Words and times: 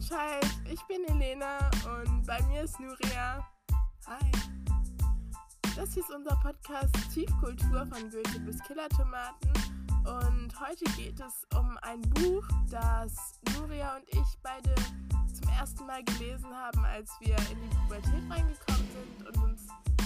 Menschheit. 0.00 0.46
Ich 0.72 0.80
bin 0.84 1.04
Elena 1.04 1.58
und 1.84 2.26
bei 2.26 2.40
mir 2.44 2.62
ist 2.62 2.80
Nuria. 2.80 3.46
Hi. 4.06 4.32
Das 5.76 5.94
ist 5.94 6.10
unser 6.10 6.36
Podcast 6.36 6.94
Tiefkultur 7.12 7.86
von 7.86 8.10
Goethe 8.10 8.40
bis 8.40 8.62
Killertomaten. 8.62 9.52
Und 10.06 10.58
heute 10.58 10.84
geht 10.96 11.20
es 11.20 11.46
um 11.54 11.76
ein 11.82 12.00
Buch, 12.00 12.48
das 12.70 13.38
Nuria 13.54 13.96
und 13.96 14.04
ich 14.08 14.38
beide 14.42 14.74
zum 15.34 15.50
ersten 15.50 15.84
Mal 15.84 16.02
gelesen 16.04 16.48
haben, 16.50 16.82
als 16.82 17.10
wir 17.20 17.36
in 17.36 17.60
die 17.60 17.76
Pubertät 17.76 18.30
reingekommen 18.30 18.88
sind 18.88 19.28
und 19.28 19.39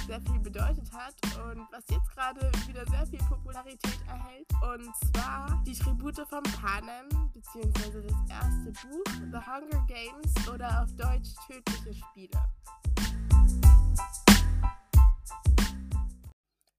sehr 0.07 0.21
viel 0.21 0.39
bedeutet 0.41 0.93
hat 0.93 1.15
und 1.47 1.67
was 1.73 1.85
jetzt 1.89 2.11
gerade 2.11 2.51
wieder 2.67 2.85
sehr 2.87 3.07
viel 3.07 3.21
Popularität 3.21 3.99
erhält. 4.07 4.47
Und 4.63 4.95
zwar 4.97 5.63
die 5.67 5.73
Tribute 5.73 6.27
von 6.29 6.43
Panem, 6.43 7.09
beziehungsweise 7.33 8.03
das 8.03 8.29
erste 8.29 8.87
Buch, 8.87 9.05
The 9.33 9.39
Hunger 9.39 9.87
Games 9.87 10.49
oder 10.49 10.83
auf 10.83 10.93
Deutsch 10.97 11.31
Tödliche 11.47 11.95
Spiele. 11.95 12.39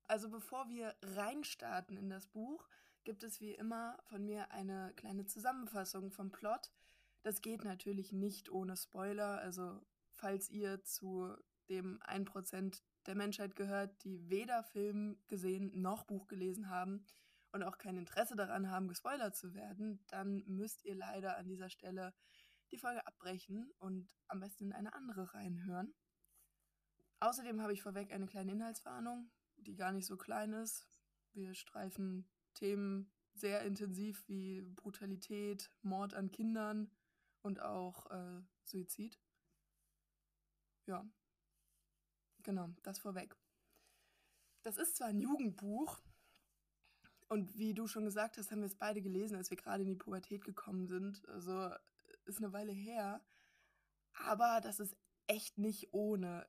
Also 0.07 0.29
bevor 0.29 0.69
wir 0.69 0.93
reinstarten 1.01 1.97
in 1.97 2.09
das 2.09 2.27
Buch, 2.27 2.67
gibt 3.05 3.23
es 3.23 3.41
wie 3.41 3.53
immer 3.53 3.97
von 4.03 4.23
mir 4.23 4.51
eine 4.51 4.93
kleine 4.95 5.25
Zusammenfassung 5.25 6.11
vom 6.11 6.31
Plot. 6.31 6.71
Das 7.23 7.41
geht 7.41 7.63
natürlich 7.63 8.11
nicht 8.11 8.49
ohne 8.51 8.77
Spoiler, 8.77 9.39
also 9.39 9.81
falls 10.13 10.49
ihr 10.49 10.83
zu 10.83 11.33
dem 11.69 11.99
1% 12.03 12.81
der 13.07 13.15
Menschheit 13.15 13.55
gehört, 13.55 14.03
die 14.03 14.29
weder 14.29 14.63
Film 14.63 15.17
gesehen 15.27 15.71
noch 15.81 16.03
Buch 16.03 16.27
gelesen 16.27 16.69
haben 16.69 17.05
und 17.51 17.63
auch 17.63 17.77
kein 17.77 17.97
Interesse 17.97 18.35
daran 18.35 18.69
haben, 18.69 18.87
gespoilert 18.87 19.35
zu 19.35 19.53
werden, 19.53 20.03
dann 20.07 20.43
müsst 20.47 20.83
ihr 20.83 20.95
leider 20.95 21.37
an 21.37 21.47
dieser 21.47 21.69
Stelle 21.69 22.13
die 22.71 22.77
Folge 22.77 23.05
abbrechen 23.05 23.71
und 23.79 24.09
am 24.27 24.39
besten 24.39 24.65
in 24.65 24.73
eine 24.73 24.93
andere 24.93 25.33
reinhören. 25.33 25.93
Außerdem 27.19 27.61
habe 27.61 27.73
ich 27.73 27.81
vorweg 27.81 28.11
eine 28.11 28.27
kleine 28.27 28.51
Inhaltswarnung, 28.51 29.31
die 29.55 29.75
gar 29.75 29.91
nicht 29.91 30.05
so 30.05 30.17
klein 30.17 30.53
ist. 30.53 30.87
Wir 31.33 31.53
streifen 31.53 32.29
Themen 32.53 33.11
sehr 33.33 33.61
intensiv 33.61 34.27
wie 34.27 34.61
Brutalität, 34.61 35.71
Mord 35.81 36.13
an 36.13 36.31
Kindern 36.31 36.91
und 37.41 37.61
auch 37.61 38.09
äh, 38.11 38.41
Suizid. 38.63 39.19
Ja, 40.87 41.07
Genau, 42.45 42.69
das 42.83 42.99
vorweg. 42.99 43.35
Das 44.63 44.77
ist 44.77 44.95
zwar 44.95 45.09
ein 45.09 45.19
Jugendbuch, 45.19 45.99
und 47.27 47.57
wie 47.57 47.73
du 47.73 47.87
schon 47.87 48.05
gesagt 48.05 48.37
hast, 48.37 48.51
haben 48.51 48.59
wir 48.59 48.67
es 48.67 48.75
beide 48.75 49.01
gelesen, 49.01 49.35
als 49.35 49.49
wir 49.49 49.57
gerade 49.57 49.83
in 49.83 49.89
die 49.89 49.95
Pubertät 49.95 50.43
gekommen 50.43 50.87
sind. 50.87 51.27
Also 51.27 51.71
ist 52.25 52.37
eine 52.37 52.53
Weile 52.53 52.71
her. 52.71 53.21
Aber 54.13 54.61
das 54.61 54.79
ist 54.79 54.95
echt 55.27 55.57
nicht 55.57 55.93
ohne. 55.93 56.47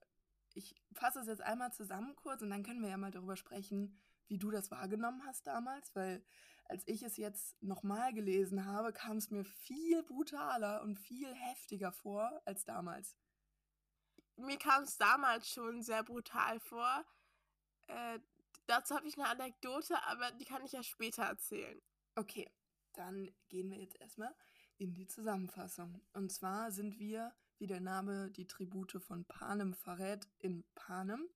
Ich 0.55 0.75
fasse 0.93 1.21
es 1.21 1.27
jetzt 1.27 1.43
einmal 1.43 1.73
zusammen 1.73 2.15
kurz 2.17 2.43
und 2.43 2.51
dann 2.51 2.63
können 2.63 2.83
wir 2.83 2.91
ja 2.91 2.97
mal 2.97 3.11
darüber 3.11 3.37
sprechen, 3.37 3.99
wie 4.29 4.39
du 4.39 4.51
das 4.51 4.71
wahrgenommen 4.71 5.25
hast 5.25 5.47
damals, 5.47 5.95
weil 5.95 6.25
als 6.67 6.83
ich 6.87 7.03
es 7.03 7.17
jetzt 7.17 7.63
nochmal 7.63 8.13
gelesen 8.13 8.67
habe, 8.67 8.93
kam 8.93 9.19
es 9.19 9.31
mir 9.31 9.45
viel 9.45 10.03
brutaler 10.03 10.83
und 10.83 10.99
viel 10.99 11.33
heftiger 11.33 11.93
vor 11.93 12.43
als 12.45 12.65
damals 12.65 13.17
mir 14.37 14.59
kam 14.59 14.85
es 14.85 14.97
damals 14.99 15.51
schon 15.51 15.83
sehr 15.83 16.03
brutal 16.03 16.61
vor. 16.61 17.05
Äh, 17.87 18.21
dazu 18.67 18.95
habe 18.95 19.09
ich 19.09 19.19
eine 19.19 19.29
Anekdote, 19.29 20.03
aber 20.05 20.31
die 20.33 20.45
kann 20.45 20.65
ich 20.65 20.73
ja 20.73 20.83
später 20.83 21.25
erzählen. 21.25 21.81
Okay, 22.15 22.51
dann 22.95 23.35
gehen 23.49 23.71
wir 23.71 23.79
jetzt 23.79 24.01
erstmal 24.01 24.35
in 24.79 24.95
die 24.95 25.07
Zusammenfassung. 25.07 26.03
Und 26.13 26.33
zwar 26.33 26.71
sind 26.71 26.99
wir, 26.99 27.35
wie 27.59 27.67
der 27.67 27.81
Name 27.81 28.31
die 28.31 28.47
Tribute 28.47 29.03
von 29.03 29.25
Panem 29.25 29.75
verrät, 29.75 30.29
in 30.39 30.65
Panem. 30.75 31.29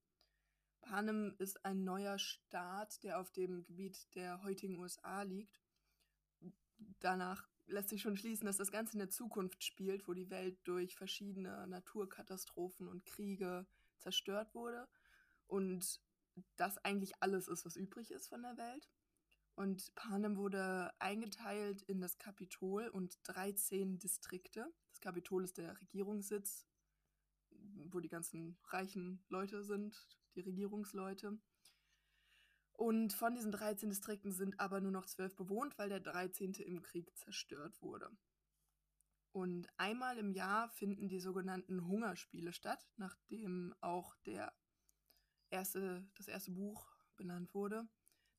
Panem 0.81 1.35
ist 1.37 1.63
ein 1.65 1.83
neuer 1.83 2.17
Staat, 2.19 3.03
der 3.03 3.19
auf 3.19 3.31
dem 3.31 3.63
Gebiet 3.63 4.13
der 4.15 4.43
heutigen 4.43 4.77
USA 4.79 5.21
liegt. 5.23 5.61
Danach 6.99 7.47
lässt 7.71 7.89
sich 7.89 8.01
schon 8.01 8.17
schließen, 8.17 8.45
dass 8.45 8.57
das 8.57 8.71
Ganze 8.71 8.93
in 8.93 8.99
der 8.99 9.09
Zukunft 9.09 9.63
spielt, 9.63 10.07
wo 10.07 10.13
die 10.13 10.29
Welt 10.29 10.59
durch 10.65 10.95
verschiedene 10.95 11.65
Naturkatastrophen 11.67 12.87
und 12.87 13.05
Kriege 13.05 13.65
zerstört 13.99 14.53
wurde 14.53 14.87
und 15.47 15.99
das 16.55 16.77
eigentlich 16.79 17.13
alles 17.21 17.47
ist, 17.47 17.65
was 17.65 17.75
übrig 17.75 18.11
ist 18.11 18.27
von 18.27 18.41
der 18.41 18.57
Welt. 18.57 18.89
Und 19.55 19.93
Panem 19.95 20.37
wurde 20.37 20.91
eingeteilt 20.99 21.81
in 21.83 21.99
das 21.99 22.17
Kapitol 22.17 22.87
und 22.87 23.19
13 23.23 23.99
Distrikte. 23.99 24.73
Das 24.89 25.01
Kapitol 25.01 25.43
ist 25.43 25.57
der 25.57 25.79
Regierungssitz, 25.81 26.65
wo 27.89 27.99
die 27.99 28.09
ganzen 28.09 28.57
reichen 28.69 29.23
Leute 29.27 29.63
sind, 29.63 30.07
die 30.35 30.41
Regierungsleute. 30.41 31.37
Und 32.81 33.13
von 33.13 33.35
diesen 33.35 33.51
13 33.51 33.89
Distrikten 33.89 34.31
sind 34.31 34.59
aber 34.59 34.81
nur 34.81 34.89
noch 34.89 35.05
12 35.05 35.35
bewohnt, 35.35 35.77
weil 35.77 35.89
der 35.89 35.99
13. 35.99 36.53
im 36.53 36.81
Krieg 36.81 37.15
zerstört 37.15 37.79
wurde. 37.83 38.09
Und 39.31 39.67
einmal 39.77 40.17
im 40.17 40.31
Jahr 40.31 40.67
finden 40.67 41.07
die 41.07 41.19
sogenannten 41.19 41.85
Hungerspiele 41.87 42.53
statt, 42.53 42.83
nachdem 42.97 43.75
auch 43.81 44.15
der 44.25 44.51
erste, 45.51 46.09
das 46.15 46.27
erste 46.27 46.49
Buch 46.49 46.97
benannt 47.17 47.53
wurde. 47.53 47.87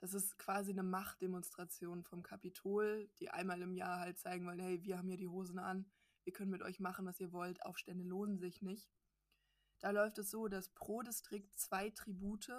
Das 0.00 0.12
ist 0.12 0.36
quasi 0.40 0.72
eine 0.72 0.82
Machtdemonstration 0.82 2.02
vom 2.02 2.24
Kapitol, 2.24 3.08
die 3.20 3.30
einmal 3.30 3.62
im 3.62 3.76
Jahr 3.76 4.00
halt 4.00 4.18
zeigen 4.18 4.44
wollen, 4.44 4.58
hey, 4.58 4.82
wir 4.82 4.98
haben 4.98 5.06
hier 5.06 5.18
die 5.18 5.28
Hosen 5.28 5.60
an, 5.60 5.88
wir 6.24 6.32
können 6.32 6.50
mit 6.50 6.62
euch 6.62 6.80
machen, 6.80 7.06
was 7.06 7.20
ihr 7.20 7.30
wollt, 7.30 7.62
Aufstände 7.62 8.02
lohnen 8.02 8.38
sich 8.38 8.60
nicht. 8.60 8.90
Da 9.78 9.92
läuft 9.92 10.18
es 10.18 10.32
so, 10.32 10.48
dass 10.48 10.70
pro 10.70 11.02
Distrikt 11.02 11.56
zwei 11.56 11.90
Tribute 11.90 12.50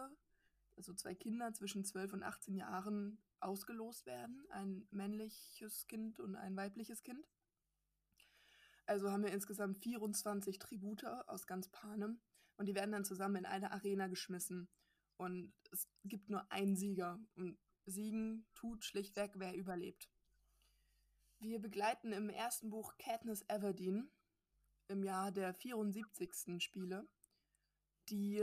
also 0.76 0.94
zwei 0.94 1.16
Kinder 1.16 1.54
zwischen 1.54 1.86
12 1.86 2.14
und 2.14 2.24
18 2.24 2.56
Jahren 2.56 3.22
ausgelost 3.40 4.06
werden, 4.06 4.46
ein 4.50 4.88
männliches 4.92 5.88
Kind 5.88 6.20
und 6.20 6.36
ein 6.36 6.56
weibliches 6.56 7.04
Kind. 7.04 7.28
Also 8.86 9.12
haben 9.12 9.24
wir 9.24 9.32
insgesamt 9.32 9.78
24 9.80 10.60
Tribute 10.60 11.06
aus 11.28 11.48
ganz 11.48 11.70
Panem 11.70 12.20
und 12.58 12.66
die 12.68 12.76
werden 12.76 12.92
dann 12.92 13.06
zusammen 13.06 13.38
in 13.38 13.46
eine 13.46 13.72
Arena 13.72 14.08
geschmissen. 14.08 14.70
Und 15.18 15.54
es 15.72 15.88
gibt 16.04 16.30
nur 16.30 16.52
einen 16.52 16.76
Sieger 16.76 17.20
und 17.36 17.58
Siegen 17.86 18.46
tut 18.56 18.84
schlichtweg, 18.84 19.34
wer 19.36 19.56
überlebt. 19.56 20.10
Wir 21.40 21.60
begleiten 21.60 22.14
im 22.14 22.30
ersten 22.30 22.70
Buch 22.70 22.98
Katniss 22.98 23.44
Everdeen 23.50 24.10
im 24.88 25.04
Jahr 25.04 25.32
der 25.32 25.54
74. 25.54 26.62
Spiele, 26.64 27.08
die 28.10 28.40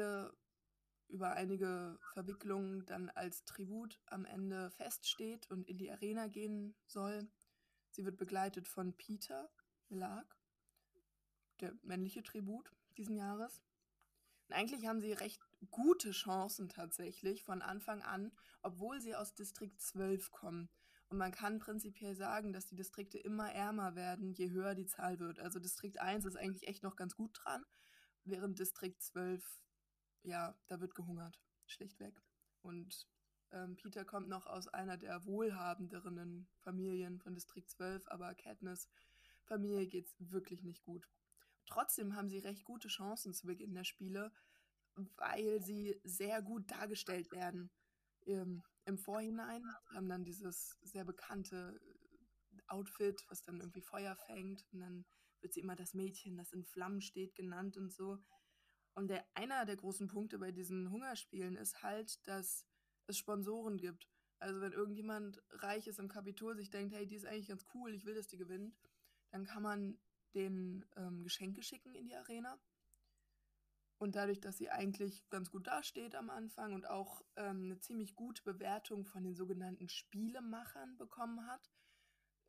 über 1.11 1.33
einige 1.33 1.99
Verwicklungen 2.13 2.87
dann 2.87 3.11
als 3.11 3.45
Tribut 3.45 4.01
am 4.07 4.25
Ende 4.25 4.71
feststeht 4.71 5.51
und 5.51 5.69
in 5.69 5.79
die 5.79 5.91
Arena 5.91 6.29
gehen 6.29 6.75
soll. 6.87 7.29
Sie 7.91 8.05
wird 8.05 8.17
begleitet 8.17 8.69
von 8.69 8.97
Peter 8.97 9.51
Millark, 9.89 10.37
der 11.61 11.75
männliche 11.83 12.23
Tribut 12.23 12.73
diesen 12.97 13.17
Jahres. 13.17 13.63
Und 14.49 14.55
eigentlich 14.55 14.87
haben 14.87 15.01
sie 15.01 15.13
recht 15.13 15.41
gute 15.71 16.13
Chancen 16.13 16.69
tatsächlich 16.69 17.45
von 17.45 17.63
Anfang 17.63 18.03
an, 18.03 18.33
obwohl 18.63 19.01
sie 19.01 19.15
aus 19.15 19.35
Distrikt 19.35 19.81
12 19.81 20.31
kommen. 20.31 20.69
Und 21.09 21.19
man 21.19 21.33
kann 21.33 21.59
prinzipiell 21.59 22.15
sagen, 22.15 22.53
dass 22.53 22.67
die 22.67 22.77
Distrikte 22.77 23.19
immer 23.19 23.53
ärmer 23.53 23.97
werden, 23.97 24.33
je 24.33 24.51
höher 24.51 24.75
die 24.75 24.87
Zahl 24.87 25.19
wird. 25.19 25.41
Also 25.41 25.59
Distrikt 25.59 26.01
1 26.01 26.25
ist 26.25 26.37
eigentlich 26.37 26.69
echt 26.69 26.85
noch 26.85 26.95
ganz 26.95 27.17
gut 27.17 27.39
dran, 27.43 27.65
während 28.25 28.59
Distrikt 28.59 29.03
12 29.03 29.45
ja, 30.23 30.57
da 30.69 30.81
wird 30.81 30.95
gehungert, 30.95 31.41
schlichtweg. 31.67 32.21
Und 32.63 33.09
ähm, 33.53 33.77
Peter 33.77 34.05
kommt 34.05 34.29
noch 34.29 34.47
aus 34.47 34.69
einer 34.69 34.97
der 34.97 35.25
wohlhabenderen 35.25 36.49
Familien 36.59 37.19
von 37.19 37.35
Distrikt 37.35 37.71
12, 37.71 38.07
aber 38.09 38.35
Katniss 38.35 38.89
Familie 39.45 39.87
geht 39.89 40.07
es 40.07 40.15
wirklich 40.19 40.63
nicht 40.63 40.83
gut. 40.85 41.09
Trotzdem 41.67 42.15
haben 42.15 42.29
sie 42.29 42.39
recht 42.39 42.65
gute 42.65 42.89
Chancen 42.89 43.35
zu 43.35 43.47
Beginn 43.47 43.75
der 43.75 43.85
Spiele, 43.85 44.33
weil 45.17 45.61
sie 45.63 46.01
sehr 46.05 46.43
gut 46.43 46.71
dargestellt 46.71 47.33
werden. 47.33 47.71
Im, 48.23 48.63
im 48.85 48.99
Vorhinein 48.99 49.65
haben 49.95 50.09
dann 50.09 50.25
dieses 50.25 50.77
sehr 50.83 51.05
bekannte 51.05 51.81
Outfit, 52.69 53.25
was 53.29 53.43
dann 53.43 53.59
irgendwie 53.59 53.81
Feuer 53.81 54.15
fängt 54.17 54.65
und 54.73 54.81
dann 54.81 55.05
wird 55.41 55.55
sie 55.55 55.61
immer 55.61 55.77
das 55.77 55.95
Mädchen, 55.95 56.37
das 56.37 56.53
in 56.53 56.65
Flammen 56.65 57.01
steht, 57.01 57.35
genannt 57.35 57.77
und 57.77 57.93
so. 57.93 58.19
Und 58.95 59.09
der, 59.09 59.25
einer 59.35 59.65
der 59.65 59.77
großen 59.77 60.09
Punkte 60.09 60.39
bei 60.39 60.53
diesen 60.53 60.91
Hungerspielen 60.91 61.57
ist 61.57 61.83
halt, 61.83 62.27
dass 62.27 62.67
es 63.07 63.19
Sponsoren 63.19 63.77
gibt. 63.77 64.09
Also 64.39 64.61
wenn 64.61 64.73
irgendjemand 64.73 65.43
reich 65.51 65.87
ist 65.87 65.99
im 65.99 66.09
Kapitol, 66.09 66.57
sich 66.57 66.71
denkt, 66.71 66.95
hey, 66.95 67.07
die 67.07 67.17
ist 67.17 67.27
eigentlich 67.27 67.49
ganz 67.49 67.67
cool, 67.75 67.95
ich 67.95 68.05
will, 68.05 68.15
dass 68.15 68.29
die 68.29 68.39
gewinnt, 68.39 68.75
dann 69.31 69.45
kann 69.45 69.63
man 69.63 69.99
den 70.35 70.87
ähm, 70.97 71.23
Geschenke 71.23 71.63
schicken 71.63 71.95
in 71.95 72.07
die 72.07 72.15
Arena. 72.15 72.59
Und 73.99 74.17
dadurch, 74.17 74.41
dass 74.41 74.57
sie 74.57 74.71
eigentlich 74.71 75.29
ganz 75.29 75.51
gut 75.51 75.67
dasteht 75.67 76.15
am 76.15 76.31
Anfang 76.31 76.73
und 76.73 76.89
auch 76.89 77.23
ähm, 77.37 77.65
eine 77.65 77.81
ziemlich 77.81 78.17
gute 78.17 78.43
Bewertung 78.43 79.05
von 79.05 79.23
den 79.23 79.35
sogenannten 79.35 79.91
Spielemachern 79.91 80.97
bekommen 80.97 81.47
hat, 81.47 81.71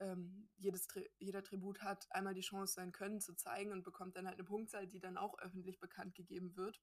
ähm, 0.01 0.49
jedes 0.57 0.87
jeder 1.19 1.43
Tribut 1.43 1.81
hat 1.81 2.11
einmal 2.11 2.33
die 2.33 2.41
Chance, 2.41 2.73
sein 2.73 2.91
Können 2.91 3.21
zu 3.21 3.35
zeigen 3.35 3.71
und 3.71 3.83
bekommt 3.83 4.17
dann 4.17 4.25
halt 4.25 4.39
eine 4.39 4.47
Punktzahl, 4.47 4.87
die 4.87 4.99
dann 4.99 5.17
auch 5.17 5.37
öffentlich 5.39 5.79
bekannt 5.79 6.15
gegeben 6.15 6.55
wird. 6.57 6.81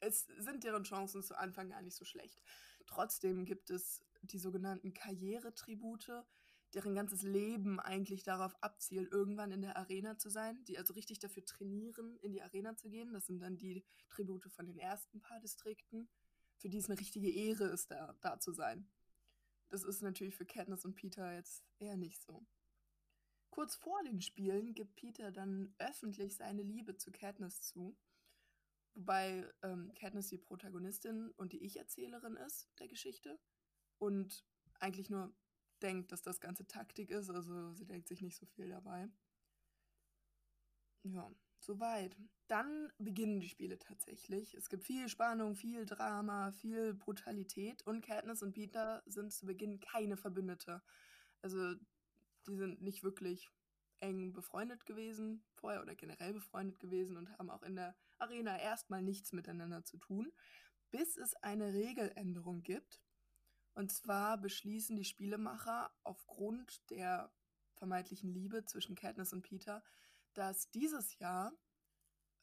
Es 0.00 0.26
sind 0.38 0.62
deren 0.62 0.84
Chancen 0.84 1.22
zu 1.24 1.36
Anfang 1.36 1.70
gar 1.70 1.82
nicht 1.82 1.96
so 1.96 2.04
schlecht. 2.04 2.40
Trotzdem 2.86 3.44
gibt 3.44 3.70
es 3.70 4.04
die 4.22 4.38
sogenannten 4.38 4.94
Karrieretribute, 4.94 6.24
deren 6.74 6.94
ganzes 6.94 7.22
Leben 7.22 7.80
eigentlich 7.80 8.22
darauf 8.22 8.54
abzielt, 8.62 9.10
irgendwann 9.10 9.50
in 9.50 9.62
der 9.62 9.76
Arena 9.76 10.18
zu 10.18 10.30
sein, 10.30 10.62
die 10.64 10.78
also 10.78 10.92
richtig 10.94 11.18
dafür 11.18 11.44
trainieren, 11.44 12.16
in 12.18 12.32
die 12.32 12.42
Arena 12.42 12.76
zu 12.76 12.90
gehen. 12.90 13.12
Das 13.12 13.26
sind 13.26 13.40
dann 13.40 13.56
die 13.56 13.84
Tribute 14.08 14.52
von 14.52 14.66
den 14.66 14.78
ersten 14.78 15.20
paar 15.20 15.40
Distrikten, 15.40 16.08
für 16.58 16.68
die 16.68 16.78
es 16.78 16.88
eine 16.88 17.00
richtige 17.00 17.32
Ehre 17.32 17.64
ist, 17.64 17.90
da, 17.90 18.14
da 18.20 18.38
zu 18.38 18.52
sein. 18.52 18.88
Das 19.68 19.84
ist 19.84 20.02
natürlich 20.02 20.34
für 20.34 20.46
Katniss 20.46 20.84
und 20.84 20.94
Peter 20.94 21.34
jetzt 21.34 21.64
eher 21.78 21.96
nicht 21.96 22.22
so. 22.22 22.46
Kurz 23.50 23.74
vor 23.74 24.02
den 24.04 24.20
Spielen 24.20 24.74
gibt 24.74 24.96
Peter 24.96 25.32
dann 25.32 25.74
öffentlich 25.78 26.36
seine 26.36 26.62
Liebe 26.62 26.96
zu 26.96 27.10
Katniss 27.10 27.60
zu, 27.60 27.98
wobei 28.94 29.50
ähm, 29.62 29.92
Katniss 29.94 30.28
die 30.28 30.38
Protagonistin 30.38 31.30
und 31.32 31.52
die 31.52 31.64
Ich-Erzählerin 31.64 32.36
ist 32.36 32.70
der 32.78 32.88
Geschichte 32.88 33.38
und 33.98 34.46
eigentlich 34.80 35.10
nur 35.10 35.34
denkt, 35.82 36.12
dass 36.12 36.22
das 36.22 36.40
Ganze 36.40 36.66
Taktik 36.66 37.10
ist, 37.10 37.30
also 37.30 37.72
sie 37.72 37.86
denkt 37.86 38.08
sich 38.08 38.22
nicht 38.22 38.36
so 38.36 38.46
viel 38.46 38.68
dabei. 38.68 39.08
Ja, 41.04 41.32
soweit. 41.58 42.16
Dann 42.48 42.90
beginnen 42.98 43.40
die 43.40 43.48
Spiele 43.48 43.78
tatsächlich. 43.78 44.54
Es 44.54 44.68
gibt 44.68 44.84
viel 44.84 45.08
Spannung, 45.08 45.54
viel 45.54 45.84
Drama, 45.84 46.52
viel 46.52 46.94
Brutalität 46.94 47.82
und 47.82 48.00
Katniss 48.00 48.42
und 48.42 48.52
Peter 48.52 49.02
sind 49.06 49.32
zu 49.32 49.46
Beginn 49.46 49.80
keine 49.80 50.16
Verbündete. 50.16 50.82
Also 51.42 51.74
die 52.46 52.56
sind 52.56 52.80
nicht 52.80 53.02
wirklich 53.02 53.50
eng 54.00 54.32
befreundet 54.32 54.86
gewesen 54.86 55.44
vorher 55.54 55.82
oder 55.82 55.94
generell 55.94 56.32
befreundet 56.32 56.78
gewesen 56.80 57.16
und 57.16 57.36
haben 57.36 57.50
auch 57.50 57.62
in 57.62 57.76
der 57.76 57.96
Arena 58.18 58.58
erstmal 58.58 59.02
nichts 59.02 59.32
miteinander 59.32 59.84
zu 59.84 59.98
tun, 59.98 60.32
bis 60.90 61.16
es 61.16 61.34
eine 61.42 61.72
Regeländerung 61.74 62.62
gibt, 62.62 63.00
und 63.74 63.92
zwar 63.92 64.38
beschließen 64.38 64.96
die 64.96 65.04
Spielemacher 65.04 65.90
aufgrund 66.02 66.90
der 66.90 67.32
vermeintlichen 67.76 68.28
Liebe 68.32 68.64
zwischen 68.64 68.96
Katniss 68.96 69.32
und 69.32 69.42
Peter, 69.42 69.84
dass 70.38 70.70
dieses 70.70 71.18
Jahr 71.18 71.52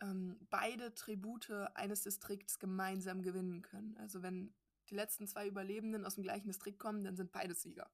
ähm, 0.02 0.46
beide 0.50 0.94
Tribute 0.94 1.52
eines 1.76 2.02
Distrikts 2.02 2.60
gemeinsam 2.60 3.22
gewinnen 3.22 3.62
können. 3.62 3.98
Also 3.98 4.22
wenn 4.22 4.54
die 4.90 4.96
letzten 4.96 5.28
zwei 5.28 5.48
Überlebenden 5.48 6.06
aus 6.06 6.16
dem 6.16 6.24
gleichen 6.24 6.48
Distrikt 6.48 6.80
kommen, 6.80 7.04
dann 7.04 7.16
sind 7.16 7.32
beide 7.32 7.56
Sieger. 7.56 7.90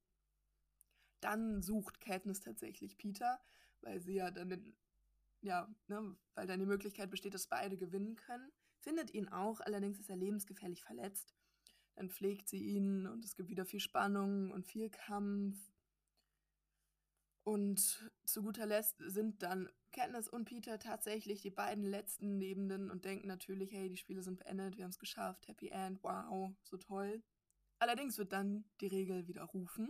Dann 1.21 1.62
sucht 1.62 2.01
Katniss 2.01 2.39
tatsächlich 2.39 2.98
Peter, 2.98 3.39
weil 3.81 4.01
sie 4.01 4.15
ja 4.15 4.31
dann 4.31 4.50
den, 4.50 4.75
ja, 5.42 5.74
ne, 5.88 6.18
weil 6.33 6.47
dann 6.47 6.59
die 6.59 6.65
Möglichkeit 6.65 7.12
besteht, 7.12 7.36
dass 7.36 7.47
beide 7.47 7.77
gewinnen 7.77 8.15
können. 8.15 8.51
Findet 8.80 9.13
ihn 9.13 9.30
auch, 9.30 9.62
allerdings 9.62 10.00
ist 10.00 10.09
er 10.09 10.15
lebensgefährlich 10.15 10.83
verletzt 10.83 11.36
dann 11.95 12.09
pflegt 12.09 12.50
sie 12.50 12.63
ihn 12.63 13.06
und 13.06 13.24
es 13.25 13.36
gibt 13.36 13.50
wieder 13.50 13.65
viel 13.65 13.80
Spannung 13.80 14.51
und 14.51 14.65
viel 14.65 14.89
Kampf. 14.89 15.57
Und 17.44 18.12
zu 18.25 18.44
guter 18.44 18.65
Letzt 18.65 18.97
sind 19.06 19.44
dann 19.44 19.69
Katniss 19.91 20.27
und 20.27 20.45
Peter 20.45 20.79
tatsächlich 20.79 21.41
die 21.41 21.49
beiden 21.49 21.83
letzten 21.83 22.39
Lebenden 22.39 22.89
und 22.89 23.05
denken 23.05 23.27
natürlich, 23.27 23.71
hey, 23.71 23.89
die 23.89 23.97
Spiele 23.97 24.23
sind 24.23 24.39
beendet, 24.39 24.77
wir 24.77 24.83
haben 24.83 24.91
es 24.91 24.99
geschafft, 24.99 25.47
Happy 25.47 25.69
End, 25.69 26.01
wow, 26.03 26.51
so 26.63 26.77
toll. 26.77 27.21
Allerdings 27.79 28.17
wird 28.17 28.31
dann 28.31 28.65
die 28.79 28.88
Regel 28.88 29.27
widerrufen. 29.27 29.89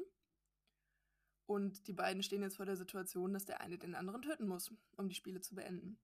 Und 1.46 1.88
die 1.88 1.94
beiden 1.94 2.24
stehen 2.24 2.42
jetzt 2.42 2.56
vor 2.56 2.66
der 2.66 2.78
Situation, 2.78 3.34
dass 3.34 3.46
der 3.46 3.60
eine 3.60 3.78
den 3.78 3.96
anderen 3.96 4.22
töten 4.22 4.48
muss, 4.48 4.74
um 4.96 5.10
die 5.10 5.16
Spiele 5.16 5.42
zu 5.42 5.56
beenden. 5.56 6.00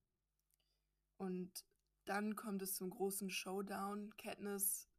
Und 1.15 1.65
dann 2.03 2.35
kommt 2.35 2.61
es 2.61 2.75
zum 2.75 2.89
großen 2.89 3.29
Showdown. 3.29 4.15
Katniss 4.17 4.89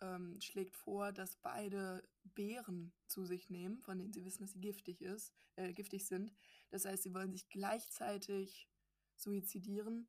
ähm, 0.00 0.40
schlägt 0.40 0.76
vor, 0.76 1.12
dass 1.12 1.36
beide 1.36 2.02
Beeren 2.22 2.92
zu 3.06 3.24
sich 3.24 3.50
nehmen, 3.50 3.78
von 3.78 3.98
denen 3.98 4.12
sie 4.12 4.24
wissen, 4.24 4.42
dass 4.42 4.52
sie 4.52 4.60
giftig, 4.60 5.02
ist, 5.02 5.34
äh, 5.56 5.72
giftig 5.72 6.06
sind. 6.06 6.32
Das 6.74 6.86
heißt, 6.86 7.04
sie 7.04 7.14
wollen 7.14 7.30
sich 7.30 7.48
gleichzeitig 7.48 8.68
suizidieren, 9.14 10.08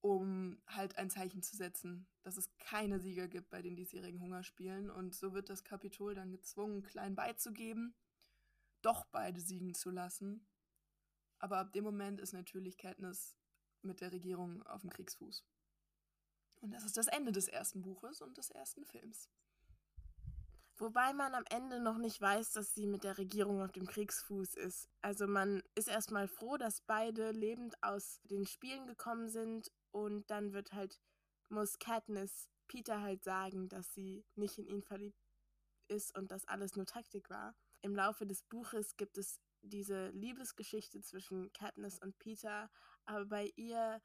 um 0.00 0.60
halt 0.66 0.98
ein 0.98 1.10
Zeichen 1.10 1.44
zu 1.44 1.56
setzen, 1.56 2.08
dass 2.24 2.36
es 2.36 2.52
keine 2.58 2.98
Sieger 2.98 3.28
gibt 3.28 3.50
bei 3.50 3.62
den 3.62 3.76
diesjährigen 3.76 4.20
Hungerspielen. 4.20 4.90
Und 4.90 5.14
so 5.14 5.32
wird 5.32 5.50
das 5.50 5.62
Kapitol 5.62 6.16
dann 6.16 6.32
gezwungen, 6.32 6.82
klein 6.82 7.14
beizugeben, 7.14 7.94
doch 8.82 9.04
beide 9.12 9.40
siegen 9.40 9.74
zu 9.74 9.92
lassen. 9.92 10.44
Aber 11.38 11.58
ab 11.58 11.72
dem 11.72 11.84
Moment 11.84 12.20
ist 12.20 12.32
natürlich 12.32 12.76
Katniss 12.76 13.36
mit 13.82 14.00
der 14.00 14.10
Regierung 14.10 14.64
auf 14.64 14.80
dem 14.80 14.90
Kriegsfuß. 14.90 15.46
Und 16.62 16.72
das 16.72 16.82
ist 16.82 16.96
das 16.96 17.06
Ende 17.06 17.30
des 17.30 17.46
ersten 17.46 17.80
Buches 17.80 18.20
und 18.22 18.38
des 18.38 18.50
ersten 18.50 18.84
Films. 18.86 19.30
Wobei 20.76 21.12
man 21.12 21.34
am 21.34 21.44
Ende 21.50 21.78
noch 21.78 21.98
nicht 21.98 22.20
weiß, 22.20 22.52
dass 22.52 22.74
sie 22.74 22.86
mit 22.86 23.04
der 23.04 23.16
Regierung 23.16 23.62
auf 23.62 23.70
dem 23.70 23.86
Kriegsfuß 23.86 24.54
ist. 24.54 24.88
Also 25.02 25.28
man 25.28 25.62
ist 25.76 25.88
erstmal 25.88 26.26
froh, 26.26 26.56
dass 26.56 26.80
beide 26.80 27.30
lebend 27.30 27.80
aus 27.82 28.20
den 28.24 28.44
Spielen 28.44 28.86
gekommen 28.86 29.28
sind 29.28 29.70
und 29.92 30.28
dann 30.30 30.52
wird 30.52 30.72
halt, 30.72 31.00
muss 31.48 31.78
Katniss 31.78 32.48
Peter 32.66 33.00
halt 33.00 33.22
sagen, 33.22 33.68
dass 33.68 33.94
sie 33.94 34.24
nicht 34.34 34.58
in 34.58 34.66
ihn 34.66 34.82
verliebt 34.82 35.22
ist 35.86 36.16
und 36.16 36.32
dass 36.32 36.46
alles 36.46 36.74
nur 36.74 36.86
Taktik 36.86 37.30
war. 37.30 37.54
Im 37.82 37.94
Laufe 37.94 38.26
des 38.26 38.42
Buches 38.42 38.96
gibt 38.96 39.18
es 39.18 39.40
diese 39.62 40.08
Liebesgeschichte 40.08 41.02
zwischen 41.02 41.52
Katniss 41.52 42.00
und 42.00 42.18
Peter, 42.18 42.70
aber 43.04 43.26
bei 43.26 43.52
ihr 43.56 44.02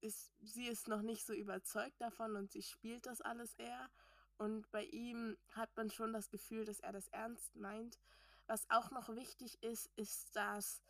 ist, 0.00 0.32
sie 0.40 0.66
ist 0.66 0.88
noch 0.88 1.02
nicht 1.02 1.24
so 1.24 1.32
überzeugt 1.32 2.00
davon 2.00 2.36
und 2.36 2.50
sie 2.50 2.62
spielt 2.62 3.06
das 3.06 3.20
alles 3.20 3.54
eher. 3.54 3.90
Und 4.38 4.70
bei 4.70 4.84
ihm 4.84 5.36
hat 5.52 5.76
man 5.76 5.90
schon 5.90 6.12
das 6.12 6.30
Gefühl, 6.30 6.64
dass 6.64 6.80
er 6.80 6.92
das 6.92 7.08
ernst 7.08 7.54
meint. 7.56 7.98
Was 8.46 8.68
auch 8.70 8.90
noch 8.90 9.14
wichtig 9.14 9.62
ist, 9.62 9.90
ist, 9.96 10.34
dass 10.36 10.82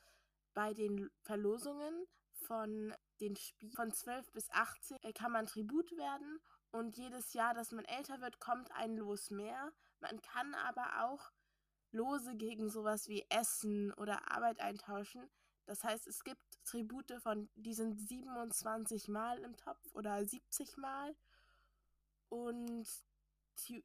bei 0.55 0.73
den 0.73 1.11
Verlosungen 1.23 2.07
von 2.33 2.95
den 3.21 3.37
Spielen 3.37 3.73
von 3.73 3.93
12 3.93 4.33
bis 4.33 4.51
18 4.51 4.99
äh, 5.03 5.13
kann 5.13 5.33
man 5.33 5.47
Tribut 5.47 5.93
werden 5.97 6.41
und 6.71 6.97
jedes 6.97 7.33
Jahr, 7.33 7.55
dass 7.55 7.71
man 7.71 7.85
älter 7.85 8.21
wird, 8.21 8.41
kommt 8.41 8.73
ein 8.73 8.97
Los 8.97 9.31
mehr. 9.31 9.73
Man 10.01 10.21
kann 10.23 10.55
aber 10.55 11.05
auch 11.05 11.31
Lose 11.93 12.35
gegen 12.35 12.69
sowas 12.69 13.09
wie 13.09 13.25
Essen 13.29 13.93
oder 13.95 14.33
Arbeit 14.33 14.61
eintauschen. 14.61 15.31
Das 15.67 15.85
heißt, 15.85 16.07
es 16.09 16.25
gibt 16.25 16.43
Tribute 16.65 17.23
von, 17.23 17.49
die 17.55 17.75
sind 17.75 17.97
27 17.97 19.09
Mal 19.09 19.39
im 19.39 19.57
Topf 19.57 19.95
oder 19.95 20.25
70 20.25 20.77
Mal. 20.77 21.15
Und 22.29 22.87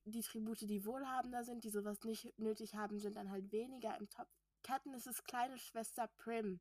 die, 0.06 0.22
Tribute, 0.22 0.62
die 0.62 0.86
wohlhabender 0.86 1.44
sind, 1.44 1.64
die 1.64 1.70
sowas 1.70 2.04
nicht 2.04 2.38
nötig 2.40 2.76
haben, 2.76 3.00
sind 3.00 3.16
dann 3.16 3.32
halt 3.32 3.52
weniger 3.52 3.98
im 3.98 4.10
Topf. 4.10 4.30
Katniss' 4.64 5.24
kleine 5.24 5.58
Schwester 5.58 6.08
Prim 6.18 6.60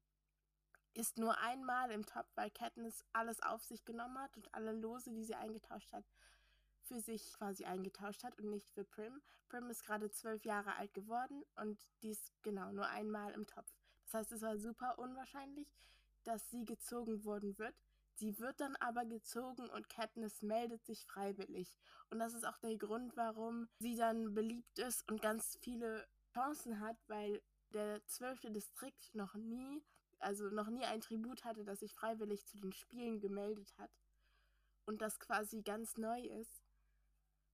ist 0.95 1.19
nur 1.19 1.39
einmal 1.39 1.91
im 1.91 2.05
Topf, 2.07 2.29
weil 2.35 2.51
Katniss 2.51 3.05
alles 3.13 3.43
auf 3.43 3.65
sich 3.65 3.85
genommen 3.85 4.19
hat 4.19 4.37
und 4.37 4.53
alle 4.55 4.73
Lose, 4.73 5.11
die 5.13 5.25
sie 5.25 5.35
eingetauscht 5.35 5.93
hat, 5.93 6.05
für 6.83 7.01
sich 7.01 7.33
quasi 7.35 7.65
eingetauscht 7.65 8.25
hat 8.25 8.39
und 8.39 8.51
nicht 8.51 8.71
für 8.71 8.85
Prim. 8.85 9.21
Prim 9.49 9.71
ist 9.71 9.85
gerade 9.85 10.11
zwölf 10.11 10.45
Jahre 10.45 10.77
alt 10.77 10.93
geworden 10.95 11.45
und 11.57 11.79
die 12.03 12.11
ist 12.11 12.33
genau 12.43 12.73
nur 12.73 12.87
einmal 12.87 13.33
im 13.33 13.47
Topf. 13.47 13.73
Das 14.05 14.15
heißt, 14.15 14.33
es 14.33 14.43
war 14.43 14.57
super 14.59 14.99
unwahrscheinlich, 14.99 15.69
dass 16.25 16.51
sie 16.51 16.65
gezogen 16.65 17.25
worden 17.25 17.59
wird. 17.59 17.75
Sie 18.19 18.37
wird 18.41 18.61
dann 18.61 18.75
aber 18.77 19.05
gezogen 19.05 19.71
und 19.71 19.89
Katniss 19.89 20.43
meldet 20.43 20.85
sich 20.85 21.07
freiwillig. 21.07 21.79
Und 22.11 22.19
das 22.19 22.35
ist 22.35 22.45
auch 22.45 22.59
der 22.59 22.77
Grund, 22.77 23.17
warum 23.17 23.69
sie 23.79 23.95
dann 23.95 24.35
beliebt 24.35 24.77
ist 24.81 25.09
und 25.09 25.23
ganz 25.23 25.57
viele 25.63 26.05
Chancen 26.35 26.81
hat, 26.81 26.97
weil 27.07 27.41
der 27.73 28.05
zwölfte 28.07 28.51
Distrikt 28.51 29.15
noch 29.15 29.35
nie, 29.35 29.85
also 30.19 30.51
noch 30.51 30.69
nie 30.69 30.85
ein 30.85 31.01
Tribut 31.01 31.45
hatte, 31.45 31.65
das 31.65 31.79
sich 31.79 31.95
freiwillig 31.95 32.45
zu 32.45 32.59
den 32.59 32.73
Spielen 32.73 33.21
gemeldet 33.21 33.73
hat. 33.79 33.93
Und 34.85 35.01
das 35.01 35.21
quasi 35.21 35.63
ganz 35.63 35.97
neu 35.97 36.21
ist. 36.21 36.65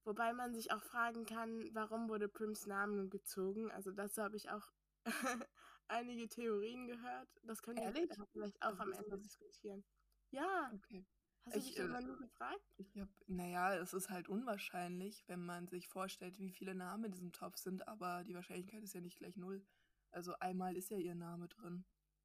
Wobei 0.05 0.33
man 0.33 0.55
sich 0.55 0.73
auch 0.73 0.83
fragen 0.83 1.27
kann, 1.27 1.69
warum 1.75 2.09
wurde 2.09 2.29
Prims 2.29 2.67
Name 2.67 3.09
gezogen? 3.09 3.71
Also 3.71 3.91
dazu 3.91 4.23
habe 4.23 4.37
ich 4.37 4.49
auch 4.49 4.73
einige 5.89 6.27
Theorien 6.27 6.87
gehört. 6.87 7.29
Das 7.43 7.61
können 7.61 7.77
wir 7.83 8.27
vielleicht 8.33 8.63
auch 8.63 8.79
am 8.79 8.93
Ende 8.93 9.19
diskutieren. 9.19 9.85
Ja, 10.35 10.73
Okay. 10.75 11.05
hast 11.45 11.55
du 11.55 11.59
Ich, 11.61 11.67
dich 11.67 11.77
das 11.77 11.87
äh, 11.87 11.89
mal 11.89 12.03
nie 12.03 12.17
gefragt? 12.17 12.61
Ich 12.77 12.99
hab, 12.99 13.09
naja, 13.27 13.75
es 13.77 13.93
ist 13.95 14.11
halt 14.11 14.29
unwahrscheinlich, 14.29 15.25
wenn 15.29 15.45
man 15.45 15.69
sich 15.69 15.89
vorstellt, 15.89 16.39
wie 16.39 16.51
viele 16.51 16.75
Namen 16.75 17.05
in 17.05 17.13
diesem 17.13 17.33
Topf 17.33 17.57
sind, 17.59 17.87
aber 17.87 18.25
die 18.25 18.35
Wahrscheinlichkeit 18.35 18.83
ist 18.83 18.95
ja 18.95 19.01
nicht 19.01 19.19
gleich 19.19 19.37
null. 19.37 19.65
Also 20.11 20.35
einmal 20.41 20.77
ist 20.77 20.91
ja 20.91 20.99
ihr 20.99 21.15
Name 21.15 21.49
drin. 21.49 21.85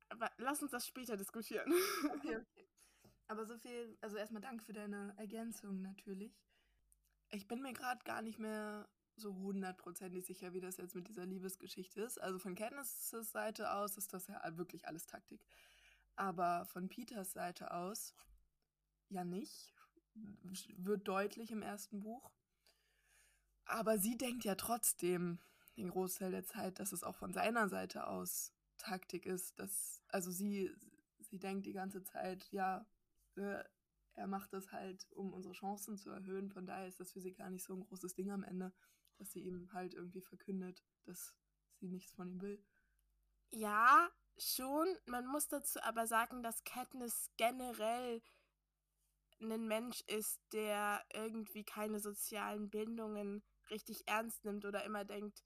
Aber 0.09 0.31
lass 0.37 0.61
uns 0.61 0.71
das 0.71 0.87
später 0.87 1.17
diskutieren. 1.17 1.71
Okay, 2.09 2.37
okay. 2.37 2.67
Aber 3.27 3.45
so 3.45 3.57
viel, 3.57 3.97
also 4.01 4.17
erstmal 4.17 4.41
Dank 4.41 4.63
für 4.63 4.73
deine 4.73 5.13
Ergänzung 5.17 5.81
natürlich. 5.81 6.33
Ich 7.31 7.47
bin 7.47 7.61
mir 7.61 7.73
gerade 7.73 8.03
gar 8.03 8.21
nicht 8.21 8.39
mehr 8.39 8.89
so 9.15 9.35
hundertprozentig 9.35 10.25
sicher, 10.25 10.53
wie 10.53 10.61
das 10.61 10.77
jetzt 10.77 10.95
mit 10.95 11.07
dieser 11.07 11.25
Liebesgeschichte 11.25 12.01
ist. 12.01 12.19
Also 12.19 12.39
von 12.39 12.55
Katnisses 12.55 13.31
Seite 13.31 13.71
aus 13.73 13.97
ist 13.97 14.13
das 14.13 14.27
ja 14.27 14.57
wirklich 14.57 14.87
alles 14.87 15.05
Taktik. 15.05 15.45
Aber 16.19 16.65
von 16.65 16.89
Peters 16.89 17.31
Seite 17.31 17.71
aus 17.71 18.13
ja 19.07 19.23
nicht. 19.23 19.73
Wird 20.75 21.07
deutlich 21.07 21.49
im 21.49 21.61
ersten 21.61 22.01
Buch. 22.01 22.29
Aber 23.63 23.97
sie 23.97 24.17
denkt 24.17 24.43
ja 24.43 24.55
trotzdem 24.55 25.39
den 25.77 25.89
Großteil 25.89 26.31
der 26.31 26.43
Zeit, 26.43 26.79
dass 26.79 26.91
es 26.91 27.05
auch 27.05 27.15
von 27.15 27.31
seiner 27.31 27.69
Seite 27.69 28.05
aus 28.05 28.51
Taktik 28.77 29.25
ist. 29.25 29.57
Dass, 29.59 30.03
also 30.09 30.29
sie, 30.29 30.75
sie 31.19 31.39
denkt 31.39 31.65
die 31.65 31.71
ganze 31.71 32.03
Zeit, 32.03 32.51
ja, 32.51 32.85
äh, 33.37 33.63
er 34.11 34.27
macht 34.27 34.51
das 34.51 34.73
halt, 34.73 35.09
um 35.13 35.31
unsere 35.31 35.53
Chancen 35.53 35.97
zu 35.97 36.09
erhöhen. 36.09 36.51
Von 36.51 36.65
daher 36.65 36.89
ist 36.89 36.99
das 36.99 37.13
für 37.13 37.21
sie 37.21 37.31
gar 37.31 37.49
nicht 37.49 37.63
so 37.63 37.73
ein 37.73 37.85
großes 37.85 38.15
Ding 38.15 38.29
am 38.29 38.43
Ende, 38.43 38.73
dass 39.15 39.31
sie 39.31 39.39
ihm 39.39 39.71
halt 39.71 39.93
irgendwie 39.93 40.21
verkündet, 40.21 40.83
dass 41.05 41.33
sie 41.75 41.87
nichts 41.87 42.11
von 42.11 42.27
ihm 42.27 42.41
will. 42.41 42.61
Ja, 43.51 44.11
schon. 44.37 44.87
Man 45.05 45.25
muss 45.25 45.47
dazu 45.47 45.81
aber 45.83 46.07
sagen, 46.07 46.43
dass 46.43 46.63
Katniss 46.63 47.29
generell 47.37 48.21
ein 49.41 49.67
Mensch 49.67 50.01
ist, 50.07 50.41
der 50.51 51.03
irgendwie 51.13 51.63
keine 51.63 51.99
sozialen 51.99 52.69
Bindungen 52.69 53.43
richtig 53.69 54.07
ernst 54.07 54.43
nimmt 54.45 54.65
oder 54.65 54.83
immer 54.83 55.05
denkt, 55.05 55.43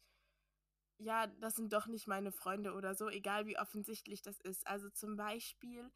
ja, 0.97 1.27
das 1.27 1.55
sind 1.55 1.73
doch 1.73 1.87
nicht 1.87 2.07
meine 2.07 2.31
Freunde 2.31 2.73
oder 2.73 2.95
so, 2.95 3.09
egal 3.09 3.45
wie 3.45 3.57
offensichtlich 3.57 4.21
das 4.21 4.39
ist. 4.39 4.65
Also 4.67 4.89
zum 4.89 5.15
Beispiel 5.15 5.91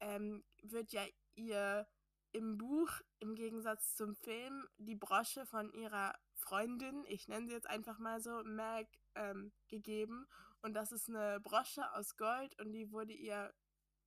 ähm, 0.00 0.44
wird 0.62 0.92
ja 0.92 1.02
ihr 1.34 1.86
im 2.32 2.58
Buch 2.58 2.90
im 3.18 3.34
Gegensatz 3.34 3.96
zum 3.96 4.14
Film 4.14 4.68
die 4.76 4.94
Brosche 4.94 5.46
von 5.46 5.72
ihrer 5.72 6.14
Freundin, 6.34 7.04
ich 7.08 7.28
nenne 7.28 7.46
sie 7.46 7.54
jetzt 7.54 7.68
einfach 7.68 7.98
mal 7.98 8.20
so, 8.20 8.42
Meg, 8.44 8.88
ähm, 9.14 9.52
gegeben. 9.68 10.26
Und 10.62 10.74
das 10.74 10.92
ist 10.92 11.08
eine 11.08 11.40
Brosche 11.40 11.92
aus 11.94 12.16
Gold 12.16 12.58
und 12.60 12.72
die 12.72 12.90
wurde 12.90 13.12
ihr 13.12 13.54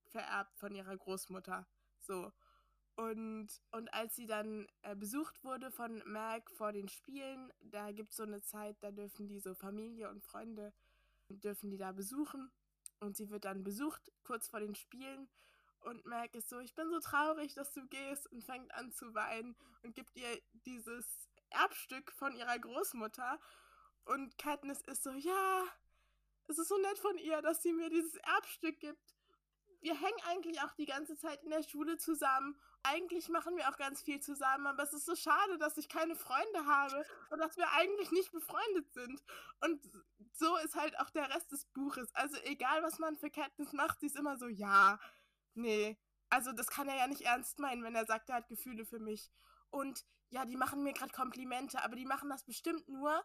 vererbt 0.08 0.58
von 0.58 0.76
ihrer 0.76 0.98
Großmutter. 0.98 1.68
So. 2.00 2.32
Und, 2.96 3.48
und 3.72 3.94
als 3.94 4.16
sie 4.16 4.26
dann 4.26 4.68
äh, 4.82 4.94
besucht 4.96 5.42
wurde 5.46 5.72
von 5.72 6.04
Meg 6.06 6.52
vor 6.52 6.74
den 6.74 6.90
Spielen, 6.90 7.54
da 7.62 7.92
gibt 7.94 8.12
es 8.12 8.18
so 8.18 8.24
eine 8.24 8.42
Zeit, 8.42 8.76
da 8.82 8.92
dürfen 8.92 9.28
die 9.28 9.40
so 9.40 9.56
Familie 9.56 10.10
und 10.10 10.22
Freunde, 10.22 10.74
dürfen 11.30 11.70
die 11.70 11.78
da 11.78 11.94
besuchen. 11.94 12.52
Und 13.00 13.16
sie 13.16 13.30
wird 13.30 13.46
dann 13.46 13.64
besucht, 13.64 14.12
kurz 14.24 14.50
vor 14.50 14.60
den 14.60 14.76
Spielen. 14.76 15.30
Und 15.80 16.06
Meg 16.06 16.36
ist 16.36 16.50
so, 16.50 16.60
ich 16.60 16.76
bin 16.76 16.90
so 16.90 17.00
traurig, 17.00 17.54
dass 17.54 17.72
du 17.72 17.88
gehst 17.88 18.30
und 18.34 18.44
fängt 18.44 18.74
an 18.74 18.92
zu 18.92 19.14
weinen 19.14 19.56
und 19.82 19.96
gibt 19.96 20.18
ihr 20.18 20.42
dieses 20.66 21.30
Erbstück 21.52 22.12
von 22.12 22.36
ihrer 22.36 22.60
Großmutter. 22.60 23.40
Und 24.04 24.38
Katniss 24.38 24.82
ist 24.82 25.04
so, 25.04 25.12
ja, 25.12 25.64
es 26.50 26.58
ist 26.58 26.68
so 26.68 26.78
nett 26.78 27.00
von 27.00 27.18
ihr, 27.18 27.42
dass 27.42 27.64
sie 27.64 27.74
mir 27.74 27.90
dieses 27.90 28.16
Erbstück 28.16 28.80
gibt. 28.80 29.16
Wir 29.82 29.94
hängen 29.94 30.20
eigentlich 30.26 30.62
auch 30.62 30.74
die 30.74 30.86
ganze 30.86 31.16
Zeit 31.18 31.42
in 31.44 31.52
der 31.52 31.64
Schule 31.64 31.98
zusammen 31.98 32.60
eigentlich 32.84 33.30
machen 33.30 33.58
wir 33.58 33.70
auch 33.70 33.78
ganz 33.78 34.02
viel 34.02 34.20
zusammen, 34.20 34.68
aber 34.68 34.84
es 34.84 34.94
ist 34.94 35.06
so 35.06 35.16
schade, 35.16 35.58
dass 35.58 35.78
ich 35.78 35.90
keine 35.90 36.16
Freunde 36.16 36.66
habe 36.66 37.06
und 37.30 37.40
dass 37.40 37.58
wir 37.58 37.70
eigentlich 37.72 38.12
nicht 38.12 38.32
befreundet 38.32 38.92
sind. 38.94 39.22
Und 39.62 39.90
so 40.34 40.56
ist 40.58 40.76
halt 40.76 40.98
auch 41.00 41.10
der 41.10 41.30
Rest 41.30 41.52
des 41.52 41.66
Buches. 41.66 42.14
Also 42.14 42.38
egal, 42.44 42.82
was 42.84 43.00
man 43.00 43.18
für 43.18 43.30
Katniss 43.30 43.74
macht, 43.74 44.00
sie 44.00 44.08
ist 44.08 44.16
immer 44.16 44.38
so, 44.38 44.48
ja, 44.48 45.00
nee. 45.56 45.98
Also 46.30 46.52
das 46.52 46.68
kann 46.68 46.88
er 46.88 46.96
ja 46.96 47.08
nicht 47.08 47.22
ernst 47.22 47.60
meinen, 47.60 47.84
wenn 47.84 47.96
er 47.96 48.06
sagt, 48.06 48.30
er 48.30 48.36
hat 48.36 48.48
Gefühle 48.48 48.86
für 48.86 49.00
mich. 49.00 49.30
Und 49.72 50.06
ja, 50.30 50.46
die 50.46 50.56
machen 50.56 50.84
mir 50.84 50.94
gerade 50.94 51.12
Komplimente, 51.12 51.84
aber 51.84 51.96
die 51.96 52.06
machen 52.06 52.30
das 52.30 52.44
bestimmt 52.44 52.88
nur, 52.88 53.24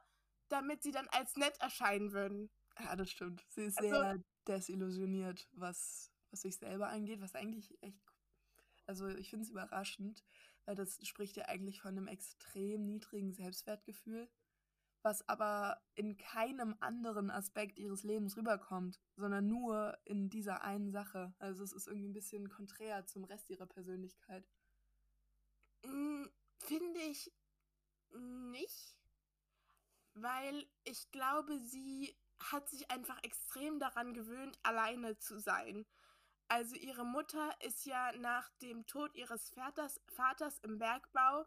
damit 0.49 0.83
sie 0.83 0.91
dann 0.91 1.09
als 1.09 1.37
nett 1.37 1.61
erscheinen 1.61 2.13
würden. 2.13 2.51
Ja, 2.81 2.97
das 2.97 3.11
stimmt. 3.11 3.45
Sie 3.49 3.63
ist 3.63 3.79
also, 3.79 3.91
sehr 3.91 4.19
desillusioniert, 4.47 5.49
was, 5.53 6.11
was 6.31 6.43
sich 6.43 6.57
selber 6.57 6.89
angeht, 6.89 7.21
was 7.21 7.35
eigentlich 7.35 7.77
echt 7.83 8.01
also 8.87 9.09
ich 9.09 9.31
finde 9.31 9.45
es 9.45 9.51
überraschend, 9.51 10.23
weil 10.67 10.75
das 10.75 10.99
spricht 11.07 11.37
ja 11.37 11.47
eigentlich 11.47 11.81
von 11.81 11.97
einem 11.97 12.09
extrem 12.09 12.85
niedrigen 12.87 13.33
Selbstwertgefühl, 13.33 14.29
was 15.03 15.27
aber 15.29 15.83
in 15.95 16.17
keinem 16.17 16.77
anderen 16.81 17.31
Aspekt 17.31 17.79
ihres 17.79 18.03
Lebens 18.03 18.37
rüberkommt, 18.37 19.01
sondern 19.17 19.47
nur 19.47 19.99
in 20.05 20.29
dieser 20.29 20.63
einen 20.63 20.91
Sache. 20.91 21.35
Also 21.39 21.63
es 21.63 21.73
ist 21.73 21.87
irgendwie 21.87 22.09
ein 22.09 22.15
bisschen 22.15 22.49
konträr 22.49 23.07
zum 23.07 23.25
Rest 23.25 23.51
ihrer 23.51 23.67
Persönlichkeit. 23.67 24.47
Hm, 25.85 26.31
finde 26.59 27.01
ich 27.01 27.33
nicht, 28.13 28.97
weil 30.15 30.67
ich 30.85 31.11
glaube, 31.11 31.59
sie 31.59 32.17
hat 32.53 32.69
sich 32.69 32.91
einfach 32.91 33.19
extrem 33.23 33.79
daran 33.79 34.15
gewöhnt, 34.15 34.59
alleine 34.63 35.19
zu 35.19 35.39
sein. 35.39 35.87
Also 36.49 36.77
ihre 36.77 37.05
Mutter 37.05 37.55
ist 37.61 37.87
ja 37.87 38.13
nach 38.19 38.51
dem 38.63 38.87
Tod 38.87 39.15
ihres 39.15 39.51
Vaters, 39.51 40.01
Vaters 40.09 40.59
im 40.61 40.79
Bergbau 40.79 41.47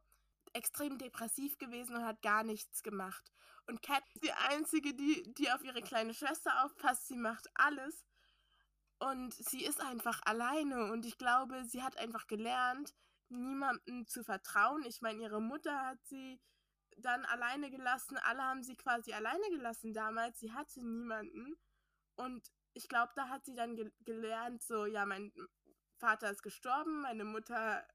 extrem 0.54 0.98
depressiv 0.98 1.58
gewesen 1.58 1.96
und 1.96 2.06
hat 2.06 2.22
gar 2.22 2.44
nichts 2.44 2.84
gemacht. 2.84 3.32
Und 3.68 3.82
Cat 3.82 4.04
ist 4.14 4.24
die 4.24 4.32
Einzige, 4.32 4.94
die, 4.94 5.34
die 5.34 5.52
auf 5.52 5.64
ihre 5.64 5.82
kleine 5.82 6.14
Schwester 6.14 6.64
aufpasst. 6.64 7.08
Sie 7.08 7.18
macht 7.18 7.48
alles. 7.54 8.06
Und 9.00 9.34
sie 9.34 9.64
ist 9.64 9.82
einfach 9.82 10.22
alleine. 10.24 10.92
Und 10.92 11.06
ich 11.06 11.18
glaube, 11.18 11.66
sie 11.66 11.84
hat 11.84 11.98
einfach 11.98 12.28
gelernt, 12.28 12.96
niemandem 13.30 14.08
zu 14.08 14.24
vertrauen. 14.24 14.84
Ich 14.86 15.02
meine, 15.02 15.22
ihre 15.22 15.42
Mutter 15.42 15.86
hat 15.86 16.00
sie 16.06 16.40
dann 16.98 17.26
alleine 17.26 17.70
gelassen. 17.70 18.18
Alle 18.18 18.44
haben 18.44 18.64
sie 18.64 18.76
quasi 18.76 19.14
alleine 19.14 19.50
gelassen 19.50 19.94
damals. 19.94 20.40
Sie 20.40 20.52
hatte 20.52 20.84
niemanden. 20.84 21.56
Und 22.16 22.52
ich 22.74 22.88
glaube, 22.88 23.12
da 23.16 23.30
hat 23.30 23.46
sie 23.46 23.56
dann 23.56 23.76
ge 23.76 23.92
gelernt, 24.02 24.64
so, 24.64 24.86
ja, 24.86 25.06
mein 25.06 25.32
Vater 25.98 26.30
ist 26.32 26.44
gestorben, 26.44 27.02
meine 27.02 27.24
Mutter 27.24 27.88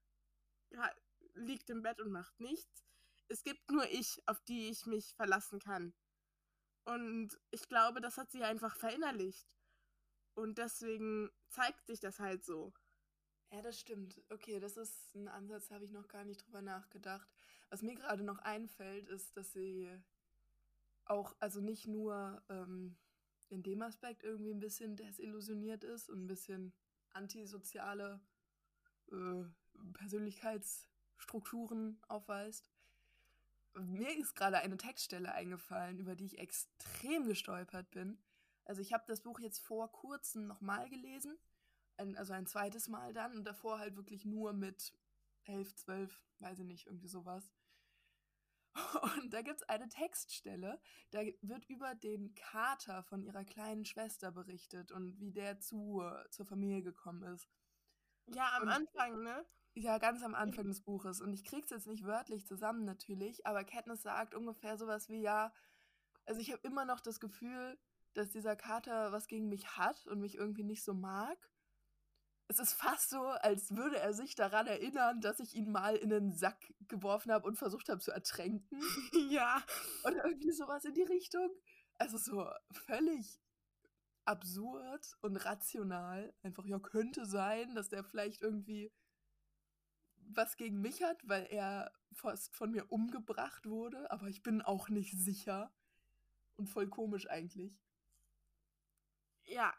liegt 1.35 1.69
im 1.69 1.81
Bett 1.81 1.99
und 2.01 2.11
macht 2.11 2.39
nichts. 2.39 2.85
Es 3.27 3.43
gibt 3.43 3.71
nur 3.71 3.89
ich, 3.89 4.21
auf 4.27 4.41
die 4.41 4.69
ich 4.69 4.85
mich 4.85 5.15
verlassen 5.15 5.59
kann. 5.59 5.93
Und 6.85 7.39
ich 7.51 7.67
glaube, 7.69 8.01
das 8.01 8.17
hat 8.17 8.31
sie 8.31 8.43
einfach 8.43 8.75
verinnerlicht. 8.75 9.57
Und 10.35 10.57
deswegen 10.57 11.31
zeigt 11.49 11.85
sich 11.85 11.99
das 11.99 12.19
halt 12.19 12.43
so. 12.43 12.73
Ja, 13.51 13.61
das 13.61 13.79
stimmt. 13.79 14.21
Okay, 14.29 14.59
das 14.59 14.77
ist 14.77 15.15
ein 15.15 15.27
Ansatz, 15.27 15.69
habe 15.69 15.85
ich 15.85 15.91
noch 15.91 16.07
gar 16.07 16.25
nicht 16.25 16.45
drüber 16.45 16.61
nachgedacht. 16.61 17.29
Was 17.73 17.81
mir 17.81 17.95
gerade 17.95 18.23
noch 18.23 18.37
einfällt, 18.37 19.09
ist, 19.09 19.35
dass 19.35 19.51
sie 19.51 19.89
auch, 21.05 21.35
also 21.39 21.59
nicht 21.59 21.87
nur 21.87 22.43
ähm, 22.47 22.95
in 23.49 23.63
dem 23.63 23.81
Aspekt 23.81 24.21
irgendwie 24.21 24.53
ein 24.53 24.59
bisschen 24.59 24.95
desillusioniert 24.95 25.83
ist 25.83 26.07
und 26.07 26.23
ein 26.23 26.27
bisschen 26.27 26.71
antisoziale 27.13 28.21
äh, 29.11 29.43
Persönlichkeitsstrukturen 29.93 31.99
aufweist. 32.07 32.69
Mir 33.73 34.15
ist 34.19 34.35
gerade 34.35 34.59
eine 34.59 34.77
Textstelle 34.77 35.33
eingefallen, 35.33 35.97
über 35.97 36.15
die 36.15 36.27
ich 36.27 36.37
extrem 36.37 37.25
gestolpert 37.25 37.89
bin. 37.89 38.19
Also 38.65 38.81
ich 38.81 38.93
habe 38.93 39.05
das 39.07 39.21
Buch 39.21 39.39
jetzt 39.39 39.65
vor 39.65 39.91
kurzem 39.91 40.45
nochmal 40.45 40.91
gelesen, 40.91 41.39
ein, 41.97 42.15
also 42.17 42.33
ein 42.33 42.45
zweites 42.45 42.87
Mal 42.87 43.13
dann 43.13 43.35
und 43.35 43.45
davor 43.45 43.79
halt 43.79 43.95
wirklich 43.95 44.25
nur 44.25 44.53
mit 44.53 44.93
elf, 45.45 45.73
zwölf, 45.73 46.21
weiß 46.37 46.59
ich 46.59 46.65
nicht, 46.65 46.85
irgendwie 46.85 47.07
sowas. 47.07 47.51
Und 49.15 49.33
da 49.33 49.41
gibt 49.41 49.61
es 49.61 49.69
eine 49.69 49.87
Textstelle, 49.87 50.79
da 51.11 51.19
wird 51.41 51.65
über 51.69 51.93
den 51.93 52.33
Kater 52.33 53.03
von 53.03 53.21
ihrer 53.21 53.43
kleinen 53.43 53.85
Schwester 53.85 54.31
berichtet 54.31 54.91
und 54.91 55.19
wie 55.19 55.31
der 55.31 55.59
zu, 55.59 56.01
zur 56.31 56.45
Familie 56.45 56.81
gekommen 56.81 57.23
ist. 57.33 57.47
Ja, 58.27 58.51
am 58.55 58.63
und, 58.63 58.69
Anfang, 58.69 59.23
ne? 59.23 59.45
Ja, 59.75 59.97
ganz 59.97 60.23
am 60.23 60.35
Anfang 60.35 60.67
des 60.67 60.81
Buches. 60.81 61.21
Und 61.21 61.33
ich 61.33 61.43
krieg's 61.43 61.69
jetzt 61.69 61.87
nicht 61.87 62.05
wörtlich 62.05 62.47
zusammen 62.47 62.83
natürlich, 62.85 63.45
aber 63.45 63.63
Katniss 63.63 64.01
sagt 64.01 64.33
ungefähr 64.33 64.77
sowas 64.77 65.09
wie, 65.09 65.21
ja, 65.21 65.53
also 66.25 66.39
ich 66.39 66.51
habe 66.51 66.65
immer 66.67 66.85
noch 66.85 66.99
das 66.99 67.19
Gefühl, 67.19 67.77
dass 68.13 68.29
dieser 68.29 68.55
Kater 68.55 69.11
was 69.11 69.27
gegen 69.27 69.49
mich 69.49 69.77
hat 69.77 70.05
und 70.07 70.19
mich 70.19 70.35
irgendwie 70.35 70.63
nicht 70.63 70.83
so 70.83 70.93
mag 70.93 71.49
es 72.53 72.59
ist 72.59 72.73
fast 72.73 73.09
so, 73.09 73.21
als 73.21 73.75
würde 73.75 73.97
er 73.97 74.13
sich 74.13 74.35
daran 74.35 74.67
erinnern, 74.67 75.21
dass 75.21 75.39
ich 75.39 75.55
ihn 75.55 75.71
mal 75.71 75.95
in 75.95 76.13
einen 76.13 76.33
Sack 76.33 76.73
geworfen 76.87 77.31
habe 77.31 77.47
und 77.47 77.57
versucht 77.57 77.89
habe 77.89 77.99
zu 77.99 78.11
ertränken. 78.11 78.79
ja. 79.29 79.63
Oder 80.03 80.25
irgendwie 80.25 80.51
sowas 80.51 80.85
in 80.85 80.93
die 80.93 81.03
Richtung. 81.03 81.49
Also 81.97 82.17
so 82.17 82.47
völlig 82.85 83.41
absurd 84.25 85.17
und 85.21 85.37
rational. 85.37 86.31
Einfach, 86.43 86.65
ja, 86.65 86.77
könnte 86.77 87.25
sein, 87.25 87.73
dass 87.73 87.89
der 87.89 88.03
vielleicht 88.03 88.41
irgendwie 88.43 88.93
was 90.15 90.55
gegen 90.55 90.79
mich 90.79 91.01
hat, 91.01 91.27
weil 91.27 91.47
er 91.49 91.91
fast 92.13 92.55
von 92.55 92.71
mir 92.71 92.91
umgebracht 92.91 93.65
wurde, 93.65 94.09
aber 94.11 94.27
ich 94.27 94.43
bin 94.43 94.61
auch 94.61 94.89
nicht 94.89 95.17
sicher. 95.17 95.73
Und 96.55 96.67
voll 96.67 96.87
komisch 96.87 97.27
eigentlich. 97.27 97.81
Ja, 99.45 99.73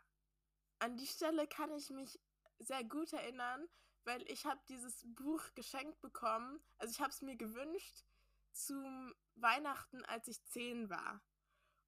an 0.81 0.97
die 0.97 1.07
Stelle 1.07 1.47
kann 1.47 1.71
ich 1.73 1.90
mich 1.90 2.21
sehr 2.66 2.85
gut 2.85 3.12
erinnern, 3.12 3.68
weil 4.04 4.23
ich 4.30 4.44
habe 4.47 4.61
dieses 4.68 5.02
Buch 5.14 5.42
geschenkt 5.54 6.00
bekommen. 6.00 6.61
Also 6.78 6.92
ich 6.92 7.00
habe 7.00 7.11
es 7.11 7.23
mir 7.23 7.37
gewünscht 7.37 8.04
zum 8.52 9.14
Weihnachten, 9.35 10.04
als 10.04 10.28
ich 10.28 10.44
zehn 10.44 10.90
war. 10.90 11.21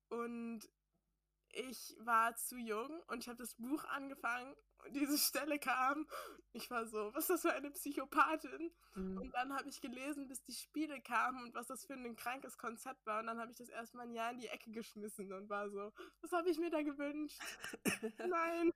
Und 0.08 0.68
ich 1.52 1.96
war 2.00 2.36
zu 2.36 2.56
jung 2.56 3.02
und 3.08 3.20
ich 3.20 3.28
habe 3.28 3.38
das 3.38 3.54
Buch 3.54 3.84
angefangen 3.84 4.54
und 4.84 4.94
diese 4.94 5.18
Stelle 5.18 5.58
kam. 5.58 6.06
Ich 6.52 6.70
war 6.70 6.86
so, 6.86 7.12
was 7.14 7.24
ist 7.24 7.30
das 7.30 7.42
für 7.42 7.52
eine 7.52 7.70
Psychopathin? 7.70 8.70
Mhm. 8.94 9.18
Und 9.18 9.32
dann 9.32 9.54
habe 9.54 9.68
ich 9.68 9.80
gelesen, 9.80 10.28
bis 10.28 10.42
die 10.42 10.52
Spiele 10.52 11.00
kamen 11.00 11.44
und 11.44 11.54
was 11.54 11.66
das 11.66 11.84
für 11.84 11.94
ein 11.94 12.16
krankes 12.16 12.58
Konzept 12.58 13.04
war. 13.06 13.20
Und 13.20 13.26
dann 13.26 13.40
habe 13.40 13.50
ich 13.50 13.58
das 13.58 13.68
erstmal 13.68 14.06
ein 14.06 14.14
Jahr 14.14 14.30
in 14.30 14.38
die 14.38 14.48
Ecke 14.48 14.70
geschmissen 14.70 15.32
und 15.32 15.48
war 15.48 15.70
so, 15.70 15.92
was 16.20 16.32
habe 16.32 16.50
ich 16.50 16.58
mir 16.58 16.70
da 16.70 16.82
gewünscht? 16.82 17.40
Nein. 18.18 18.72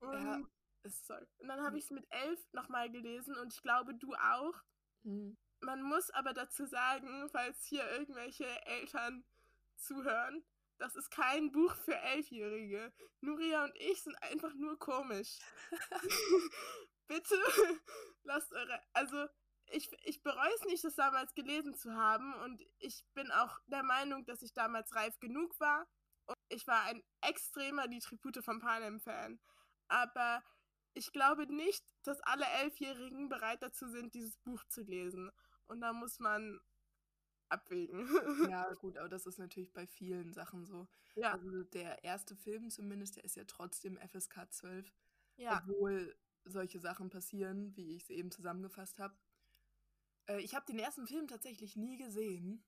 Und, 0.00 0.24
ja. 0.24 0.40
Sorry. 0.88 1.26
und 1.38 1.48
dann 1.48 1.62
habe 1.62 1.78
ich 1.78 1.84
es 1.84 1.90
mit 1.90 2.06
elf 2.10 2.40
nochmal 2.52 2.90
gelesen 2.90 3.36
und 3.36 3.52
ich 3.52 3.62
glaube, 3.62 3.94
du 3.94 4.14
auch. 4.14 4.54
Mhm. 5.02 5.36
Man 5.60 5.82
muss 5.82 6.10
aber 6.10 6.34
dazu 6.34 6.66
sagen, 6.66 7.28
falls 7.30 7.64
hier 7.64 7.88
irgendwelche 7.92 8.46
Eltern 8.66 9.24
zuhören, 9.76 10.44
das 10.78 10.96
ist 10.96 11.10
kein 11.10 11.52
Buch 11.52 11.74
für 11.76 11.96
Elfjährige. 11.96 12.92
Nuria 13.20 13.64
und 13.64 13.74
ich 13.76 14.02
sind 14.02 14.16
einfach 14.22 14.52
nur 14.54 14.78
komisch. 14.78 15.38
Bitte 17.06 17.34
lasst 18.24 18.52
eure. 18.52 18.80
Also, 18.92 19.26
ich, 19.66 19.90
ich 20.04 20.22
bereue 20.22 20.54
es 20.56 20.64
nicht, 20.64 20.84
das 20.84 20.94
damals 20.94 21.34
gelesen 21.34 21.74
zu 21.74 21.94
haben. 21.94 22.34
Und 22.42 22.62
ich 22.78 23.04
bin 23.14 23.30
auch 23.30 23.58
der 23.66 23.82
Meinung, 23.82 24.24
dass 24.26 24.42
ich 24.42 24.52
damals 24.52 24.94
reif 24.94 25.18
genug 25.20 25.58
war. 25.60 25.86
Und 26.26 26.36
ich 26.48 26.66
war 26.66 26.82
ein 26.84 27.02
extremer 27.20 27.88
Die 27.88 28.00
Tribute 28.00 28.42
von 28.44 28.60
Panem-Fan. 28.60 29.40
Aber 29.88 30.42
ich 30.94 31.12
glaube 31.12 31.46
nicht, 31.52 31.84
dass 32.02 32.20
alle 32.22 32.46
Elfjährigen 32.62 33.28
bereit 33.28 33.62
dazu 33.62 33.88
sind, 33.88 34.14
dieses 34.14 34.36
Buch 34.38 34.64
zu 34.64 34.82
lesen. 34.82 35.30
Und 35.66 35.80
da 35.80 35.92
muss 35.92 36.18
man 36.18 36.60
abwägen. 37.48 38.08
Ja, 38.50 38.72
gut, 38.74 38.96
aber 38.96 39.08
das 39.08 39.26
ist 39.26 39.38
natürlich 39.38 39.72
bei 39.72 39.86
vielen 39.86 40.32
Sachen 40.32 40.64
so. 40.64 40.88
Ja. 41.14 41.32
Also 41.32 41.64
der 41.64 42.02
erste 42.04 42.36
Film 42.36 42.70
zumindest, 42.70 43.16
der 43.16 43.24
ist 43.24 43.36
ja 43.36 43.44
trotzdem 43.44 43.98
FSK 43.98 44.50
12. 44.50 44.92
Ja. 45.36 45.62
Obwohl 45.62 46.16
solche 46.44 46.78
Sachen 46.78 47.10
passieren, 47.10 47.74
wie 47.76 47.96
ich 47.96 48.04
es 48.04 48.10
eben 48.10 48.30
zusammengefasst 48.30 48.98
habe. 48.98 49.16
Äh, 50.26 50.40
ich 50.40 50.54
habe 50.54 50.66
den 50.66 50.78
ersten 50.78 51.06
Film 51.06 51.26
tatsächlich 51.26 51.76
nie 51.76 51.96
gesehen. 51.96 52.64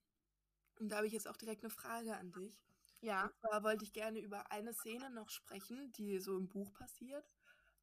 Und 0.79 0.91
da 0.91 0.97
habe 0.97 1.07
ich 1.07 1.13
jetzt 1.13 1.29
auch 1.29 1.37
direkt 1.37 1.63
eine 1.63 1.71
Frage 1.71 2.17
an 2.17 2.33
dich. 2.33 2.63
Ja. 3.01 3.27
Und 3.27 3.39
zwar 3.41 3.63
wollte 3.63 3.85
ich 3.85 3.93
gerne 3.93 4.19
über 4.21 4.51
eine 4.51 4.73
Szene 4.73 5.11
noch 5.11 5.29
sprechen, 5.29 5.93
die 5.93 6.19
so 6.19 6.37
im 6.37 6.49
Buch 6.49 6.73
passiert. 6.73 7.31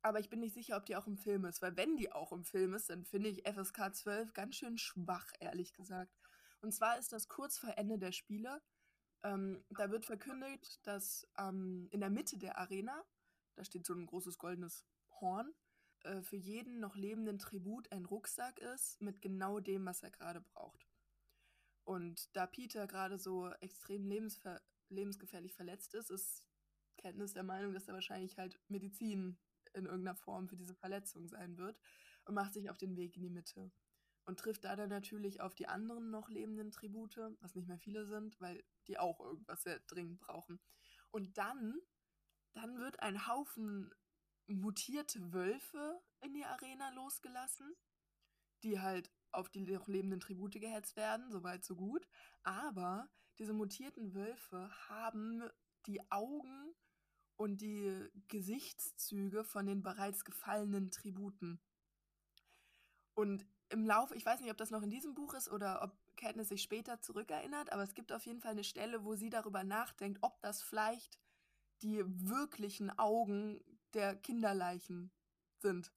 Aber 0.03 0.19
ich 0.19 0.29
bin 0.29 0.41
nicht 0.41 0.53
sicher, 0.53 0.75
ob 0.77 0.85
die 0.85 0.95
auch 0.97 1.07
im 1.07 1.17
Film 1.17 1.45
ist. 1.45 1.61
Weil 1.61 1.77
wenn 1.77 1.95
die 1.95 2.11
auch 2.11 2.33
im 2.33 2.43
Film 2.43 2.73
ist, 2.73 2.89
dann 2.89 3.05
finde 3.05 3.29
ich 3.29 3.47
FSK 3.47 3.95
12 3.95 4.33
ganz 4.33 4.55
schön 4.55 4.77
schwach, 4.77 5.31
ehrlich 5.39 5.73
gesagt. 5.73 6.13
Und 6.61 6.73
zwar 6.73 6.99
ist 6.99 7.13
das 7.13 7.29
kurz 7.29 7.57
vor 7.57 7.77
Ende 7.77 7.97
der 7.97 8.11
Spiele. 8.11 8.61
Ähm, 9.23 9.63
da 9.69 9.89
wird 9.89 10.05
verkündet, 10.05 10.85
dass 10.85 11.25
ähm, 11.37 11.87
in 11.91 12.01
der 12.01 12.09
Mitte 12.09 12.37
der 12.37 12.57
Arena, 12.57 13.01
da 13.55 13.63
steht 13.63 13.85
so 13.85 13.93
ein 13.93 14.05
großes 14.05 14.37
goldenes 14.37 14.85
Horn, 15.21 15.53
äh, 16.01 16.21
für 16.21 16.35
jeden 16.35 16.81
noch 16.81 16.95
lebenden 16.95 17.39
Tribut 17.39 17.89
ein 17.93 18.05
Rucksack 18.05 18.59
ist 18.59 19.01
mit 19.01 19.21
genau 19.21 19.61
dem, 19.61 19.85
was 19.85 20.03
er 20.03 20.11
gerade 20.11 20.41
braucht. 20.41 20.85
Und 21.85 22.35
da 22.35 22.45
Peter 22.45 22.87
gerade 22.87 23.17
so 23.17 23.49
extrem 23.61 24.05
lebensver 24.05 24.61
lebensgefährlich 24.89 25.53
verletzt 25.53 25.95
ist, 25.95 26.11
ist 26.11 26.45
Kenntnis 26.97 27.33
der 27.33 27.43
Meinung, 27.43 27.73
dass 27.73 27.87
er 27.87 27.93
wahrscheinlich 27.93 28.37
halt 28.37 28.59
Medizin 28.67 29.37
in 29.73 29.85
irgendeiner 29.85 30.15
Form 30.15 30.47
für 30.47 30.55
diese 30.55 30.75
Verletzung 30.75 31.27
sein 31.27 31.57
wird 31.57 31.79
und 32.25 32.35
macht 32.35 32.53
sich 32.53 32.69
auf 32.69 32.77
den 32.77 32.95
Weg 32.95 33.15
in 33.15 33.23
die 33.23 33.29
Mitte 33.29 33.71
und 34.25 34.39
trifft 34.39 34.63
da 34.63 34.75
dann 34.75 34.89
natürlich 34.89 35.41
auf 35.41 35.53
die 35.55 35.67
anderen 35.67 36.09
noch 36.09 36.29
lebenden 36.29 36.71
Tribute, 36.71 37.17
was 37.41 37.55
nicht 37.55 37.67
mehr 37.67 37.79
viele 37.79 38.05
sind, 38.05 38.39
weil 38.39 38.63
die 38.87 38.97
auch 38.97 39.19
irgendwas 39.19 39.63
sehr 39.63 39.79
dringend 39.87 40.19
brauchen. 40.19 40.59
Und 41.11 41.37
dann, 41.37 41.79
dann 42.53 42.79
wird 42.79 42.99
ein 43.01 43.27
Haufen 43.27 43.91
mutierte 44.47 45.33
Wölfe 45.33 46.01
in 46.21 46.33
die 46.33 46.45
Arena 46.45 46.89
losgelassen, 46.91 47.73
die 48.63 48.79
halt 48.79 49.11
auf 49.31 49.49
die 49.49 49.61
noch 49.61 49.87
lebenden 49.87 50.19
Tribute 50.19 50.59
gehetzt 50.59 50.95
werden, 50.95 51.31
soweit 51.31 51.63
so 51.63 51.75
gut. 51.75 52.07
Aber 52.43 53.09
diese 53.39 53.53
mutierten 53.53 54.13
Wölfe 54.13 54.69
haben 54.87 55.43
die 55.85 55.99
Augen 56.11 56.73
und 57.37 57.61
die 57.61 58.09
Gesichtszüge 58.27 59.43
von 59.43 59.65
den 59.65 59.83
bereits 59.83 60.25
gefallenen 60.25 60.91
Tributen. 60.91 61.59
Und 63.15 63.45
im 63.69 63.85
Laufe, 63.85 64.15
ich 64.15 64.25
weiß 64.25 64.39
nicht, 64.41 64.51
ob 64.51 64.57
das 64.57 64.71
noch 64.71 64.83
in 64.83 64.89
diesem 64.91 65.13
Buch 65.15 65.33
ist 65.33 65.49
oder 65.51 65.81
ob 65.81 65.91
Katniss 66.15 66.49
sich 66.49 66.61
später 66.61 67.01
zurückerinnert, 67.01 67.71
aber 67.71 67.83
es 67.83 67.93
gibt 67.95 68.11
auf 68.11 68.25
jeden 68.25 68.39
Fall 68.41 68.51
eine 68.51 68.63
Stelle, 68.63 69.03
wo 69.03 69.15
sie 69.15 69.29
darüber 69.29 69.63
nachdenkt, 69.63 70.19
ob 70.21 70.39
das 70.41 70.61
vielleicht 70.61 71.17
die 71.81 72.03
wirklichen 72.05 72.91
Augen 72.97 73.59
der 73.93 74.15
Kinderleichen 74.15 75.11
sind. 75.59 75.91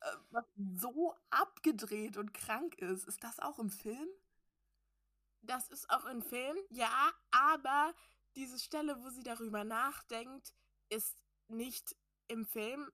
Äh, 0.00 0.06
was 0.30 0.44
so 0.76 1.14
abgedreht 1.30 2.16
und 2.16 2.34
krank 2.34 2.76
ist. 2.76 3.06
Ist 3.06 3.22
das 3.24 3.38
auch 3.40 3.58
im 3.58 3.70
Film? 3.70 4.08
Das 5.42 5.68
ist 5.68 5.90
auch 5.90 6.06
im 6.06 6.22
Film, 6.22 6.56
ja, 6.70 7.12
aber 7.30 7.94
diese 8.36 8.58
Stelle, 8.58 9.02
wo 9.02 9.10
sie 9.10 9.22
darüber 9.22 9.64
nachdenkt, 9.64 10.54
ist 10.88 11.16
nicht 11.48 11.96
im 12.28 12.46
Film, 12.46 12.90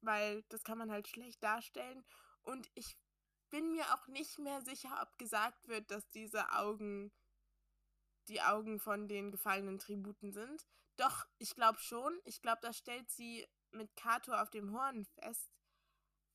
weil 0.00 0.42
das 0.48 0.64
kann 0.64 0.78
man 0.78 0.90
halt 0.90 1.08
schlecht 1.08 1.42
darstellen. 1.42 2.04
Und 2.42 2.70
ich 2.74 2.96
bin 3.50 3.72
mir 3.72 3.94
auch 3.94 4.06
nicht 4.08 4.38
mehr 4.38 4.62
sicher, 4.62 5.00
ob 5.02 5.18
gesagt 5.18 5.68
wird, 5.68 5.90
dass 5.90 6.08
diese 6.10 6.52
Augen 6.52 7.12
die 8.28 8.42
Augen 8.42 8.78
von 8.78 9.08
den 9.08 9.30
gefallenen 9.30 9.78
Tributen 9.78 10.32
sind. 10.32 10.66
Doch, 10.96 11.26
ich 11.38 11.54
glaube 11.54 11.78
schon. 11.78 12.20
Ich 12.24 12.42
glaube, 12.42 12.58
das 12.62 12.76
stellt 12.76 13.10
sie 13.10 13.46
mit 13.70 13.94
Kato 13.96 14.32
auf 14.32 14.50
dem 14.50 14.72
Horn 14.72 15.04
fest. 15.04 15.50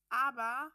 Aber. 0.10 0.72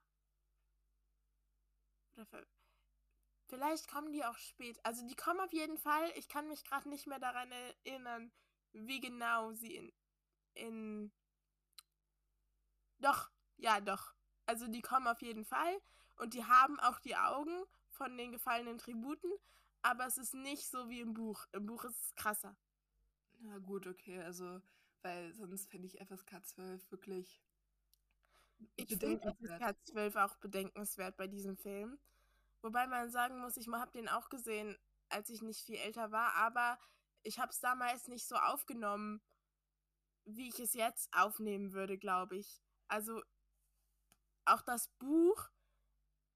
Vielleicht 3.48 3.88
kommen 3.88 4.12
die 4.12 4.24
auch 4.24 4.37
spät. 4.37 4.78
Also 4.84 5.06
die 5.06 5.16
kommen 5.16 5.40
auf 5.40 5.52
jeden 5.52 5.78
Fall. 5.78 6.12
Ich 6.16 6.28
kann 6.28 6.48
mich 6.48 6.64
gerade 6.64 6.88
nicht 6.88 7.06
mehr 7.06 7.18
daran 7.18 7.50
erinnern, 7.50 8.30
wie 8.72 9.00
genau 9.00 9.52
sie 9.52 9.76
in, 9.76 9.92
in 10.54 11.12
doch, 12.98 13.30
ja, 13.56 13.80
doch. 13.80 14.14
Also 14.46 14.66
die 14.68 14.82
kommen 14.82 15.06
auf 15.06 15.22
jeden 15.22 15.44
Fall 15.44 15.80
und 16.16 16.34
die 16.34 16.44
haben 16.44 16.78
auch 16.80 17.00
die 17.00 17.16
Augen 17.16 17.64
von 17.90 18.16
den 18.16 18.32
gefallenen 18.32 18.78
Tributen, 18.78 19.30
aber 19.82 20.06
es 20.06 20.18
ist 20.18 20.34
nicht 20.34 20.68
so 20.68 20.88
wie 20.88 21.00
im 21.00 21.14
Buch. 21.14 21.46
Im 21.52 21.66
Buch 21.66 21.84
ist 21.84 22.00
es 22.00 22.14
krasser. 22.14 22.56
Na 23.40 23.58
gut, 23.58 23.87
okay, 23.87 24.20
also, 24.20 24.61
weil 25.02 25.32
sonst 25.34 25.70
fände 25.70 25.87
ich 25.87 25.98
FSK 25.98 26.44
12 26.44 26.90
wirklich. 26.90 27.40
Ich 28.76 28.88
finde 28.98 29.34
FSK 29.40 29.76
12 29.87 30.16
auch 30.16 30.37
bedenkenswert 30.37 31.16
bei 31.16 31.28
diesem 31.28 31.56
Film. 31.56 31.98
Wobei 32.62 32.87
man 32.87 33.11
sagen 33.11 33.40
muss, 33.40 33.57
ich 33.57 33.68
habe 33.68 33.92
den 33.92 34.09
auch 34.09 34.29
gesehen, 34.29 34.77
als 35.09 35.31
ich 35.31 35.42
nicht 35.42 35.64
viel 35.64 35.77
älter 35.77 36.11
war, 36.11 36.35
aber 36.35 36.79
ich 37.23 37.38
habe 37.38 37.51
es 37.51 37.61
damals 37.61 38.09
nicht 38.09 38.27
so 38.27 38.37
aufgenommen, 38.37 39.23
wie 40.25 40.49
ich 40.49 40.59
es 40.59 40.75
jetzt 40.75 41.09
aufnehmen 41.12 41.73
würde, 41.73 41.99
glaube 41.99 42.37
ich. 42.37 42.62
Also 42.88 43.23
auch 44.44 44.62
das 44.62 44.88
Buch, 44.99 45.51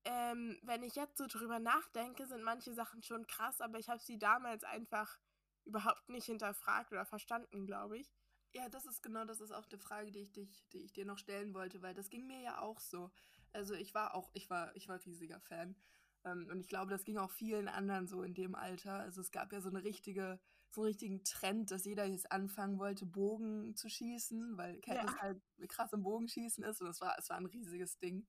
ähm, 0.05 0.59
wenn 0.63 0.83
ich 0.83 0.97
jetzt 0.97 1.19
so 1.19 1.27
drüber 1.27 1.59
nachdenke, 1.59 2.27
sind 2.27 2.43
manche 2.43 2.75
Sachen 2.75 3.03
schon 3.03 3.27
krass, 3.27 3.61
aber 3.61 3.79
ich 3.79 3.89
habe 3.89 4.03
sie 4.03 4.19
damals 4.19 4.65
einfach 4.65 5.19
überhaupt 5.65 6.09
nicht 6.09 6.27
hinterfragt 6.27 6.93
oder 6.93 7.07
verstanden, 7.07 7.67
glaube 7.67 7.99
ich. 7.99 8.13
Ja, 8.55 8.69
das 8.69 8.85
ist 8.85 9.03
genau, 9.03 9.25
das 9.25 9.41
ist 9.41 9.53
auch 9.53 9.67
die 9.67 9.79
Frage, 9.79 10.11
die 10.11 10.21
ich, 10.21 10.33
dich, 10.33 10.69
die 10.73 10.85
ich 10.85 10.93
dir 10.93 11.07
noch 11.07 11.19
stellen 11.19 11.55
wollte, 11.55 11.81
weil 11.81 11.95
das 11.95 12.11
ging 12.11 12.27
mir 12.27 12.41
ja 12.41 12.59
auch 12.61 12.81
so. 12.81 13.11
Also 13.53 13.75
ich 13.75 13.95
war 13.95 14.15
auch, 14.15 14.31
ich 14.35 14.51
war, 14.51 14.75
ich 14.77 14.89
war 14.89 15.03
riesiger 15.05 15.41
Fan. 15.41 15.77
Ähm, 16.25 16.49
und 16.51 16.61
ich 16.61 16.69
glaube, 16.69 16.91
das 16.91 17.05
ging 17.05 17.19
auch 17.19 17.31
vielen 17.31 17.69
anderen 17.69 18.07
so 18.07 18.23
in 18.23 18.35
dem 18.35 18.55
Alter. 18.55 18.95
Also 18.95 19.21
es 19.21 19.31
gab 19.31 19.53
ja 19.53 19.61
so 19.61 19.69
eine 19.69 19.85
richtige 19.85 20.41
so 20.75 20.81
einen 20.81 20.89
richtigen 20.89 21.23
Trend, 21.25 21.71
dass 21.71 21.85
jeder 21.85 22.07
jetzt 22.07 22.33
anfangen 22.33 22.79
wollte, 22.79 23.05
Bogen 23.05 23.77
zu 23.77 23.89
schießen, 23.89 24.57
weil 24.57 24.81
Katniss 24.81 25.13
ja. 25.13 25.21
halt 25.21 25.43
krass 25.69 25.93
im 25.93 26.03
Bogenschießen 26.03 26.65
ist 26.65 26.81
und 26.81 26.89
es 26.89 27.01
war, 27.01 27.15
es 27.19 27.29
war 27.29 27.37
ein 27.37 27.47
riesiges 27.47 27.99
Ding. 27.99 28.27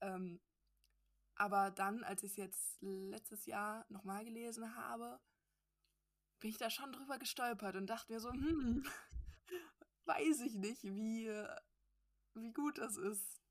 Ähm, 0.00 0.40
aber 1.36 1.70
dann, 1.70 2.04
als 2.04 2.22
ich 2.22 2.32
es 2.32 2.36
jetzt 2.36 2.78
letztes 2.82 3.46
Jahr 3.46 3.86
nochmal 3.88 4.24
gelesen 4.24 4.76
habe, 4.76 5.18
bin 6.40 6.50
ich 6.50 6.58
da 6.58 6.68
schon 6.68 6.92
drüber 6.92 7.18
gestolpert 7.18 7.76
und 7.76 7.86
dachte 7.86 8.12
mir 8.12 8.20
so, 8.20 8.30
hm, 8.30 8.84
weiß 10.04 10.40
ich 10.42 10.54
nicht, 10.54 10.82
wie, 10.82 11.30
wie 12.34 12.52
gut 12.52 12.78
das 12.78 12.96
ist. 12.96 13.41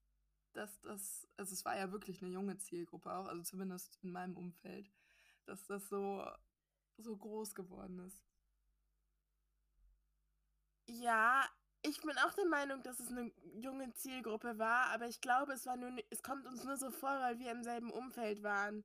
Dass 0.54 0.80
das, 0.82 1.28
also 1.38 1.54
es 1.54 1.64
war 1.66 1.78
ja 1.78 1.92
wirklich 1.92 2.22
eine 2.22 2.32
junge 2.32 2.58
Zielgruppe 2.58 3.12
auch, 3.14 3.28
also 3.28 3.42
zumindest 3.44 3.98
in 4.04 4.12
meinem 4.12 4.36
Umfeld, 4.36 4.92
dass 5.46 5.66
das 5.66 5.88
so 5.90 6.26
so 6.98 7.16
groß 7.18 7.56
geworden 7.56 8.00
ist. 8.00 8.24
Ja, 10.88 11.48
ich 11.84 12.02
bin 12.02 12.18
auch 12.18 12.34
der 12.34 12.46
Meinung, 12.46 12.84
dass 12.84 13.00
es 13.00 13.10
eine 13.10 13.32
junge 13.56 13.92
Zielgruppe 13.94 14.58
war, 14.58 14.88
aber 14.88 15.08
ich 15.08 15.22
glaube, 15.22 15.54
es 15.54 15.66
war 15.66 15.78
nur, 15.78 15.92
es 16.10 16.22
kommt 16.22 16.46
uns 16.46 16.64
nur 16.64 16.78
so 16.78 16.92
vor, 16.92 17.20
weil 17.20 17.40
wir 17.40 17.52
im 17.52 17.64
selben 17.64 17.92
Umfeld 17.92 18.44
waren. 18.44 18.84